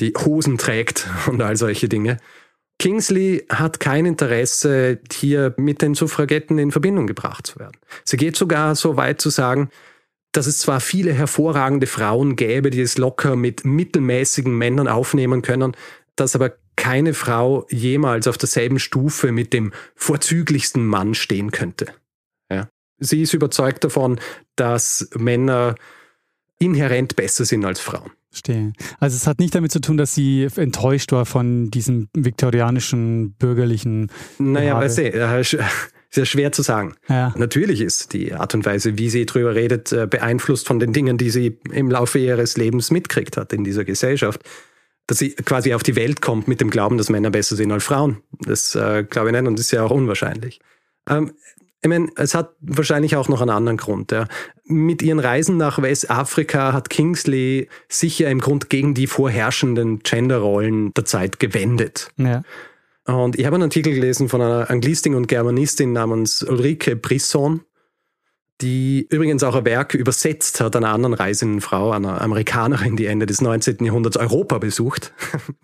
die 0.00 0.12
Hosen 0.24 0.58
trägt 0.58 1.08
und 1.26 1.42
all 1.42 1.56
solche 1.56 1.88
Dinge. 1.88 2.18
Kingsley 2.78 3.44
hat 3.50 3.78
kein 3.78 4.04
Interesse, 4.04 4.98
hier 5.12 5.54
mit 5.56 5.80
den 5.80 5.94
Suffragetten 5.94 6.58
in 6.58 6.72
Verbindung 6.72 7.06
gebracht 7.06 7.46
zu 7.46 7.58
werden. 7.58 7.78
Sie 8.04 8.16
geht 8.16 8.36
sogar 8.36 8.74
so 8.74 8.96
weit 8.96 9.20
zu 9.20 9.30
sagen, 9.30 9.70
dass 10.32 10.46
es 10.48 10.58
zwar 10.58 10.80
viele 10.80 11.12
hervorragende 11.12 11.86
Frauen 11.86 12.34
gäbe, 12.34 12.70
die 12.70 12.80
es 12.80 12.98
locker 12.98 13.36
mit 13.36 13.64
mittelmäßigen 13.64 14.52
Männern 14.52 14.88
aufnehmen 14.88 15.42
können, 15.42 15.76
dass 16.16 16.34
aber 16.34 16.54
keine 16.76 17.14
Frau 17.14 17.66
jemals 17.70 18.26
auf 18.26 18.38
derselben 18.38 18.78
Stufe 18.78 19.32
mit 19.32 19.52
dem 19.52 19.72
vorzüglichsten 19.94 20.84
Mann 20.84 21.14
stehen 21.14 21.50
könnte. 21.50 21.86
Ja. 22.50 22.68
Sie 22.98 23.22
ist 23.22 23.34
überzeugt 23.34 23.84
davon, 23.84 24.20
dass 24.56 25.08
Männer 25.16 25.74
inhärent 26.58 27.16
besser 27.16 27.44
sind 27.44 27.64
als 27.64 27.80
Frauen. 27.80 28.10
Verstehe. 28.30 28.72
Also 28.98 29.16
es 29.16 29.26
hat 29.26 29.38
nicht 29.38 29.54
damit 29.54 29.70
zu 29.70 29.80
tun, 29.80 29.96
dass 29.96 30.14
sie 30.14 30.48
enttäuscht 30.56 31.12
war 31.12 31.24
von 31.24 31.70
diesem 31.70 32.08
viktorianischen 32.14 33.32
bürgerlichen. 33.34 34.10
Naja, 34.38 34.76
weißt 34.76 34.98
du, 34.98 35.12
äh, 35.12 35.40
ist 35.40 35.56
ja 36.16 36.24
schwer 36.24 36.52
zu 36.52 36.62
sagen. 36.62 36.94
Ja. 37.08 37.32
Natürlich 37.36 37.80
ist 37.80 38.12
die 38.12 38.34
Art 38.34 38.54
und 38.54 38.66
Weise, 38.66 38.98
wie 38.98 39.08
sie 39.08 39.26
drüber 39.26 39.54
redet, 39.54 39.92
äh, 39.92 40.06
beeinflusst 40.08 40.66
von 40.66 40.80
den 40.80 40.92
Dingen, 40.92 41.16
die 41.16 41.30
sie 41.30 41.58
im 41.70 41.90
Laufe 41.90 42.18
ihres 42.18 42.56
Lebens 42.56 42.90
mitkriegt 42.90 43.36
hat 43.36 43.52
in 43.52 43.62
dieser 43.62 43.84
Gesellschaft 43.84 44.40
dass 45.06 45.18
sie 45.18 45.30
quasi 45.30 45.74
auf 45.74 45.82
die 45.82 45.96
Welt 45.96 46.22
kommt 46.22 46.48
mit 46.48 46.60
dem 46.60 46.70
Glauben, 46.70 46.98
dass 46.98 47.10
Männer 47.10 47.30
besser 47.30 47.56
sind 47.56 47.72
als 47.72 47.84
Frauen. 47.84 48.18
Das 48.40 48.74
äh, 48.74 49.04
glaube 49.04 49.28
ich 49.28 49.32
nicht 49.32 49.46
und 49.46 49.58
das 49.58 49.66
ist 49.66 49.72
ja 49.72 49.82
auch 49.82 49.90
unwahrscheinlich. 49.90 50.60
Ähm, 51.08 51.32
ich 51.82 51.88
meine, 51.88 52.08
es 52.16 52.34
hat 52.34 52.54
wahrscheinlich 52.60 53.14
auch 53.14 53.28
noch 53.28 53.42
einen 53.42 53.50
anderen 53.50 53.76
Grund. 53.76 54.10
Ja. 54.10 54.26
Mit 54.64 55.02
ihren 55.02 55.18
Reisen 55.18 55.58
nach 55.58 55.82
Westafrika 55.82 56.72
hat 56.72 56.88
Kingsley 56.88 57.68
sich 57.90 58.18
ja 58.18 58.30
im 58.30 58.40
Grund 58.40 58.70
gegen 58.70 58.94
die 58.94 59.06
vorherrschenden 59.06 59.98
Genderrollen 59.98 60.94
der 60.94 61.04
Zeit 61.04 61.38
gewendet. 61.38 62.08
Ja. 62.16 62.42
Und 63.04 63.38
ich 63.38 63.44
habe 63.44 63.56
einen 63.56 63.64
Artikel 63.64 63.92
gelesen 63.92 64.30
von 64.30 64.40
einer 64.40 64.70
Anglistin 64.70 65.14
und 65.14 65.28
Germanistin 65.28 65.92
namens 65.92 66.42
Ulrike 66.42 66.96
Brisson, 66.96 67.60
die 68.60 69.06
übrigens 69.10 69.42
auch 69.42 69.56
ein 69.56 69.64
Werk 69.64 69.94
übersetzt 69.94 70.60
hat 70.60 70.76
einer 70.76 70.90
anderen 70.90 71.14
reisenden 71.14 71.60
Frau, 71.60 71.90
einer 71.90 72.20
Amerikanerin, 72.20 72.96
die 72.96 73.06
Ende 73.06 73.26
des 73.26 73.40
19. 73.40 73.84
Jahrhunderts 73.84 74.16
Europa 74.16 74.58
besucht. 74.58 75.12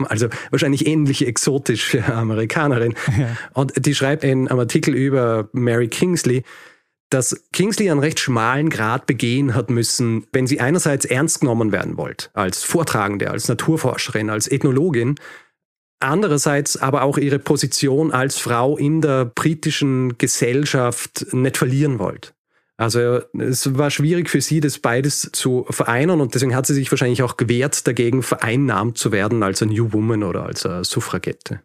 Also 0.09 0.29
wahrscheinlich 0.51 0.87
ähnlich 0.87 1.27
exotisch 1.27 1.85
für 1.85 2.03
eine 2.05 2.15
Amerikanerin. 2.15 2.95
Ja. 3.17 3.37
Und 3.53 3.87
die 3.87 3.95
schreibt 3.95 4.25
in 4.25 4.49
einem 4.49 4.59
Artikel 4.59 4.95
über 4.95 5.49
Mary 5.53 5.87
Kingsley, 5.87 6.43
dass 7.11 7.45
Kingsley 7.53 7.91
einen 7.91 8.01
recht 8.01 8.19
schmalen 8.19 8.71
Grad 8.71 9.07
begehen 9.07 9.55
hat 9.55 9.71
müssen, 9.71 10.27
wenn 10.33 10.47
sie 10.47 10.61
einerseits 10.61 11.05
ernst 11.05 11.41
genommen 11.41 11.71
werden 11.71 11.97
wollte, 11.97 12.31
als 12.33 12.65
Vortragende, 12.65 13.31
als 13.31 13.49
Naturforscherin, 13.49 14.31
als 14.31 14.49
Ethnologin, 14.49 15.17
andererseits 16.01 16.77
aber 16.77 17.03
auch 17.03 17.19
ihre 17.19 17.39
Position 17.39 18.11
als 18.11 18.39
Frau 18.39 18.77
in 18.77 19.01
der 19.01 19.27
britischen 19.27 20.19
Gesellschaft 20.19 21.27
nicht 21.33 21.57
verlieren 21.57 21.99
wollte. 21.99 22.33
Also 22.81 23.21
es 23.39 23.77
war 23.77 23.91
schwierig 23.91 24.31
für 24.31 24.41
sie, 24.41 24.61
das 24.61 24.79
beides 24.79 25.29
zu 25.35 25.67
vereinen 25.69 26.23
und 26.23 26.35
deswegen 26.35 26.57
hat 26.57 26.67
sie 26.67 26.73
sich 26.73 26.91
wahrscheinlich 26.91 27.23
auch 27.23 27.37
gewehrt, 27.37 27.87
dagegen 27.87 28.23
vereinnahmt 28.23 28.97
zu 28.97 29.13
werden 29.13 29.43
als 29.43 29.61
eine 29.61 29.75
New 29.75 29.93
Woman 29.93 30.23
oder 30.23 30.47
als 30.47 30.65
eine 30.65 30.83
Suffragette. 30.83 31.61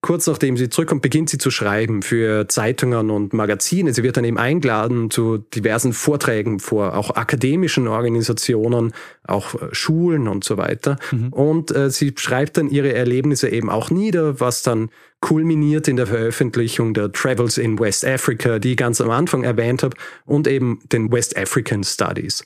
Kurz 0.00 0.26
nachdem 0.26 0.56
sie 0.56 0.70
zurückkommt, 0.70 1.02
beginnt 1.02 1.30
sie 1.30 1.38
zu 1.38 1.52
schreiben 1.52 2.02
für 2.02 2.48
Zeitungen 2.48 3.10
und 3.10 3.32
Magazine. 3.32 3.94
Sie 3.94 4.02
wird 4.02 4.16
dann 4.16 4.24
eben 4.24 4.38
eingeladen 4.38 5.08
zu 5.10 5.38
diversen 5.38 5.92
Vorträgen 5.92 6.58
vor 6.58 6.96
auch 6.96 7.10
akademischen 7.10 7.86
Organisationen, 7.86 8.92
auch 9.24 9.54
äh, 9.54 9.68
Schulen 9.72 10.26
und 10.26 10.42
so 10.42 10.56
weiter. 10.56 10.96
Mhm. 11.12 11.32
Und 11.32 11.74
äh, 11.74 11.90
sie 11.90 12.12
schreibt 12.16 12.56
dann 12.56 12.70
ihre 12.70 12.92
Erlebnisse 12.92 13.48
eben 13.48 13.70
auch 13.70 13.90
nieder, 13.90 14.40
was 14.40 14.62
dann 14.62 14.90
kulminiert 15.20 15.88
in 15.88 15.96
der 15.96 16.06
Veröffentlichung 16.06 16.94
der 16.94 17.12
Travels 17.12 17.58
in 17.58 17.78
West 17.78 18.04
Africa, 18.04 18.58
die 18.58 18.72
ich 18.72 18.76
ganz 18.76 19.00
am 19.00 19.10
Anfang 19.10 19.44
erwähnt 19.44 19.82
habe, 19.82 19.96
und 20.24 20.46
eben 20.46 20.80
den 20.92 21.10
West 21.10 21.36
African 21.36 21.84
Studies. 21.84 22.44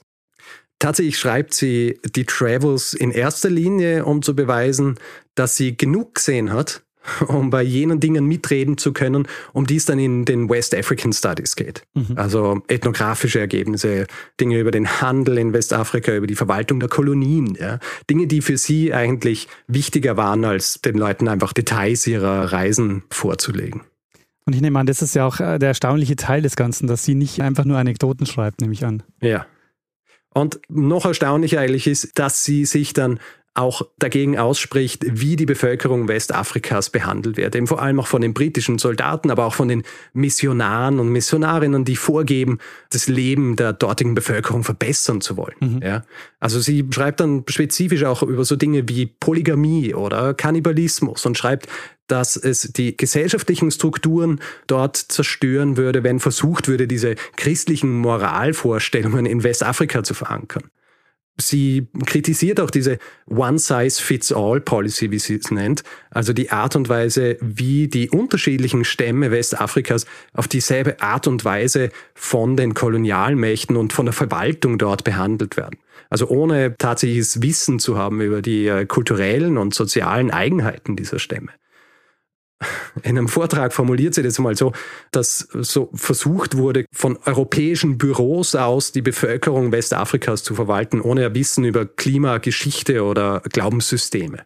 Tatsächlich 0.78 1.18
schreibt 1.18 1.52
sie 1.52 2.00
die 2.16 2.24
Travels 2.24 2.94
in 2.94 3.10
erster 3.10 3.50
Linie, 3.50 4.06
um 4.06 4.22
zu 4.22 4.34
beweisen, 4.34 4.98
dass 5.34 5.56
sie 5.56 5.76
genug 5.76 6.14
gesehen 6.14 6.52
hat, 6.52 6.82
um 7.28 7.50
bei 7.50 7.62
jenen 7.62 8.00
Dingen 8.00 8.26
mitreden 8.26 8.78
zu 8.78 8.92
können, 8.92 9.26
um 9.52 9.66
die 9.66 9.76
es 9.76 9.86
dann 9.86 9.98
in 9.98 10.24
den 10.24 10.48
West 10.48 10.74
African 10.74 11.12
Studies 11.12 11.56
geht. 11.56 11.82
Mhm. 11.94 12.16
Also 12.16 12.62
ethnografische 12.68 13.40
Ergebnisse, 13.40 14.06
Dinge 14.40 14.58
über 14.58 14.70
den 14.70 15.00
Handel 15.00 15.38
in 15.38 15.52
Westafrika, 15.52 16.14
über 16.14 16.26
die 16.26 16.34
Verwaltung 16.34 16.80
der 16.80 16.88
Kolonien. 16.88 17.56
Ja. 17.58 17.78
Dinge, 18.08 18.26
die 18.26 18.42
für 18.42 18.58
sie 18.58 18.92
eigentlich 18.92 19.48
wichtiger 19.66 20.16
waren, 20.16 20.44
als 20.44 20.80
den 20.80 20.96
Leuten 20.96 21.28
einfach 21.28 21.52
Details 21.52 22.06
ihrer 22.06 22.52
Reisen 22.52 23.02
vorzulegen. 23.10 23.82
Und 24.46 24.54
ich 24.54 24.62
nehme 24.62 24.78
an, 24.78 24.86
das 24.86 25.02
ist 25.02 25.14
ja 25.14 25.26
auch 25.26 25.38
äh, 25.40 25.58
der 25.58 25.68
erstaunliche 25.68 26.16
Teil 26.16 26.42
des 26.42 26.56
Ganzen, 26.56 26.86
dass 26.86 27.04
sie 27.04 27.14
nicht 27.14 27.40
einfach 27.40 27.64
nur 27.64 27.78
Anekdoten 27.78 28.26
schreibt, 28.26 28.60
nehme 28.60 28.72
ich 28.72 28.84
an. 28.84 29.02
Ja. 29.20 29.46
Und 30.32 30.60
noch 30.68 31.04
erstaunlicher 31.04 31.60
eigentlich 31.60 31.86
ist, 31.86 32.18
dass 32.18 32.44
sie 32.44 32.64
sich 32.64 32.92
dann 32.92 33.18
auch 33.54 33.82
dagegen 33.98 34.38
ausspricht, 34.38 35.04
wie 35.06 35.34
die 35.34 35.46
Bevölkerung 35.46 36.06
Westafrikas 36.06 36.90
behandelt 36.90 37.36
wird. 37.36 37.56
Eben 37.56 37.66
vor 37.66 37.82
allem 37.82 37.98
auch 37.98 38.06
von 38.06 38.22
den 38.22 38.32
britischen 38.32 38.78
Soldaten, 38.78 39.30
aber 39.30 39.44
auch 39.44 39.54
von 39.54 39.66
den 39.66 39.82
Missionaren 40.12 41.00
und 41.00 41.08
Missionarinnen, 41.08 41.84
die 41.84 41.96
vorgeben, 41.96 42.58
das 42.90 43.08
Leben 43.08 43.56
der 43.56 43.72
dortigen 43.72 44.14
Bevölkerung 44.14 44.62
verbessern 44.62 45.20
zu 45.20 45.36
wollen. 45.36 45.56
Mhm. 45.58 45.80
Ja? 45.82 46.04
Also 46.38 46.60
sie 46.60 46.86
schreibt 46.90 47.18
dann 47.20 47.44
spezifisch 47.48 48.04
auch 48.04 48.22
über 48.22 48.44
so 48.44 48.54
Dinge 48.54 48.88
wie 48.88 49.06
Polygamie 49.06 49.94
oder 49.94 50.32
Kannibalismus 50.32 51.26
und 51.26 51.36
schreibt, 51.36 51.66
dass 52.06 52.36
es 52.36 52.72
die 52.72 52.96
gesellschaftlichen 52.96 53.70
Strukturen 53.70 54.40
dort 54.68 54.96
zerstören 54.96 55.76
würde, 55.76 56.02
wenn 56.04 56.20
versucht 56.20 56.68
würde, 56.68 56.86
diese 56.86 57.14
christlichen 57.36 57.98
Moralvorstellungen 57.98 59.26
in 59.26 59.42
Westafrika 59.42 60.02
zu 60.02 60.14
verankern. 60.14 60.70
Sie 61.40 61.88
kritisiert 62.06 62.60
auch 62.60 62.70
diese 62.70 62.98
One-Size-Fits-All-Policy, 63.26 65.10
wie 65.10 65.18
sie 65.18 65.36
es 65.36 65.50
nennt, 65.50 65.82
also 66.10 66.32
die 66.32 66.50
Art 66.50 66.76
und 66.76 66.88
Weise, 66.88 67.36
wie 67.40 67.88
die 67.88 68.10
unterschiedlichen 68.10 68.84
Stämme 68.84 69.30
Westafrikas 69.30 70.06
auf 70.32 70.48
dieselbe 70.48 71.00
Art 71.00 71.26
und 71.26 71.44
Weise 71.44 71.90
von 72.14 72.56
den 72.56 72.74
Kolonialmächten 72.74 73.76
und 73.76 73.92
von 73.92 74.06
der 74.06 74.12
Verwaltung 74.12 74.78
dort 74.78 75.04
behandelt 75.04 75.56
werden. 75.56 75.78
Also 76.08 76.28
ohne 76.28 76.76
tatsächliches 76.76 77.42
Wissen 77.42 77.78
zu 77.78 77.96
haben 77.96 78.20
über 78.20 78.42
die 78.42 78.66
äh, 78.66 78.84
kulturellen 78.86 79.58
und 79.58 79.74
sozialen 79.74 80.30
Eigenheiten 80.30 80.96
dieser 80.96 81.18
Stämme 81.18 81.50
in 83.02 83.18
einem 83.18 83.28
Vortrag 83.28 83.72
formuliert 83.72 84.14
sie 84.14 84.22
das 84.22 84.38
mal 84.38 84.56
so, 84.56 84.72
dass 85.12 85.38
so 85.38 85.90
versucht 85.94 86.56
wurde, 86.56 86.84
von 86.92 87.18
europäischen 87.24 87.98
Büros 87.98 88.54
aus 88.54 88.92
die 88.92 89.02
Bevölkerung 89.02 89.72
Westafrikas 89.72 90.42
zu 90.42 90.54
verwalten, 90.54 91.00
ohne 91.00 91.34
Wissen 91.34 91.64
über 91.64 91.86
Klima, 91.86 92.38
Geschichte 92.38 93.04
oder 93.04 93.42
Glaubenssysteme. 93.52 94.44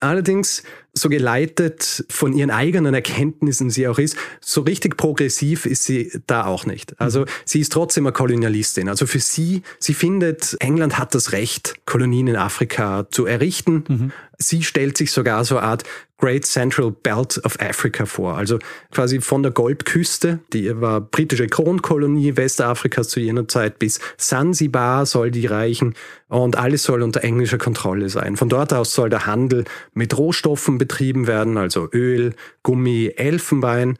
Allerdings, 0.00 0.62
so 0.92 1.08
geleitet 1.08 2.04
von 2.10 2.34
ihren 2.34 2.50
eigenen 2.50 2.92
Erkenntnissen 2.92 3.70
sie 3.70 3.88
auch 3.88 3.98
ist, 3.98 4.16
so 4.40 4.60
richtig 4.60 4.98
progressiv 4.98 5.64
ist 5.64 5.84
sie 5.84 6.12
da 6.26 6.44
auch 6.44 6.66
nicht. 6.66 7.00
Also 7.00 7.20
mhm. 7.20 7.26
sie 7.46 7.60
ist 7.60 7.72
trotzdem 7.72 8.06
eine 8.06 8.12
Kolonialistin. 8.12 8.90
Also 8.90 9.06
für 9.06 9.20
sie, 9.20 9.62
sie 9.78 9.94
findet, 9.94 10.56
England 10.60 10.98
hat 10.98 11.14
das 11.14 11.32
Recht, 11.32 11.74
Kolonien 11.86 12.28
in 12.28 12.36
Afrika 12.36 13.06
zu 13.10 13.24
errichten. 13.24 13.84
Mhm. 13.88 14.12
Sie 14.38 14.62
stellt 14.62 14.96
sich 14.96 15.12
sogar 15.12 15.44
so 15.44 15.56
eine 15.56 15.66
Art 15.66 15.84
Great 16.18 16.46
Central 16.46 16.90
Belt 16.90 17.40
of 17.44 17.60
Africa 17.60 18.06
vor. 18.06 18.36
Also 18.36 18.58
quasi 18.90 19.20
von 19.20 19.42
der 19.42 19.52
Goldküste, 19.52 20.40
die 20.52 20.80
war 20.80 21.00
britische 21.00 21.46
Kronkolonie 21.46 22.36
Westafrikas 22.36 23.08
zu 23.08 23.20
jener 23.20 23.48
Zeit, 23.48 23.78
bis 23.78 24.00
Sansibar 24.16 25.04
soll 25.04 25.30
die 25.30 25.46
reichen 25.46 25.94
und 26.28 26.56
alles 26.56 26.84
soll 26.84 27.02
unter 27.02 27.22
englischer 27.22 27.58
Kontrolle 27.58 28.08
sein. 28.08 28.36
Von 28.36 28.48
dort 28.48 28.72
aus 28.72 28.94
soll 28.94 29.10
der 29.10 29.26
Handel 29.26 29.64
mit 29.92 30.16
Rohstoffen 30.16 30.78
betrieben 30.78 31.26
werden, 31.26 31.58
also 31.58 31.88
Öl, 31.92 32.34
Gummi, 32.62 33.12
Elfenbein 33.16 33.98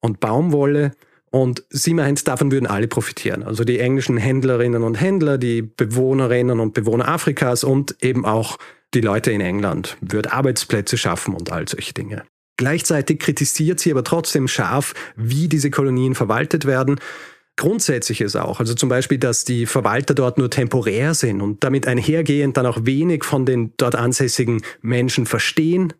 und 0.00 0.20
Baumwolle. 0.20 0.92
Und 1.30 1.64
sie 1.68 1.94
meint, 1.94 2.28
davon 2.28 2.52
würden 2.52 2.68
alle 2.68 2.86
profitieren. 2.86 3.42
Also 3.42 3.64
die 3.64 3.80
englischen 3.80 4.16
Händlerinnen 4.16 4.84
und 4.84 5.00
Händler, 5.00 5.36
die 5.36 5.62
Bewohnerinnen 5.62 6.60
und 6.60 6.74
Bewohner 6.74 7.08
Afrikas 7.08 7.64
und 7.64 7.96
eben 8.02 8.24
auch 8.24 8.56
die 8.94 9.00
Leute 9.00 9.32
in 9.32 9.40
England, 9.40 9.96
wird 10.00 10.32
Arbeitsplätze 10.32 10.96
schaffen 10.96 11.34
und 11.34 11.50
all 11.52 11.68
solche 11.68 11.92
Dinge. 11.92 12.24
Gleichzeitig 12.56 13.18
kritisiert 13.18 13.80
sie 13.80 13.90
aber 13.90 14.04
trotzdem 14.04 14.46
scharf, 14.46 14.94
wie 15.16 15.48
diese 15.48 15.70
Kolonien 15.70 16.14
verwaltet 16.14 16.66
werden. 16.66 17.00
Grundsätzlich 17.56 18.20
ist 18.20 18.36
auch, 18.36 18.58
also 18.60 18.74
zum 18.74 18.88
Beispiel, 18.88 19.18
dass 19.18 19.44
die 19.44 19.66
Verwalter 19.66 20.14
dort 20.14 20.38
nur 20.38 20.50
temporär 20.50 21.14
sind 21.14 21.40
und 21.40 21.62
damit 21.62 21.86
einhergehend 21.86 22.56
dann 22.56 22.66
auch 22.66 22.78
wenig 22.82 23.24
von 23.24 23.46
den 23.46 23.72
dort 23.76 23.94
ansässigen 23.94 24.62
Menschen 24.82 25.26
verstehen. 25.26 25.92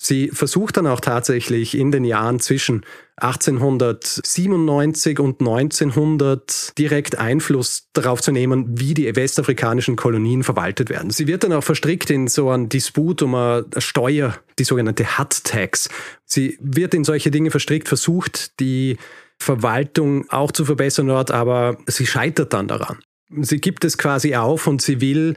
Sie 0.00 0.28
versucht 0.28 0.76
dann 0.76 0.86
auch 0.86 1.00
tatsächlich 1.00 1.76
in 1.76 1.90
den 1.90 2.04
Jahren 2.04 2.38
zwischen 2.38 2.86
1897 3.16 5.18
und 5.18 5.40
1900 5.40 6.78
direkt 6.78 7.18
Einfluss 7.18 7.88
darauf 7.94 8.22
zu 8.22 8.30
nehmen, 8.30 8.78
wie 8.78 8.94
die 8.94 9.16
westafrikanischen 9.16 9.96
Kolonien 9.96 10.44
verwaltet 10.44 10.88
werden. 10.88 11.10
Sie 11.10 11.26
wird 11.26 11.42
dann 11.42 11.52
auch 11.52 11.64
verstrickt 11.64 12.10
in 12.10 12.28
so 12.28 12.48
einen 12.48 12.68
Disput 12.68 13.22
um 13.22 13.34
eine 13.34 13.66
Steuer, 13.78 14.38
die 14.60 14.64
sogenannte 14.64 15.18
Hut 15.18 15.42
Tax. 15.42 15.88
Sie 16.24 16.56
wird 16.60 16.94
in 16.94 17.02
solche 17.02 17.32
Dinge 17.32 17.50
verstrickt, 17.50 17.88
versucht 17.88 18.60
die 18.60 18.98
Verwaltung 19.36 20.30
auch 20.30 20.52
zu 20.52 20.64
verbessern 20.64 21.08
dort, 21.08 21.32
aber 21.32 21.76
sie 21.88 22.06
scheitert 22.06 22.52
dann 22.52 22.68
daran. 22.68 22.98
Sie 23.40 23.60
gibt 23.60 23.84
es 23.84 23.98
quasi 23.98 24.36
auf 24.36 24.68
und 24.68 24.80
sie 24.80 25.00
will 25.00 25.34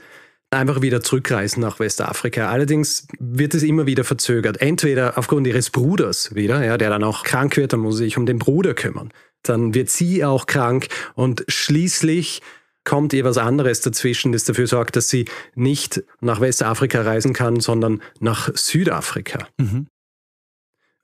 einfach 0.52 0.82
wieder 0.82 1.02
zurückreisen 1.02 1.62
nach 1.62 1.80
Westafrika. 1.80 2.50
Allerdings 2.50 3.08
wird 3.20 3.54
es 3.54 3.64
immer 3.64 3.86
wieder 3.86 4.04
verzögert. 4.04 4.62
Entweder 4.62 5.18
aufgrund 5.18 5.48
ihres 5.48 5.70
Bruders 5.70 6.36
wieder, 6.36 6.64
ja, 6.64 6.78
der 6.78 6.90
dann 6.90 7.04
auch 7.04 7.24
krank 7.24 7.58
wird, 7.58 7.74
dann 7.74 7.80
muss 7.80 7.98
sie 7.98 8.06
sich 8.06 8.18
um 8.18 8.26
den 8.26 8.38
Bruder 8.38 8.74
kümmern. 8.74 9.12
Dann 9.44 9.74
wird 9.74 9.90
sie 9.90 10.24
auch 10.24 10.46
krank 10.46 10.88
und 11.16 11.44
schließlich 11.48 12.42
kommt 12.84 13.14
ihr 13.14 13.24
was 13.24 13.38
anderes 13.38 13.82
dazwischen, 13.82 14.32
das 14.32 14.44
dafür 14.44 14.68
sorgt, 14.68 14.96
dass 14.96 15.08
sie 15.08 15.26
nicht 15.56 16.04
nach 16.20 16.42
Westafrika 16.42 17.02
reisen 17.02 17.34
kann, 17.34 17.60
sondern 17.60 18.02
nach 18.20 18.50
Südafrika. 18.56 19.48
Mhm 19.58 19.88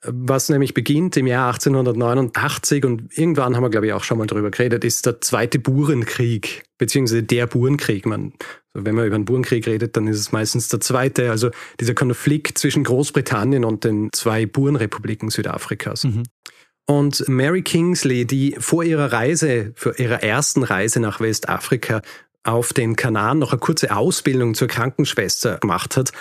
was 0.06 0.50
nämlich 0.50 0.74
beginnt 0.74 1.18
im 1.18 1.28
Jahr 1.28 1.54
1889 1.54 2.86
und 2.86 3.18
irgendwann 3.18 3.56
haben 3.56 3.64
wir, 3.64 3.70
glaube 3.70 3.88
ich, 3.88 3.94
auch 3.94 4.04
schon 4.04 4.20
mal 4.20 4.28
darüber 4.28 4.52
geredet, 4.52 4.84
ist 4.84 5.06
der 5.06 5.22
zweite 5.22 5.60
Burenkrieg, 5.60 6.64
beziehungsweise 6.78 7.24
der 7.24 7.48
Burenkrieg. 7.48 8.06
Man, 8.06 8.34
wenn 8.86 8.96
man 8.96 9.06
über 9.06 9.16
einen 9.16 9.26
Burenkrieg 9.26 9.68
redet, 9.68 9.98
dann 9.98 10.08
ist 10.08 10.20
es 10.20 10.32
meistens 10.32 10.68
der 10.70 10.80
zweite, 10.80 11.32
also 11.32 11.50
dieser 11.80 11.94
Konflikt 11.94 12.58
zwischen 12.58 12.84
Großbritannien 12.84 13.66
und 13.66 13.84
den 13.84 14.10
zwei 14.14 14.46
Burenrepubliken 14.46 15.30
Südafrikas. 15.30 16.04
Mhm. 16.04 16.24
Und 16.86 17.28
Mary 17.28 17.64
Kingsley, 17.64 18.26
die 18.26 18.56
vor 18.60 18.84
ihrer 18.84 19.12
Reise, 19.12 19.74
vor 19.76 20.00
ihrer 20.00 20.24
ersten 20.24 20.64
Reise 20.64 21.02
nach 21.02 21.20
Westafrika 21.20 22.02
auf 22.44 22.72
den 22.72 22.96
Kanaren 22.96 23.40
noch 23.40 23.52
eine 23.52 23.60
kurze 23.60 23.94
Ausbildung 23.96 24.54
zur 24.54 24.70
Krankenschwester 24.70 25.58
gemacht 25.58 25.98
hat, 25.98 26.14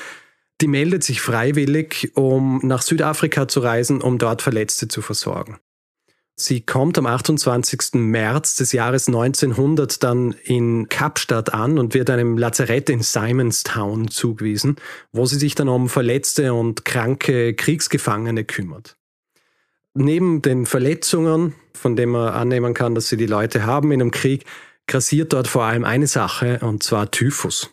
die 0.60 0.66
meldet 0.66 1.04
sich 1.04 1.20
freiwillig, 1.20 2.12
um 2.14 2.60
nach 2.64 2.82
Südafrika 2.82 3.46
zu 3.46 3.60
reisen, 3.60 4.00
um 4.00 4.18
dort 4.18 4.42
Verletzte 4.42 4.88
zu 4.88 5.02
versorgen. 5.02 5.58
Sie 6.38 6.60
kommt 6.60 6.98
am 6.98 7.06
28. 7.06 7.94
März 7.94 8.56
des 8.56 8.72
Jahres 8.72 9.08
1900 9.08 10.02
dann 10.02 10.32
in 10.44 10.86
Kapstadt 10.90 11.54
an 11.54 11.78
und 11.78 11.94
wird 11.94 12.10
einem 12.10 12.36
Lazarett 12.36 12.90
in 12.90 13.00
Simonstown 13.00 14.08
zugewiesen, 14.08 14.76
wo 15.12 15.24
sie 15.24 15.38
sich 15.38 15.54
dann 15.54 15.70
um 15.70 15.88
verletzte 15.88 16.52
und 16.52 16.84
kranke 16.84 17.54
Kriegsgefangene 17.54 18.44
kümmert. 18.44 18.96
neben 19.94 20.42
den 20.42 20.66
Verletzungen, 20.66 21.54
von 21.72 21.96
denen 21.96 22.12
man 22.12 22.28
annehmen 22.28 22.74
kann, 22.74 22.94
dass 22.94 23.08
sie 23.08 23.16
die 23.16 23.24
Leute 23.24 23.64
haben 23.64 23.90
in 23.92 24.02
einem 24.02 24.10
Krieg, 24.10 24.44
grassiert 24.86 25.32
dort 25.32 25.48
vor 25.48 25.64
allem 25.64 25.84
eine 25.84 26.06
Sache, 26.06 26.58
und 26.60 26.82
zwar 26.82 27.10
Typhus. 27.10 27.70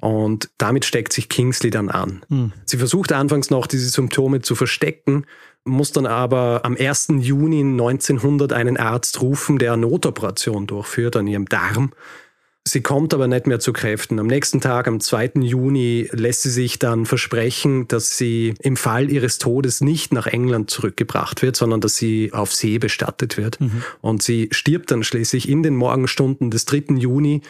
Und 0.00 0.50
damit 0.58 0.84
steckt 0.84 1.12
sich 1.12 1.28
Kingsley 1.28 1.70
dann 1.70 1.88
an. 1.88 2.24
Mhm. 2.28 2.52
Sie 2.64 2.76
versucht 2.76 3.10
anfangs 3.12 3.50
noch, 3.50 3.66
diese 3.66 3.88
Symptome 3.88 4.40
zu 4.40 4.54
verstecken, 4.54 5.26
muss 5.68 5.92
dann 5.92 6.06
aber 6.06 6.60
am 6.64 6.76
1. 6.76 7.08
Juni 7.20 7.60
1900 7.60 8.52
einen 8.52 8.76
Arzt 8.76 9.20
rufen, 9.20 9.58
der 9.58 9.72
eine 9.72 9.82
Notoperation 9.82 10.66
durchführt 10.66 11.16
an 11.16 11.26
ihrem 11.26 11.46
Darm. 11.46 11.92
Sie 12.68 12.82
kommt 12.82 13.14
aber 13.14 13.28
nicht 13.28 13.46
mehr 13.46 13.60
zu 13.60 13.72
Kräften. 13.72 14.18
Am 14.18 14.26
nächsten 14.26 14.60
Tag, 14.60 14.88
am 14.88 15.00
2. 15.00 15.32
Juni, 15.40 16.08
lässt 16.12 16.42
sie 16.42 16.50
sich 16.50 16.78
dann 16.78 17.06
versprechen, 17.06 17.88
dass 17.88 18.18
sie 18.18 18.54
im 18.60 18.76
Fall 18.76 19.10
ihres 19.10 19.38
Todes 19.38 19.80
nicht 19.80 20.12
nach 20.12 20.26
England 20.26 20.70
zurückgebracht 20.70 21.40
wird, 21.42 21.56
sondern 21.56 21.80
dass 21.80 21.96
sie 21.96 22.32
auf 22.32 22.54
See 22.54 22.78
bestattet 22.78 23.38
wird. 23.38 23.60
Mhm. 23.60 23.82
Und 24.00 24.22
sie 24.22 24.48
stirbt 24.52 24.90
dann 24.90 25.02
schließlich 25.02 25.48
in 25.48 25.62
den 25.62 25.76
Morgenstunden 25.76 26.50
des 26.50 26.66
3. 26.66 26.96
Juni 26.96 27.40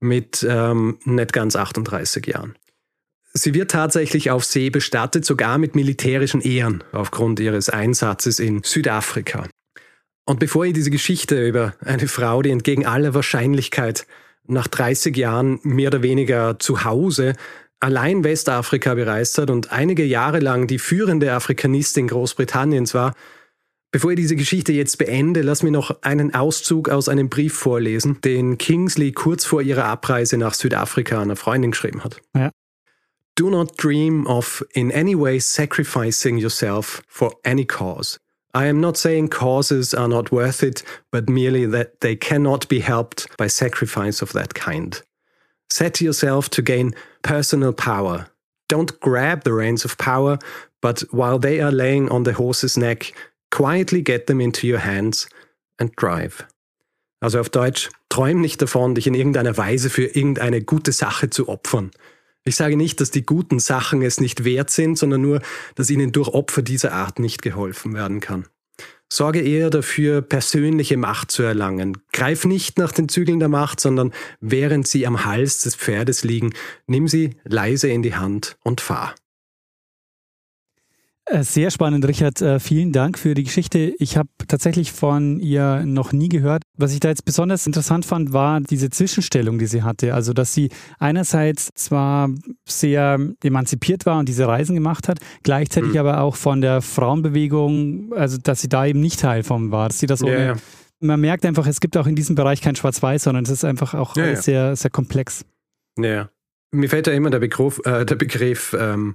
mit 0.00 0.46
ähm, 0.48 0.98
nicht 1.04 1.32
ganz 1.32 1.56
38 1.56 2.26
Jahren. 2.26 2.54
Sie 3.36 3.52
wird 3.52 3.72
tatsächlich 3.72 4.30
auf 4.30 4.44
See 4.44 4.70
bestattet, 4.70 5.24
sogar 5.24 5.58
mit 5.58 5.74
militärischen 5.74 6.40
Ehren 6.40 6.84
aufgrund 6.92 7.40
ihres 7.40 7.68
Einsatzes 7.68 8.38
in 8.38 8.62
Südafrika. 8.62 9.48
Und 10.24 10.38
bevor 10.38 10.64
ich 10.64 10.72
diese 10.72 10.90
Geschichte 10.90 11.46
über 11.46 11.74
eine 11.80 12.06
Frau, 12.06 12.42
die 12.42 12.50
entgegen 12.50 12.86
aller 12.86 13.12
Wahrscheinlichkeit 13.12 14.06
nach 14.46 14.68
30 14.68 15.16
Jahren 15.16 15.58
mehr 15.64 15.88
oder 15.88 16.02
weniger 16.02 16.58
zu 16.58 16.84
Hause 16.84 17.34
allein 17.80 18.24
Westafrika 18.24 18.94
bereist 18.94 19.36
hat 19.36 19.50
und 19.50 19.72
einige 19.72 20.04
Jahre 20.04 20.38
lang 20.38 20.66
die 20.66 20.78
führende 20.78 21.32
Afrikanistin 21.32 22.08
Großbritanniens 22.08 22.94
war, 22.94 23.14
Bevor 23.94 24.10
ich 24.10 24.16
diese 24.16 24.34
Geschichte 24.34 24.72
jetzt 24.72 24.98
beende, 24.98 25.42
lass 25.42 25.62
mir 25.62 25.70
noch 25.70 26.02
einen 26.02 26.34
Auszug 26.34 26.88
aus 26.88 27.08
einem 27.08 27.28
Brief 27.28 27.54
vorlesen, 27.54 28.20
den 28.22 28.58
Kingsley 28.58 29.12
kurz 29.12 29.44
vor 29.44 29.62
ihrer 29.62 29.84
Abreise 29.84 30.36
nach 30.36 30.54
Südafrika 30.54 31.22
einer 31.22 31.36
Freundin 31.36 31.70
geschrieben 31.70 32.02
hat. 32.02 32.20
Ja. 32.34 32.50
Do 33.36 33.50
not 33.50 33.76
dream 33.76 34.26
of 34.28 34.62
in 34.74 34.92
any 34.92 35.14
way 35.14 35.40
sacrificing 35.40 36.38
yourself 36.38 37.02
for 37.08 37.32
any 37.44 37.64
cause. 37.64 38.18
I 38.54 38.66
am 38.66 38.80
not 38.80 38.96
saying 38.96 39.28
causes 39.28 39.92
are 39.92 40.06
not 40.06 40.30
worth 40.30 40.62
it, 40.62 40.84
but 41.10 41.28
merely 41.28 41.66
that 41.66 42.00
they 42.00 42.14
cannot 42.14 42.68
be 42.68 42.78
helped 42.78 43.36
by 43.36 43.48
sacrifice 43.48 44.22
of 44.22 44.32
that 44.34 44.54
kind. 44.54 45.02
Set 45.68 46.00
yourself 46.00 46.48
to 46.50 46.62
gain 46.62 46.94
personal 47.22 47.72
power. 47.72 48.28
Don't 48.68 49.00
grab 49.00 49.42
the 49.42 49.52
reins 49.52 49.84
of 49.84 49.98
power, 49.98 50.38
but 50.80 51.00
while 51.10 51.40
they 51.40 51.60
are 51.60 51.72
laying 51.72 52.08
on 52.10 52.22
the 52.22 52.34
horse's 52.34 52.76
neck, 52.76 53.12
quietly 53.50 54.02
get 54.02 54.28
them 54.28 54.40
into 54.40 54.68
your 54.68 54.78
hands 54.78 55.28
and 55.80 55.90
drive. 55.96 56.46
Also 57.20 57.40
auf 57.40 57.48
Deutsch, 57.48 57.90
träum 58.08 58.40
nicht 58.40 58.62
davon, 58.62 58.94
dich 58.94 59.08
in 59.08 59.14
irgendeiner 59.14 59.56
Weise 59.56 59.90
für 59.90 60.04
irgendeine 60.04 60.62
gute 60.62 60.92
Sache 60.92 61.30
zu 61.30 61.48
opfern. 61.48 61.90
Ich 62.46 62.56
sage 62.56 62.76
nicht, 62.76 63.00
dass 63.00 63.10
die 63.10 63.24
guten 63.24 63.58
Sachen 63.58 64.02
es 64.02 64.20
nicht 64.20 64.44
wert 64.44 64.68
sind, 64.68 64.98
sondern 64.98 65.22
nur, 65.22 65.40
dass 65.76 65.88
ihnen 65.88 66.12
durch 66.12 66.28
Opfer 66.28 66.60
dieser 66.60 66.92
Art 66.92 67.18
nicht 67.18 67.40
geholfen 67.40 67.94
werden 67.94 68.20
kann. 68.20 68.46
Sorge 69.10 69.40
eher 69.40 69.70
dafür, 69.70 70.20
persönliche 70.20 70.96
Macht 70.96 71.30
zu 71.30 71.42
erlangen. 71.42 71.98
Greif 72.12 72.44
nicht 72.44 72.78
nach 72.78 72.92
den 72.92 73.08
Zügeln 73.08 73.38
der 73.38 73.48
Macht, 73.48 73.80
sondern 73.80 74.12
während 74.40 74.86
sie 74.86 75.06
am 75.06 75.24
Hals 75.24 75.62
des 75.62 75.76
Pferdes 75.76 76.24
liegen, 76.24 76.52
nimm 76.86 77.08
sie 77.08 77.36
leise 77.44 77.88
in 77.88 78.02
die 78.02 78.14
Hand 78.14 78.56
und 78.62 78.80
fahr. 78.80 79.14
Äh, 81.26 81.42
sehr 81.42 81.70
spannend, 81.70 82.06
Richard. 82.06 82.42
Äh, 82.42 82.60
vielen 82.60 82.92
Dank 82.92 83.18
für 83.18 83.34
die 83.34 83.44
Geschichte. 83.44 83.94
Ich 83.98 84.18
habe 84.18 84.28
tatsächlich 84.46 84.92
von 84.92 85.40
ihr 85.40 85.84
noch 85.86 86.12
nie 86.12 86.28
gehört. 86.28 86.62
Was 86.76 86.92
ich 86.92 87.00
da 87.00 87.08
jetzt 87.08 87.24
besonders 87.24 87.66
interessant 87.66 88.04
fand, 88.04 88.34
war 88.34 88.60
diese 88.60 88.90
Zwischenstellung, 88.90 89.58
die 89.58 89.66
sie 89.66 89.82
hatte. 89.82 90.12
Also, 90.12 90.34
dass 90.34 90.52
sie 90.52 90.68
einerseits 90.98 91.70
zwar 91.74 92.28
sehr 92.68 93.18
emanzipiert 93.42 94.04
war 94.04 94.18
und 94.18 94.28
diese 94.28 94.46
Reisen 94.46 94.74
gemacht 94.74 95.08
hat, 95.08 95.18
gleichzeitig 95.42 95.92
mhm. 95.92 95.98
aber 95.98 96.20
auch 96.20 96.36
von 96.36 96.60
der 96.60 96.82
Frauenbewegung, 96.82 98.12
also 98.14 98.36
dass 98.36 98.60
sie 98.60 98.68
da 98.68 98.84
eben 98.84 99.00
nicht 99.00 99.20
Teil 99.20 99.44
von 99.44 99.70
war. 99.70 99.88
Dass 99.88 100.00
sie 100.00 100.06
das 100.06 100.20
ja, 100.20 100.26
ohne, 100.26 100.46
ja. 100.46 100.56
Man 101.00 101.20
merkt 101.20 101.46
einfach, 101.46 101.66
es 101.66 101.80
gibt 101.80 101.96
auch 101.96 102.06
in 102.06 102.16
diesem 102.16 102.34
Bereich 102.34 102.60
kein 102.60 102.76
Schwarz-Weiß, 102.76 103.24
sondern 103.24 103.44
es 103.44 103.50
ist 103.50 103.64
einfach 103.64 103.94
auch 103.94 104.14
ja, 104.16 104.36
sehr, 104.36 104.76
sehr 104.76 104.90
komplex. 104.90 105.44
Ja. 105.98 106.28
Mir 106.70 106.88
fällt 106.90 107.06
ja 107.06 107.12
immer 107.12 107.30
der 107.30 107.38
Begriff, 107.38 107.80
äh, 107.84 108.04
der 108.04 108.16
Begriff 108.16 108.76
ähm, 108.78 109.14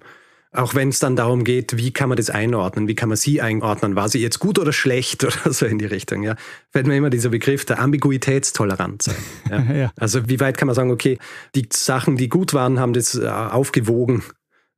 auch 0.51 0.73
wenn 0.73 0.89
es 0.89 0.99
dann 0.99 1.15
darum 1.15 1.43
geht, 1.43 1.77
wie 1.77 1.91
kann 1.91 2.09
man 2.09 2.15
das 2.15 2.29
einordnen, 2.29 2.87
wie 2.87 2.95
kann 2.95 3.09
man 3.09 3.17
sie 3.17 3.39
einordnen, 3.39 3.95
war 3.95 4.09
sie 4.09 4.19
jetzt 4.19 4.39
gut 4.39 4.57
oder 4.57 4.73
schlecht 4.73 5.23
oder 5.23 5.53
so 5.53 5.65
in 5.65 5.77
die 5.77 5.85
Richtung, 5.85 6.23
ja. 6.23 6.35
Fällt 6.71 6.87
mir 6.87 6.97
immer 6.97 7.09
dieser 7.09 7.29
Begriff 7.29 7.65
der 7.65 7.79
Ambiguitätstoleranz 7.79 9.09
ein. 9.09 9.15
Ja? 9.49 9.73
ja. 9.81 9.91
Also 9.97 10.27
wie 10.27 10.39
weit 10.39 10.57
kann 10.57 10.67
man 10.67 10.75
sagen, 10.75 10.91
okay, 10.91 11.19
die 11.55 11.67
Sachen, 11.71 12.17
die 12.17 12.29
gut 12.29 12.53
waren, 12.53 12.79
haben 12.79 12.93
das 12.93 13.15
äh, 13.15 13.27
aufgewogen, 13.27 14.23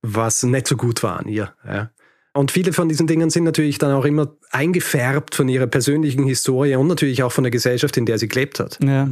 was 0.01 0.43
nicht 0.43 0.67
so 0.67 0.75
gut 0.75 1.03
war 1.03 1.19
an 1.19 1.27
ihr. 1.27 1.53
Ja? 1.65 1.91
Und 2.33 2.51
viele 2.51 2.73
von 2.73 2.89
diesen 2.89 3.07
Dingen 3.07 3.29
sind 3.29 3.43
natürlich 3.43 3.77
dann 3.77 3.91
auch 3.91 4.05
immer 4.05 4.35
eingefärbt 4.51 5.35
von 5.35 5.49
ihrer 5.49 5.67
persönlichen 5.67 6.25
Historie 6.25 6.75
und 6.75 6.87
natürlich 6.87 7.23
auch 7.23 7.31
von 7.31 7.43
der 7.43 7.51
Gesellschaft, 7.51 7.97
in 7.97 8.05
der 8.05 8.17
sie 8.17 8.29
gelebt 8.29 8.59
hat. 8.59 8.79
Ja 8.81 9.09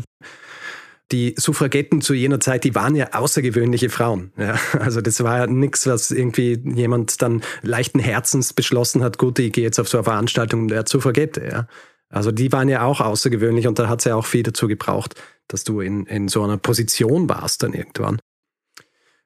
die 1.12 1.34
Suffragetten 1.38 2.02
zu 2.02 2.14
jener 2.14 2.40
Zeit, 2.40 2.64
die 2.64 2.76
waren 2.76 2.96
ja 2.96 3.14
außergewöhnliche 3.14 3.90
Frauen. 3.90 4.32
Ja, 4.38 4.56
also 4.80 5.02
das 5.02 5.24
war 5.24 5.40
ja 5.40 5.48
nichts, 5.48 5.88
was 5.88 6.12
irgendwie 6.12 6.62
jemand 6.64 7.22
dann 7.22 7.42
leichten 7.62 8.00
Herzens 8.00 8.54
beschlossen 8.54 9.04
hat, 9.04 9.18
gut, 9.18 9.40
ich 9.40 9.52
gehe 9.52 9.64
jetzt 9.64 9.80
auf 9.80 9.90
so 9.90 9.98
eine 9.98 10.04
Veranstaltung 10.06 10.68
der 10.68 10.86
Suffragette. 10.88 11.46
Ja. 11.46 11.68
Also 12.10 12.32
die 12.32 12.52
waren 12.52 12.70
ja 12.70 12.84
auch 12.84 13.02
außergewöhnlich 13.02 13.68
und 13.68 13.80
da 13.80 13.88
hat 13.88 14.00
es 14.00 14.06
ja 14.06 14.16
auch 14.16 14.26
viel 14.26 14.44
dazu 14.44 14.68
gebraucht, 14.68 15.16
dass 15.48 15.64
du 15.64 15.82
in, 15.82 16.06
in 16.06 16.28
so 16.28 16.44
einer 16.44 16.58
Position 16.58 17.30
warst 17.30 17.64
dann 17.64 17.74
irgendwann 17.74 18.20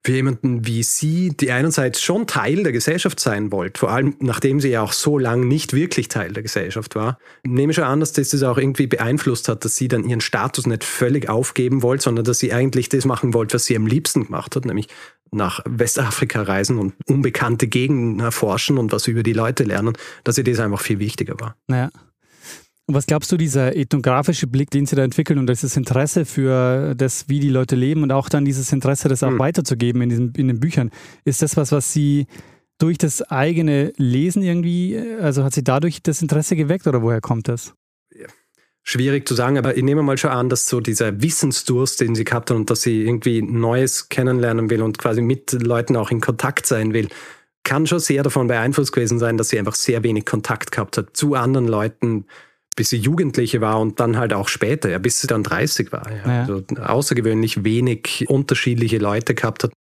für 0.06 0.12
jemanden 0.12 0.68
wie 0.68 0.84
Sie, 0.84 1.30
die 1.30 1.52
einerseits 1.52 2.02
schon 2.02 2.28
Teil 2.28 2.64
der 2.64 2.74
Gesellschaft 2.74 3.20
sein 3.20 3.52
wollt, 3.52 3.78
vor 3.78 3.92
allem 3.92 4.16
nachdem 4.20 4.60
sie 4.60 4.70
ja 4.70 4.82
auch 4.82 4.92
so 4.92 5.18
lange 5.18 5.46
nicht 5.46 5.74
wirklich 5.74 6.10
Teil 6.10 6.34
der 6.34 6.44
Gesellschaft 6.44 6.96
war, 6.96 7.18
nehme 7.44 7.72
ich 7.72 7.76
schon 7.76 7.86
an, 7.86 8.02
dass 8.02 8.12
das 8.12 8.44
auch 8.44 8.58
irgendwie 8.58 8.88
beeinflusst 8.88 9.48
hat, 9.48 9.64
dass 9.64 9.76
Sie 9.76 9.88
dann 9.88 10.04
Ihren 10.04 10.22
Status 10.22 10.68
nicht 10.68 10.84
völlig 10.84 11.30
aufgeben 11.30 11.82
wollt, 11.82 12.02
sondern 12.02 12.26
dass 12.26 12.40
Sie 12.40 12.52
eigentlich 12.54 12.90
das 12.90 13.06
machen 13.06 13.34
wollt, 13.34 13.54
was 13.54 13.66
sie 13.66 13.78
am 13.78 13.88
liebsten 13.88 14.26
gemacht 14.26 14.56
hat, 14.56 14.66
nämlich 14.66 14.88
nach 15.32 15.62
Westafrika 15.66 16.44
reisen 16.44 16.78
und 16.78 16.94
unbekannte 17.08 17.68
Gegenden 17.68 18.20
erforschen 18.20 18.78
und 18.78 18.92
was 18.92 19.08
über 19.08 19.24
die 19.24 19.34
Leute 19.34 19.64
lernen, 19.64 19.94
dass 20.24 20.38
ihr 20.38 20.44
das 20.44 20.60
einfach 20.60 20.82
viel 20.82 21.00
wichtiger 21.00 21.40
war. 21.40 21.56
Naja. 21.68 21.90
Und 22.86 22.96
was 22.96 23.06
glaubst 23.06 23.32
du, 23.32 23.38
dieser 23.38 23.76
ethnografische 23.76 24.46
Blick, 24.46 24.70
den 24.70 24.86
sie 24.86 24.96
da 24.98 25.04
entwickeln 25.04 25.40
und 25.40 25.48
dieses 25.48 25.78
Interesse 25.78 26.26
für 26.26 26.96
das, 26.96 27.30
wie 27.30 27.40
die 27.40 27.50
Leute 27.50 27.78
leben 27.78 28.04
und 28.04 28.12
auch 28.12 28.28
dann 28.28 28.44
dieses 28.44 28.74
Interesse, 28.74 29.08
das 29.08 29.24
auch 29.24 29.30
hm. 29.30 29.40
weiterzugeben 29.40 30.02
in, 30.02 30.10
diesen, 30.10 30.34
in 30.36 30.50
den 30.50 30.60
Büchern, 30.60 30.92
ist 31.24 31.42
das 31.42 31.56
was, 31.56 31.72
was 31.72 31.94
sie 31.94 32.28
durch 32.80 32.98
das 32.98 33.22
eigene 33.22 33.94
Lesen 33.96 34.44
irgendwie, 34.44 35.00
also 35.22 35.46
hat 35.46 35.54
sie 35.54 35.64
dadurch 35.64 36.02
das 36.04 36.22
Interesse 36.22 36.58
geweckt 36.58 36.86
oder 36.86 37.02
woher 37.02 37.22
kommt 37.22 37.48
das? 37.48 37.74
Schwierig 38.82 39.26
zu 39.30 39.34
sagen, 39.34 39.58
aber 39.58 39.78
ich 39.78 39.84
nehme 39.84 40.04
mal 40.04 40.18
schon 40.18 40.32
an, 40.32 40.50
dass 40.50 40.68
so 40.68 40.82
dieser 40.82 41.22
Wissensdurst, 41.22 42.02
den 42.02 42.16
sie 42.16 42.26
gehabt 42.26 42.50
hat 42.50 42.58
und 42.58 42.70
dass 42.70 42.82
sie 42.82 43.04
irgendwie 43.04 43.42
Neues 43.42 44.10
kennenlernen 44.10 44.70
will 44.70 44.82
und 44.82 44.98
quasi 44.98 45.22
mit 45.22 45.54
Leuten 45.54 45.96
auch 45.96 46.12
in 46.12 46.20
Kontakt 46.20 46.66
sein 46.66 46.94
will, 46.94 47.08
kann 47.64 47.88
schon 47.88 48.00
sehr 48.00 48.24
davon 48.24 48.48
beeinflusst 48.48 48.92
gewesen 48.92 49.20
sein, 49.20 49.38
dass 49.38 49.48
sie 49.48 49.60
einfach 49.60 49.76
sehr 49.76 50.04
wenig 50.04 50.26
Kontakt 50.26 50.74
gehabt 50.74 50.98
hat 50.98 51.16
zu 51.16 51.36
anderen 51.36 51.70
Leuten, 51.70 52.26
bis 52.76 52.90
sie 52.90 52.98
Jugendliche 52.98 53.62
war 53.62 53.80
und 53.80 54.00
dann 54.00 54.18
halt 54.18 54.34
auch 54.34 54.48
später, 54.48 54.90
ja, 54.90 54.98
bis 54.98 55.22
sie 55.22 55.28
dann 55.28 55.44
30 55.44 55.92
war. 55.92 56.10
Ja. 56.10 56.32
Ja. 56.32 56.42
Also 56.42 56.64
außergewöhnlich 56.82 57.64
wenig 57.64 58.26
unterschiedliche 58.28 58.98
Leute 58.98 59.36
gehabt 59.36 59.64
hat. 59.64 59.72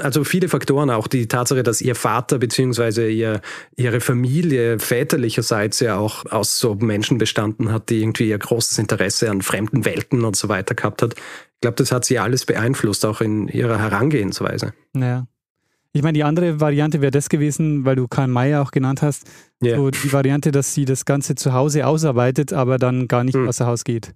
Also 0.00 0.24
viele 0.24 0.48
Faktoren, 0.48 0.90
auch 0.90 1.06
die 1.06 1.28
Tatsache, 1.28 1.62
dass 1.62 1.80
ihr 1.80 1.94
Vater 1.94 2.40
bzw. 2.40 3.12
Ihr, 3.12 3.40
ihre 3.76 4.00
Familie 4.00 4.80
väterlicherseits 4.80 5.78
ja 5.78 5.96
auch 5.96 6.26
aus 6.26 6.58
so 6.58 6.74
Menschen 6.74 7.18
bestanden 7.18 7.70
hat, 7.70 7.90
die 7.90 8.00
irgendwie 8.00 8.28
ihr 8.28 8.38
großes 8.38 8.78
Interesse 8.78 9.30
an 9.30 9.40
fremden 9.42 9.84
Welten 9.84 10.24
und 10.24 10.34
so 10.34 10.48
weiter 10.48 10.74
gehabt 10.74 11.00
hat. 11.02 11.14
Ich 11.14 11.60
glaube, 11.60 11.76
das 11.76 11.92
hat 11.92 12.04
sie 12.04 12.18
alles 12.18 12.44
beeinflusst, 12.44 13.06
auch 13.06 13.20
in 13.20 13.46
ihrer 13.46 13.78
Herangehensweise. 13.78 14.74
Ja. 14.96 15.28
Ich 15.96 16.02
meine, 16.02 16.14
die 16.14 16.24
andere 16.24 16.60
Variante 16.60 17.00
wäre 17.00 17.12
das 17.12 17.28
gewesen, 17.28 17.84
weil 17.84 17.94
du 17.94 18.08
Karl 18.08 18.26
Mayer 18.26 18.60
auch 18.62 18.72
genannt 18.72 19.00
hast, 19.00 19.30
yeah. 19.62 19.76
so 19.76 19.90
die 19.90 20.12
Variante, 20.12 20.50
dass 20.50 20.74
sie 20.74 20.84
das 20.84 21.04
Ganze 21.04 21.36
zu 21.36 21.52
Hause 21.52 21.86
ausarbeitet, 21.86 22.52
aber 22.52 22.78
dann 22.78 23.06
gar 23.06 23.22
nicht 23.22 23.36
hm. 23.36 23.48
außer 23.48 23.64
Haus 23.66 23.84
geht. 23.84 24.12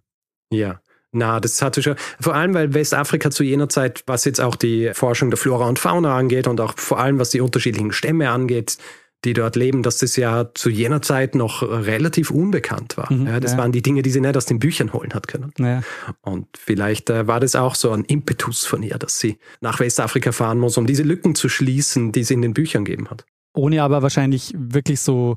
Ja. 0.52 0.80
Na, 1.12 1.38
das 1.38 1.62
hatte 1.62 1.80
schon, 1.80 1.94
vor 2.20 2.34
allem 2.34 2.52
weil 2.52 2.74
Westafrika 2.74 3.30
zu 3.30 3.44
jener 3.44 3.68
Zeit, 3.68 4.02
was 4.06 4.24
jetzt 4.24 4.40
auch 4.40 4.56
die 4.56 4.90
Forschung 4.92 5.30
der 5.30 5.38
Flora 5.38 5.66
und 5.68 5.78
Fauna 5.78 6.16
angeht 6.16 6.48
und 6.48 6.60
auch 6.60 6.76
vor 6.76 6.98
allem 6.98 7.18
was 7.20 7.30
die 7.30 7.40
unterschiedlichen 7.40 7.92
Stämme 7.92 8.28
angeht, 8.28 8.76
die 9.24 9.32
dort 9.32 9.56
leben, 9.56 9.82
dass 9.82 9.98
das 9.98 10.14
ja 10.16 10.50
zu 10.54 10.70
jener 10.70 11.02
Zeit 11.02 11.34
noch 11.34 11.62
relativ 11.62 12.30
unbekannt 12.30 12.96
war. 12.96 13.12
Mhm, 13.12 13.26
ja, 13.26 13.40
das 13.40 13.52
ja. 13.52 13.58
waren 13.58 13.72
die 13.72 13.82
Dinge, 13.82 14.02
die 14.02 14.10
sie 14.10 14.20
nicht 14.20 14.36
aus 14.36 14.46
den 14.46 14.60
Büchern 14.60 14.92
holen 14.92 15.12
hat 15.12 15.26
können. 15.26 15.52
Ja. 15.58 15.82
Und 16.22 16.46
vielleicht 16.56 17.10
äh, 17.10 17.26
war 17.26 17.40
das 17.40 17.56
auch 17.56 17.74
so 17.74 17.90
ein 17.90 18.04
Impetus 18.04 18.64
von 18.64 18.82
ihr, 18.82 18.96
dass 18.96 19.18
sie 19.18 19.38
nach 19.60 19.80
Westafrika 19.80 20.30
fahren 20.30 20.58
muss, 20.58 20.78
um 20.78 20.86
diese 20.86 21.02
Lücken 21.02 21.34
zu 21.34 21.48
schließen, 21.48 22.12
die 22.12 22.22
sie 22.22 22.34
in 22.34 22.42
den 22.42 22.54
Büchern 22.54 22.84
gegeben 22.84 23.10
hat. 23.10 23.24
Ohne 23.54 23.82
aber 23.82 24.02
wahrscheinlich 24.02 24.54
wirklich 24.56 25.00
so 25.00 25.36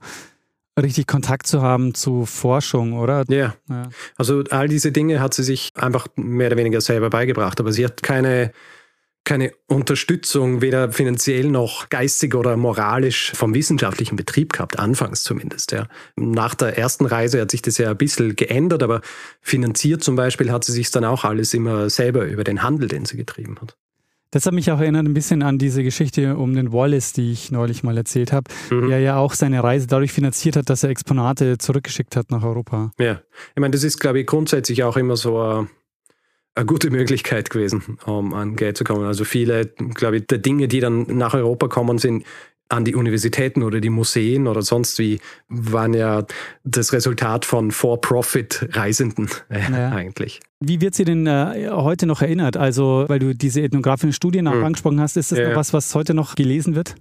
richtig 0.80 1.08
Kontakt 1.08 1.48
zu 1.48 1.62
haben 1.62 1.96
zu 1.96 2.26
Forschung, 2.26 2.94
oder? 2.94 3.24
Ja. 3.30 3.56
ja. 3.68 3.90
Also 4.16 4.44
all 4.52 4.68
diese 4.68 4.92
Dinge 4.92 5.20
hat 5.20 5.34
sie 5.34 5.44
sich 5.44 5.72
einfach 5.76 6.08
mehr 6.16 6.48
oder 6.48 6.58
weniger 6.58 6.82
selber 6.82 7.10
beigebracht, 7.10 7.60
aber 7.60 7.72
sie 7.72 7.84
hat 7.84 8.04
keine 8.04 8.52
keine 9.24 9.52
Unterstützung, 9.68 10.62
weder 10.62 10.92
finanziell 10.92 11.46
noch 11.46 11.90
geistig 11.90 12.34
oder 12.34 12.58
moralisch 12.58 13.32
vom 13.36 13.54
wissenschaftlichen 13.54 14.16
Betrieb 14.16 14.54
gehabt, 14.54 14.80
anfangs 14.80 15.24
zumindest. 15.24 15.72
Ja. 15.72 15.88
Nach 16.16 16.56
der 16.56 16.78
ersten 16.78 17.06
Reise 17.06 17.40
hat 17.42 17.52
sich 17.52 17.62
das 17.62 17.78
ja 17.78 17.92
ein 17.92 17.98
bisschen 17.98 18.36
geändert, 18.36 18.82
aber 18.84 19.02
finanziert 19.42 20.04
zum 20.04 20.16
Beispiel 20.16 20.52
hat 20.52 20.64
sie 20.64 20.72
sich 20.72 20.90
dann 20.92 21.06
auch 21.06 21.24
alles 21.24 21.54
immer 21.54 21.90
selber 21.90 22.26
über 22.26 22.44
den 22.44 22.64
Handel, 22.64 22.88
den 22.88 23.06
sie 23.06 23.18
getrieben 23.18 23.58
hat. 23.62 23.78
Das 24.32 24.46
hat 24.46 24.54
mich 24.54 24.72
auch 24.72 24.80
erinnert 24.80 25.06
ein 25.06 25.14
bisschen 25.14 25.44
an 25.44 25.58
diese 25.58 25.84
Geschichte 25.84 26.38
um 26.38 26.56
den 26.56 26.72
Wallace, 26.72 27.12
die 27.12 27.34
ich 27.34 27.52
neulich 27.52 27.84
mal 27.84 27.98
erzählt 27.98 28.32
habe, 28.32 28.50
mhm. 28.70 28.88
der 28.88 29.02
ja 29.02 29.18
auch 29.18 29.34
seine 29.34 29.62
Reise 29.62 29.88
dadurch 29.88 30.14
finanziert 30.14 30.56
hat, 30.56 30.70
dass 30.70 30.84
er 30.84 30.90
Exponate 30.90 31.58
zurückgeschickt 31.58 32.16
hat 32.16 32.32
nach 32.32 32.44
Europa. 32.44 32.92
Ja, 32.98 33.22
ich 33.54 33.60
meine, 33.60 33.72
das 33.72 33.84
ist, 33.84 34.00
glaube 34.00 34.22
ich, 34.22 34.28
grundsätzlich 34.28 34.84
auch 34.84 34.96
immer 34.96 35.18
so 35.18 35.68
eine 36.56 36.66
gute 36.66 36.90
Möglichkeit 36.90 37.50
gewesen, 37.50 37.98
um 38.06 38.34
an 38.34 38.56
Geld 38.56 38.78
zu 38.78 38.84
kommen. 38.84 39.06
Also 39.06 39.24
viele, 39.24 39.68
glaube 39.94 40.18
ich, 40.18 40.28
der 40.28 40.40
Dinge, 40.40 40.68
die 40.68 40.80
dann 40.80 41.06
nach 41.18 41.34
Europa 41.34 41.68
kommen, 41.68 41.98
sind 41.98 42.26
an 42.72 42.86
die 42.86 42.96
Universitäten 42.96 43.64
oder 43.64 43.82
die 43.82 43.90
Museen 43.90 44.48
oder 44.48 44.62
sonst 44.62 44.98
wie, 44.98 45.20
waren 45.50 45.94
ja 45.94 46.26
das 46.64 46.94
Resultat 46.94 47.46
von 47.46 47.72
For-Profit-Reisenden 47.72 49.30
äh, 49.50 49.60
ja. 49.60 49.90
eigentlich. 49.92 50.40
Wie 50.62 50.80
wird 50.80 50.96
sie 50.96 51.04
denn 51.04 51.28
äh, 51.28 51.70
heute 51.72 52.06
noch 52.06 52.22
erinnert? 52.22 52.56
Also, 52.56 53.06
weil 53.08 53.20
du 53.20 53.36
diese 53.36 53.62
ethnografischen 53.62 54.14
Studien 54.14 54.48
auch 54.48 54.54
hm. 54.54 54.64
angesprochen 54.64 55.02
hast, 55.02 55.18
ist 55.18 55.32
das 55.32 55.40
ja. 55.40 55.50
noch 55.50 55.56
was, 55.58 55.74
was 55.74 55.94
heute 55.96 56.14
noch 56.14 56.36
gelesen 56.36 56.76
wird? 56.76 56.96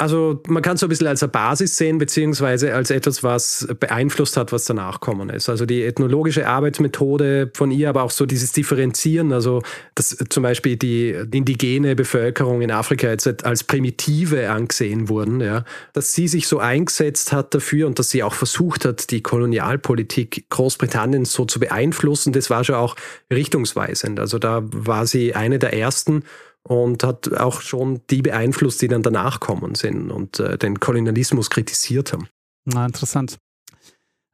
Also 0.00 0.40
man 0.46 0.62
kann 0.62 0.74
es 0.74 0.80
so 0.80 0.86
ein 0.86 0.90
bisschen 0.90 1.08
als 1.08 1.24
eine 1.24 1.32
Basis 1.32 1.76
sehen, 1.76 1.98
beziehungsweise 1.98 2.72
als 2.72 2.92
etwas, 2.92 3.24
was 3.24 3.66
beeinflusst 3.80 4.36
hat, 4.36 4.52
was 4.52 4.64
danach 4.64 5.00
kommen 5.00 5.28
ist. 5.28 5.48
Also 5.48 5.66
die 5.66 5.82
ethnologische 5.82 6.46
Arbeitsmethode 6.46 7.50
von 7.52 7.72
ihr, 7.72 7.88
aber 7.88 8.04
auch 8.04 8.12
so 8.12 8.24
dieses 8.24 8.52
Differenzieren, 8.52 9.32
also 9.32 9.60
dass 9.96 10.16
zum 10.28 10.44
Beispiel 10.44 10.76
die 10.76 11.10
indigene 11.32 11.96
Bevölkerung 11.96 12.62
in 12.62 12.70
Afrika 12.70 13.08
jetzt 13.08 13.44
als 13.44 13.64
primitive 13.64 14.48
angesehen 14.50 15.08
wurden, 15.08 15.40
ja, 15.40 15.64
dass 15.94 16.12
sie 16.12 16.28
sich 16.28 16.46
so 16.46 16.60
eingesetzt 16.60 17.32
hat 17.32 17.52
dafür 17.52 17.88
und 17.88 17.98
dass 17.98 18.10
sie 18.10 18.22
auch 18.22 18.34
versucht 18.34 18.84
hat, 18.84 19.10
die 19.10 19.20
Kolonialpolitik 19.20 20.48
Großbritanniens 20.48 21.32
so 21.32 21.44
zu 21.44 21.58
beeinflussen, 21.58 22.32
das 22.32 22.50
war 22.50 22.62
schon 22.62 22.76
auch 22.76 22.94
richtungsweisend. 23.32 24.20
Also 24.20 24.38
da 24.38 24.60
war 24.62 25.08
sie 25.08 25.34
eine 25.34 25.58
der 25.58 25.72
ersten, 25.72 26.22
und 26.68 27.02
hat 27.02 27.32
auch 27.32 27.62
schon 27.62 28.02
die 28.10 28.22
beeinflusst, 28.22 28.80
die 28.82 28.88
dann 28.88 29.02
danach 29.02 29.40
kommen 29.40 29.74
sind 29.74 30.10
und 30.10 30.38
äh, 30.38 30.58
den 30.58 30.78
Kolonialismus 30.78 31.50
kritisiert 31.50 32.12
haben. 32.12 32.28
Na, 32.66 32.84
interessant. 32.84 33.38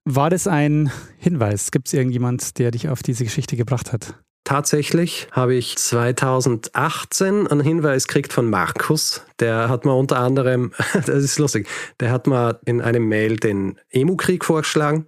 War 0.04 0.30
das 0.30 0.46
ein 0.46 0.90
Hinweis? 1.16 1.70
Gibt 1.70 1.86
es 1.86 1.94
irgendjemand, 1.94 2.58
der 2.58 2.72
dich 2.72 2.88
auf 2.88 3.02
diese 3.02 3.24
Geschichte 3.24 3.56
gebracht 3.56 3.92
hat? 3.92 4.14
Tatsächlich 4.42 5.28
habe 5.30 5.54
ich 5.54 5.78
2018 5.78 7.46
einen 7.46 7.60
Hinweis 7.62 8.06
gekriegt 8.06 8.32
von 8.32 8.50
Markus. 8.50 9.22
Der 9.38 9.70
hat 9.70 9.86
mir 9.86 9.94
unter 9.94 10.18
anderem, 10.18 10.72
das 10.92 11.08
ist 11.08 11.38
lustig, 11.38 11.68
der 12.00 12.10
hat 12.10 12.26
mir 12.26 12.60
in 12.66 12.82
einem 12.82 13.08
Mail 13.08 13.36
den 13.36 13.78
Emu-Krieg 13.90 14.44
vorgeschlagen. 14.44 15.06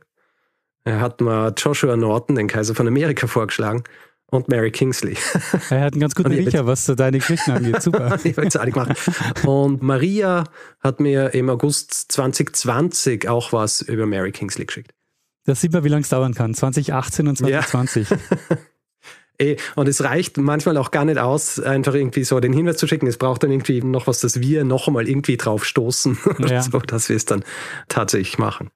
Er 0.85 1.01
hat 1.01 1.21
mir 1.21 1.53
Joshua 1.57 1.97
Norton, 1.97 2.37
den 2.37 2.47
Kaiser 2.47 2.77
von 2.77 2.87
Amerika, 2.87 3.27
vorgeschlagen 3.27 3.83
und 4.31 4.49
Mary 4.49 4.71
Kingsley. 4.71 5.17
Er 5.71 5.83
hat 5.83 5.93
einen 5.93 6.01
ganz 6.01 6.15
guten 6.15 6.33
Riecher, 6.33 6.67
was 6.67 6.85
deine 6.87 7.19
Geschichten 7.19 7.53
angeht. 7.53 7.81
Super. 7.83 8.19
ich 8.25 8.37
es 8.37 8.57
auch 8.57 8.65
gemacht. 8.65 8.97
Und 9.45 9.83
Maria 9.83 10.45
hat 10.81 11.01
mir 11.01 11.33
im 11.35 11.49
August 11.49 12.13
2020 12.13 13.29
auch 13.29 13.53
was 13.53 13.83
über 13.83 14.07
Mary 14.07 14.33
Kingsley 14.33 14.67
geschickt. 14.67 14.93
Das 15.45 15.61
sieht 15.61 15.73
man, 15.73 15.85
wie 15.85 15.89
lange 15.89 16.03
es 16.03 16.09
dauern 16.09 16.35
kann. 16.35 16.55
2018 16.55 17.29
und 17.29 17.39
2020. 17.39 18.11
Ja. 18.11 18.17
Eh, 19.39 19.57
und 19.75 19.87
es 19.87 20.03
reicht 20.03 20.39
manchmal 20.39 20.79
auch 20.79 20.91
gar 20.91 21.05
nicht 21.05 21.19
aus, 21.19 21.61
einfach 21.61 21.93
irgendwie 21.93 22.25
so 22.25 22.41
den 22.41 22.55
Hinweis 22.55 22.79
zu 22.79 22.87
schicken. 22.87 23.07
Es 23.07 23.19
braucht 23.19 23.43
dann 23.43 23.51
irgendwie 23.51 23.83
noch 23.83 24.07
was, 24.07 24.21
dass 24.21 24.41
wir 24.41 24.65
noch 24.65 24.87
einmal 24.87 25.07
irgendwie 25.07 25.37
drauf 25.37 25.67
stoßen, 25.67 26.17
ja. 26.39 26.63
so, 26.63 26.79
dass 26.79 27.11
wir 27.11 27.17
es 27.17 27.27
dann 27.27 27.45
tatsächlich 27.89 28.39
machen. 28.39 28.71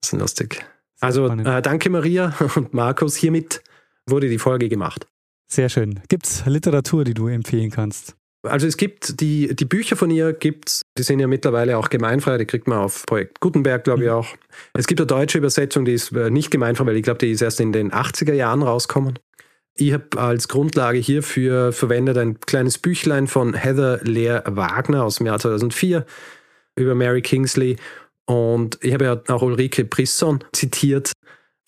Das 0.00 0.12
ist 0.12 0.20
lustig. 0.20 0.64
Also 1.00 1.26
äh, 1.26 1.60
danke 1.60 1.90
Maria 1.90 2.34
und 2.54 2.72
Markus 2.72 3.16
hiermit 3.16 3.62
wurde 4.10 4.28
die 4.28 4.38
Folge 4.38 4.68
gemacht. 4.68 5.06
Sehr 5.50 5.68
schön. 5.68 6.00
Gibt 6.08 6.26
es 6.26 6.44
Literatur, 6.46 7.04
die 7.04 7.14
du 7.14 7.28
empfehlen 7.28 7.70
kannst? 7.70 8.16
Also 8.42 8.66
es 8.66 8.76
gibt 8.76 9.20
die, 9.20 9.54
die 9.54 9.64
Bücher 9.64 9.96
von 9.96 10.10
ihr 10.10 10.32
gibt's, 10.32 10.82
die 10.96 11.02
sind 11.02 11.18
ja 11.18 11.26
mittlerweile 11.26 11.76
auch 11.76 11.90
gemeinfrei, 11.90 12.38
die 12.38 12.44
kriegt 12.44 12.68
man 12.68 12.78
auf 12.78 13.04
Projekt 13.06 13.40
Gutenberg, 13.40 13.82
glaube 13.82 14.04
ich 14.04 14.08
mhm. 14.08 14.14
auch. 14.14 14.28
Es 14.74 14.86
gibt 14.86 15.00
eine 15.00 15.06
deutsche 15.06 15.38
Übersetzung, 15.38 15.84
die 15.84 15.92
ist 15.92 16.12
äh, 16.12 16.30
nicht 16.30 16.50
gemeinfrei, 16.50 16.86
weil 16.86 16.96
ich 16.96 17.02
glaube, 17.02 17.18
die 17.18 17.32
ist 17.32 17.42
erst 17.42 17.60
in 17.60 17.72
den 17.72 17.90
80er 17.90 18.34
Jahren 18.34 18.62
rausgekommen. 18.62 19.18
Ich 19.74 19.92
habe 19.92 20.18
als 20.18 20.48
Grundlage 20.48 20.98
hierfür 20.98 21.72
verwendet 21.72 22.16
ein 22.18 22.40
kleines 22.40 22.78
Büchlein 22.78 23.26
von 23.26 23.54
Heather 23.54 24.00
Lear 24.02 24.42
Wagner 24.46 25.04
aus 25.04 25.16
dem 25.16 25.26
Jahr 25.26 25.38
2004 25.38 26.04
über 26.76 26.94
Mary 26.94 27.22
Kingsley. 27.22 27.76
Und 28.24 28.78
ich 28.82 28.92
habe 28.92 29.04
ja 29.04 29.22
auch 29.28 29.42
Ulrike 29.42 29.84
Brisson 29.84 30.44
zitiert, 30.52 31.12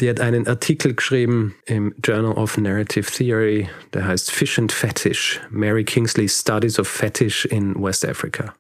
die 0.00 0.08
hat 0.08 0.20
einen 0.20 0.46
Artikel 0.46 0.94
geschrieben 0.94 1.54
im 1.66 1.94
Journal 2.02 2.32
of 2.32 2.56
Narrative 2.56 3.10
Theory, 3.10 3.68
der 3.92 4.06
heißt 4.06 4.30
Fish 4.30 4.58
and 4.58 4.72
Fetish, 4.72 5.40
Mary 5.50 5.84
Kingsley 5.84 6.28
Studies 6.28 6.78
of 6.78 6.88
Fetish 6.88 7.44
in 7.46 7.74
West 7.80 8.06
Africa. 8.06 8.54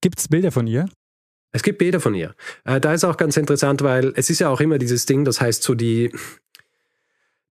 Gibt 0.00 0.18
es 0.18 0.28
Bilder 0.28 0.52
von 0.52 0.66
ihr? 0.66 0.88
Es 1.52 1.62
gibt 1.62 1.78
Bilder 1.78 2.00
von 2.00 2.14
ihr. 2.14 2.34
Äh, 2.64 2.80
da 2.80 2.92
ist 2.92 3.04
auch 3.04 3.16
ganz 3.16 3.36
interessant, 3.36 3.82
weil 3.82 4.12
es 4.16 4.30
ist 4.30 4.40
ja 4.40 4.48
auch 4.48 4.60
immer 4.60 4.78
dieses 4.78 5.06
Ding, 5.06 5.24
das 5.24 5.40
heißt 5.40 5.62
so 5.62 5.74
die, 5.74 6.10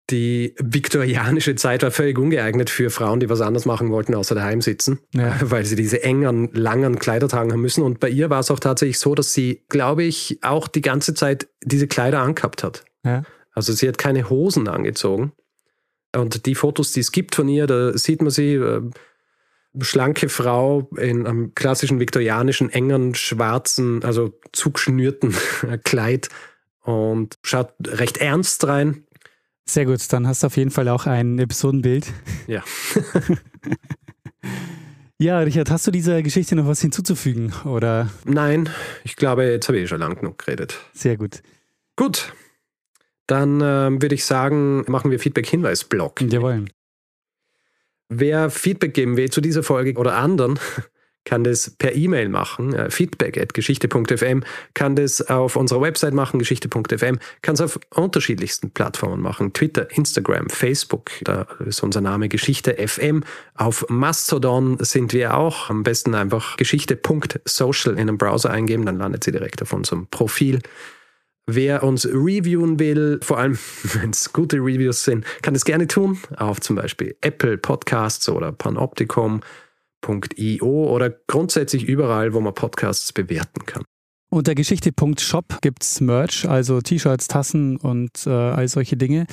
die 0.09 0.55
viktorianische 0.59 1.55
Zeit 1.55 1.83
war 1.83 1.91
völlig 1.91 2.17
ungeeignet 2.17 2.69
für 2.69 2.89
Frauen, 2.89 3.19
die 3.19 3.29
was 3.29 3.41
anderes 3.41 3.65
machen 3.65 3.91
wollten, 3.91 4.13
außer 4.15 4.35
daheim 4.35 4.61
sitzen, 4.61 4.99
ja. 5.13 5.35
weil 5.41 5.65
sie 5.65 5.75
diese 5.75 6.03
engen, 6.03 6.49
langen 6.53 6.99
Kleider 6.99 7.27
tragen 7.29 7.51
haben 7.51 7.61
müssen. 7.61 7.83
Und 7.83 7.99
bei 7.99 8.09
ihr 8.09 8.29
war 8.29 8.39
es 8.39 8.51
auch 8.51 8.59
tatsächlich 8.59 8.99
so, 8.99 9.15
dass 9.15 9.33
sie, 9.33 9.63
glaube 9.69 10.03
ich, 10.03 10.39
auch 10.41 10.67
die 10.67 10.81
ganze 10.81 11.13
Zeit 11.13 11.47
diese 11.63 11.87
Kleider 11.87 12.19
angehabt 12.21 12.63
hat. 12.63 12.83
Ja. 13.05 13.23
Also 13.53 13.73
sie 13.73 13.87
hat 13.87 13.97
keine 13.97 14.29
Hosen 14.29 14.67
angezogen. 14.67 15.31
Und 16.13 16.45
die 16.45 16.55
Fotos, 16.55 16.91
die 16.91 16.99
es 16.99 17.11
gibt 17.11 17.35
von 17.35 17.47
ihr, 17.47 17.67
da 17.67 17.97
sieht 17.97 18.21
man 18.21 18.31
sie, 18.31 18.55
äh, 18.55 18.81
schlanke 19.79 20.27
Frau 20.27 20.89
in 20.97 21.25
einem 21.25 21.55
klassischen 21.55 22.01
viktorianischen, 22.01 22.69
engen, 22.69 23.15
schwarzen, 23.15 24.03
also 24.03 24.37
zugschnürten 24.51 25.33
Kleid 25.85 26.27
und 26.81 27.35
schaut 27.43 27.73
recht 27.87 28.17
ernst 28.17 28.67
rein 28.67 29.05
sehr 29.65 29.85
gut, 29.85 30.01
dann 30.11 30.27
hast 30.27 30.43
du 30.43 30.47
auf 30.47 30.57
jeden 30.57 30.71
Fall 30.71 30.87
auch 30.89 31.05
ein 31.05 31.39
Episodenbild. 31.39 32.11
Ja. 32.47 32.63
ja, 35.17 35.39
Richard, 35.39 35.69
hast 35.69 35.87
du 35.87 35.91
dieser 35.91 36.21
Geschichte 36.23 36.55
noch 36.55 36.67
was 36.67 36.81
hinzuzufügen? 36.81 37.53
Oder? 37.65 38.09
Nein, 38.25 38.69
ich 39.03 39.15
glaube, 39.15 39.45
jetzt 39.45 39.67
habe 39.67 39.79
ich 39.79 39.89
schon 39.89 39.99
lang 39.99 40.15
genug 40.15 40.39
geredet. 40.39 40.77
Sehr 40.93 41.17
gut. 41.17 41.41
Gut. 41.95 42.33
Dann 43.27 43.61
ähm, 43.61 44.01
würde 44.01 44.15
ich 44.15 44.25
sagen, 44.25 44.83
machen 44.87 45.11
wir 45.11 45.19
Feedback-Hinweis-Blog. 45.19 46.21
Jawohl. 46.21 46.65
Wer 48.09 48.49
Feedback 48.49 48.93
geben 48.93 49.15
will 49.15 49.29
zu 49.29 49.39
dieser 49.39 49.63
Folge 49.63 49.93
oder 49.97 50.15
anderen, 50.15 50.59
kann 51.25 51.43
das 51.43 51.69
per 51.77 51.95
E-Mail 51.95 52.29
machen, 52.29 52.73
äh, 52.73 52.89
feedback 52.89 53.37
at 53.37 53.53
geschichte.fm, 53.53 54.43
kann 54.73 54.95
das 54.95 55.21
auf 55.29 55.55
unserer 55.55 55.81
Website 55.81 56.13
machen, 56.13 56.39
geschichte.fm, 56.39 57.19
kann 57.41 57.53
es 57.53 57.61
auf 57.61 57.79
unterschiedlichsten 57.93 58.71
Plattformen 58.71 59.21
machen, 59.21 59.53
Twitter, 59.53 59.87
Instagram, 59.91 60.49
Facebook, 60.49 61.11
da 61.23 61.47
ist 61.65 61.83
unser 61.83 62.01
Name 62.01 62.29
Geschichte 62.29 62.75
FM. 62.75 63.23
Auf 63.55 63.85
Mastodon 63.89 64.77
sind 64.79 65.13
wir 65.13 65.35
auch, 65.37 65.69
am 65.69 65.83
besten 65.83 66.15
einfach 66.15 66.57
geschichte.social 66.57 67.93
in 67.93 67.99
einem 67.99 68.17
Browser 68.17 68.49
eingeben, 68.49 68.85
dann 68.85 68.97
landet 68.97 69.23
sie 69.23 69.31
direkt 69.31 69.61
auf 69.61 69.73
unserem 69.73 70.07
Profil. 70.07 70.59
Wer 71.47 71.83
uns 71.83 72.05
reviewen 72.05 72.79
will, 72.79 73.19
vor 73.21 73.37
allem 73.37 73.57
wenn 73.83 74.11
es 74.11 74.31
gute 74.31 74.57
Reviews 74.57 75.03
sind, 75.03 75.25
kann 75.41 75.53
das 75.53 75.65
gerne 75.65 75.87
tun, 75.87 76.19
auf 76.37 76.61
zum 76.61 76.75
Beispiel 76.75 77.15
Apple 77.21 77.57
Podcasts 77.57 78.29
oder 78.29 78.51
Panopticon 78.51 79.41
geschichte.io 80.01 80.93
oder 80.93 81.09
grundsätzlich 81.27 81.85
überall, 81.85 82.33
wo 82.33 82.41
man 82.41 82.53
Podcasts 82.53 83.13
bewerten 83.13 83.65
kann. 83.65 83.83
Unter 84.29 84.55
geschichte.shop 84.55 85.61
gibt 85.61 85.83
es 85.83 85.99
Merch, 85.99 86.47
also 86.47 86.79
T-Shirts, 86.79 87.27
Tassen 87.27 87.77
und 87.77 88.25
äh, 88.25 88.29
all 88.29 88.67
solche 88.67 88.95
Dinge. 88.95 89.25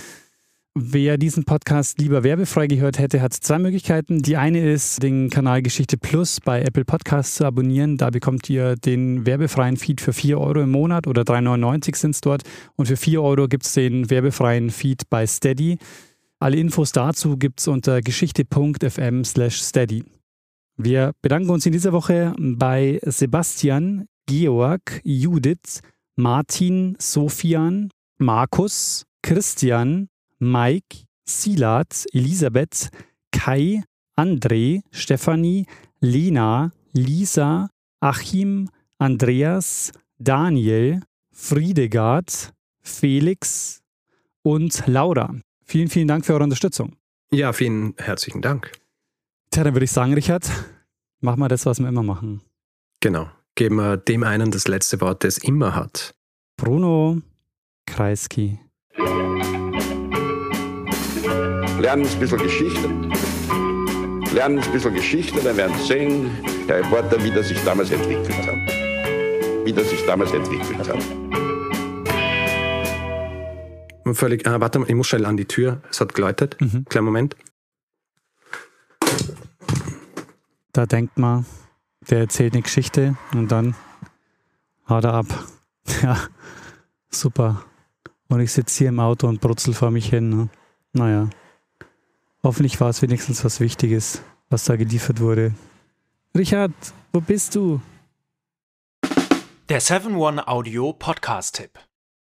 Wer 0.74 1.18
diesen 1.18 1.44
Podcast 1.44 1.98
lieber 1.98 2.22
werbefrei 2.22 2.68
gehört 2.68 2.98
hätte, 2.98 3.20
hat 3.20 3.32
zwei 3.32 3.58
Möglichkeiten. 3.58 4.22
Die 4.22 4.36
eine 4.36 4.60
ist, 4.60 5.02
den 5.02 5.28
Kanal 5.28 5.62
Geschichte 5.62 5.96
Plus 5.96 6.40
bei 6.40 6.62
Apple 6.62 6.84
Podcasts 6.84 7.36
zu 7.36 7.44
abonnieren. 7.44 7.96
Da 7.96 8.10
bekommt 8.10 8.48
ihr 8.50 8.76
den 8.76 9.26
werbefreien 9.26 9.76
Feed 9.76 10.00
für 10.00 10.12
4 10.12 10.38
Euro 10.38 10.60
im 10.60 10.70
Monat 10.70 11.06
oder 11.06 11.22
3,99 11.22 11.96
sind 11.96 12.10
es 12.14 12.20
dort. 12.20 12.42
Und 12.76 12.86
für 12.86 12.96
4 12.96 13.22
Euro 13.22 13.48
gibt 13.48 13.66
es 13.66 13.72
den 13.72 14.10
werbefreien 14.10 14.70
Feed 14.70 15.08
bei 15.10 15.26
Steady. 15.26 15.78
Alle 16.38 16.56
Infos 16.56 16.92
dazu 16.92 17.36
gibt 17.36 17.58
es 17.60 17.66
unter 17.66 18.00
geschichte.fm 18.00 19.24
slash 19.24 19.60
steady. 19.60 20.04
Wir 20.80 21.12
bedanken 21.22 21.50
uns 21.50 21.66
in 21.66 21.72
dieser 21.72 21.92
Woche 21.92 22.32
bei 22.38 23.00
Sebastian, 23.02 24.06
Georg, 24.26 25.00
Judith, 25.02 25.80
Martin, 26.14 26.94
Sofian, 27.00 27.90
Markus, 28.18 29.04
Christian, 29.20 30.08
Mike, 30.38 31.06
Silat, 31.28 32.06
Elisabeth, 32.12 32.90
Kai, 33.32 33.82
André, 34.16 34.82
Stefanie, 34.92 35.66
Lena, 35.98 36.70
Lisa, 36.92 37.70
Achim, 37.98 38.70
Andreas, 38.98 39.90
Daniel, 40.18 41.00
Friedegard, 41.32 42.52
Felix 42.82 43.82
und 44.42 44.86
Laura. 44.86 45.34
Vielen, 45.64 45.88
vielen 45.88 46.06
Dank 46.06 46.24
für 46.24 46.34
eure 46.34 46.44
Unterstützung. 46.44 46.94
Ja, 47.32 47.52
vielen 47.52 47.94
herzlichen 47.98 48.42
Dank. 48.42 48.70
Tja, 49.50 49.64
dann 49.64 49.74
würde 49.74 49.84
ich 49.84 49.90
sagen, 49.92 50.12
Richard, 50.14 50.50
machen 51.20 51.40
wir 51.40 51.48
das, 51.48 51.64
was 51.66 51.80
wir 51.80 51.88
immer 51.88 52.02
machen. 52.02 52.42
Genau. 53.00 53.30
Geben 53.54 53.76
wir 53.76 53.96
dem 53.96 54.22
einen 54.22 54.50
das 54.50 54.68
letzte 54.68 55.00
Wort, 55.00 55.24
das 55.24 55.38
immer 55.38 55.74
hat. 55.74 56.14
Bruno 56.56 57.22
Kreisky. 57.86 58.60
Lernen 61.80 62.06
ein 62.06 62.20
bisschen 62.20 62.38
Geschichte. 62.38 62.88
Lernen 64.34 64.58
ein 64.58 64.72
bisschen 64.72 64.94
Geschichte, 64.94 65.40
dann 65.40 65.56
werden 65.56 65.74
Sie 65.78 65.86
sehen, 65.86 66.30
der 66.68 66.78
Reporter, 66.80 67.22
wie 67.24 67.30
das 67.30 67.48
sich 67.48 67.58
damals 67.64 67.90
entwickelt 67.90 68.46
hat. 68.46 68.54
Wie 69.64 69.72
das 69.72 69.88
sich 69.88 70.04
damals 70.06 70.32
entwickelt 70.32 70.88
hat. 70.88 71.02
Völlig, 74.14 74.46
ah, 74.46 74.60
warte 74.60 74.78
mal, 74.78 74.88
ich 74.88 74.94
muss 74.94 75.06
schnell 75.06 75.26
an 75.26 75.36
die 75.36 75.46
Tür. 75.46 75.80
Es 75.90 76.00
hat 76.00 76.14
geläutet. 76.14 76.56
Mhm. 76.60 76.84
Kleinen 76.88 77.04
Moment. 77.06 77.36
Da 80.78 80.86
denkt 80.86 81.18
man, 81.18 81.44
der 82.08 82.20
erzählt 82.20 82.52
eine 82.52 82.62
Geschichte 82.62 83.16
und 83.34 83.50
dann 83.50 83.74
haut 84.88 85.02
er 85.02 85.14
ab. 85.14 85.26
Ja, 86.02 86.16
super. 87.10 87.64
Und 88.28 88.38
ich 88.38 88.52
sitze 88.52 88.78
hier 88.78 88.90
im 88.90 89.00
Auto 89.00 89.26
und 89.26 89.40
brutzel 89.40 89.74
vor 89.74 89.90
mich 89.90 90.08
hin. 90.08 90.28
Ne? 90.28 90.48
Naja, 90.92 91.30
hoffentlich 92.44 92.80
war 92.80 92.90
es 92.90 93.02
wenigstens 93.02 93.44
was 93.44 93.58
Wichtiges, 93.58 94.22
was 94.50 94.66
da 94.66 94.76
geliefert 94.76 95.18
wurde. 95.18 95.52
Richard, 96.36 96.70
wo 97.12 97.20
bist 97.20 97.56
du? 97.56 97.80
Der 99.68 99.82
7-One 99.82 100.46
Audio 100.46 100.92
Podcast-Tipp. 100.92 101.76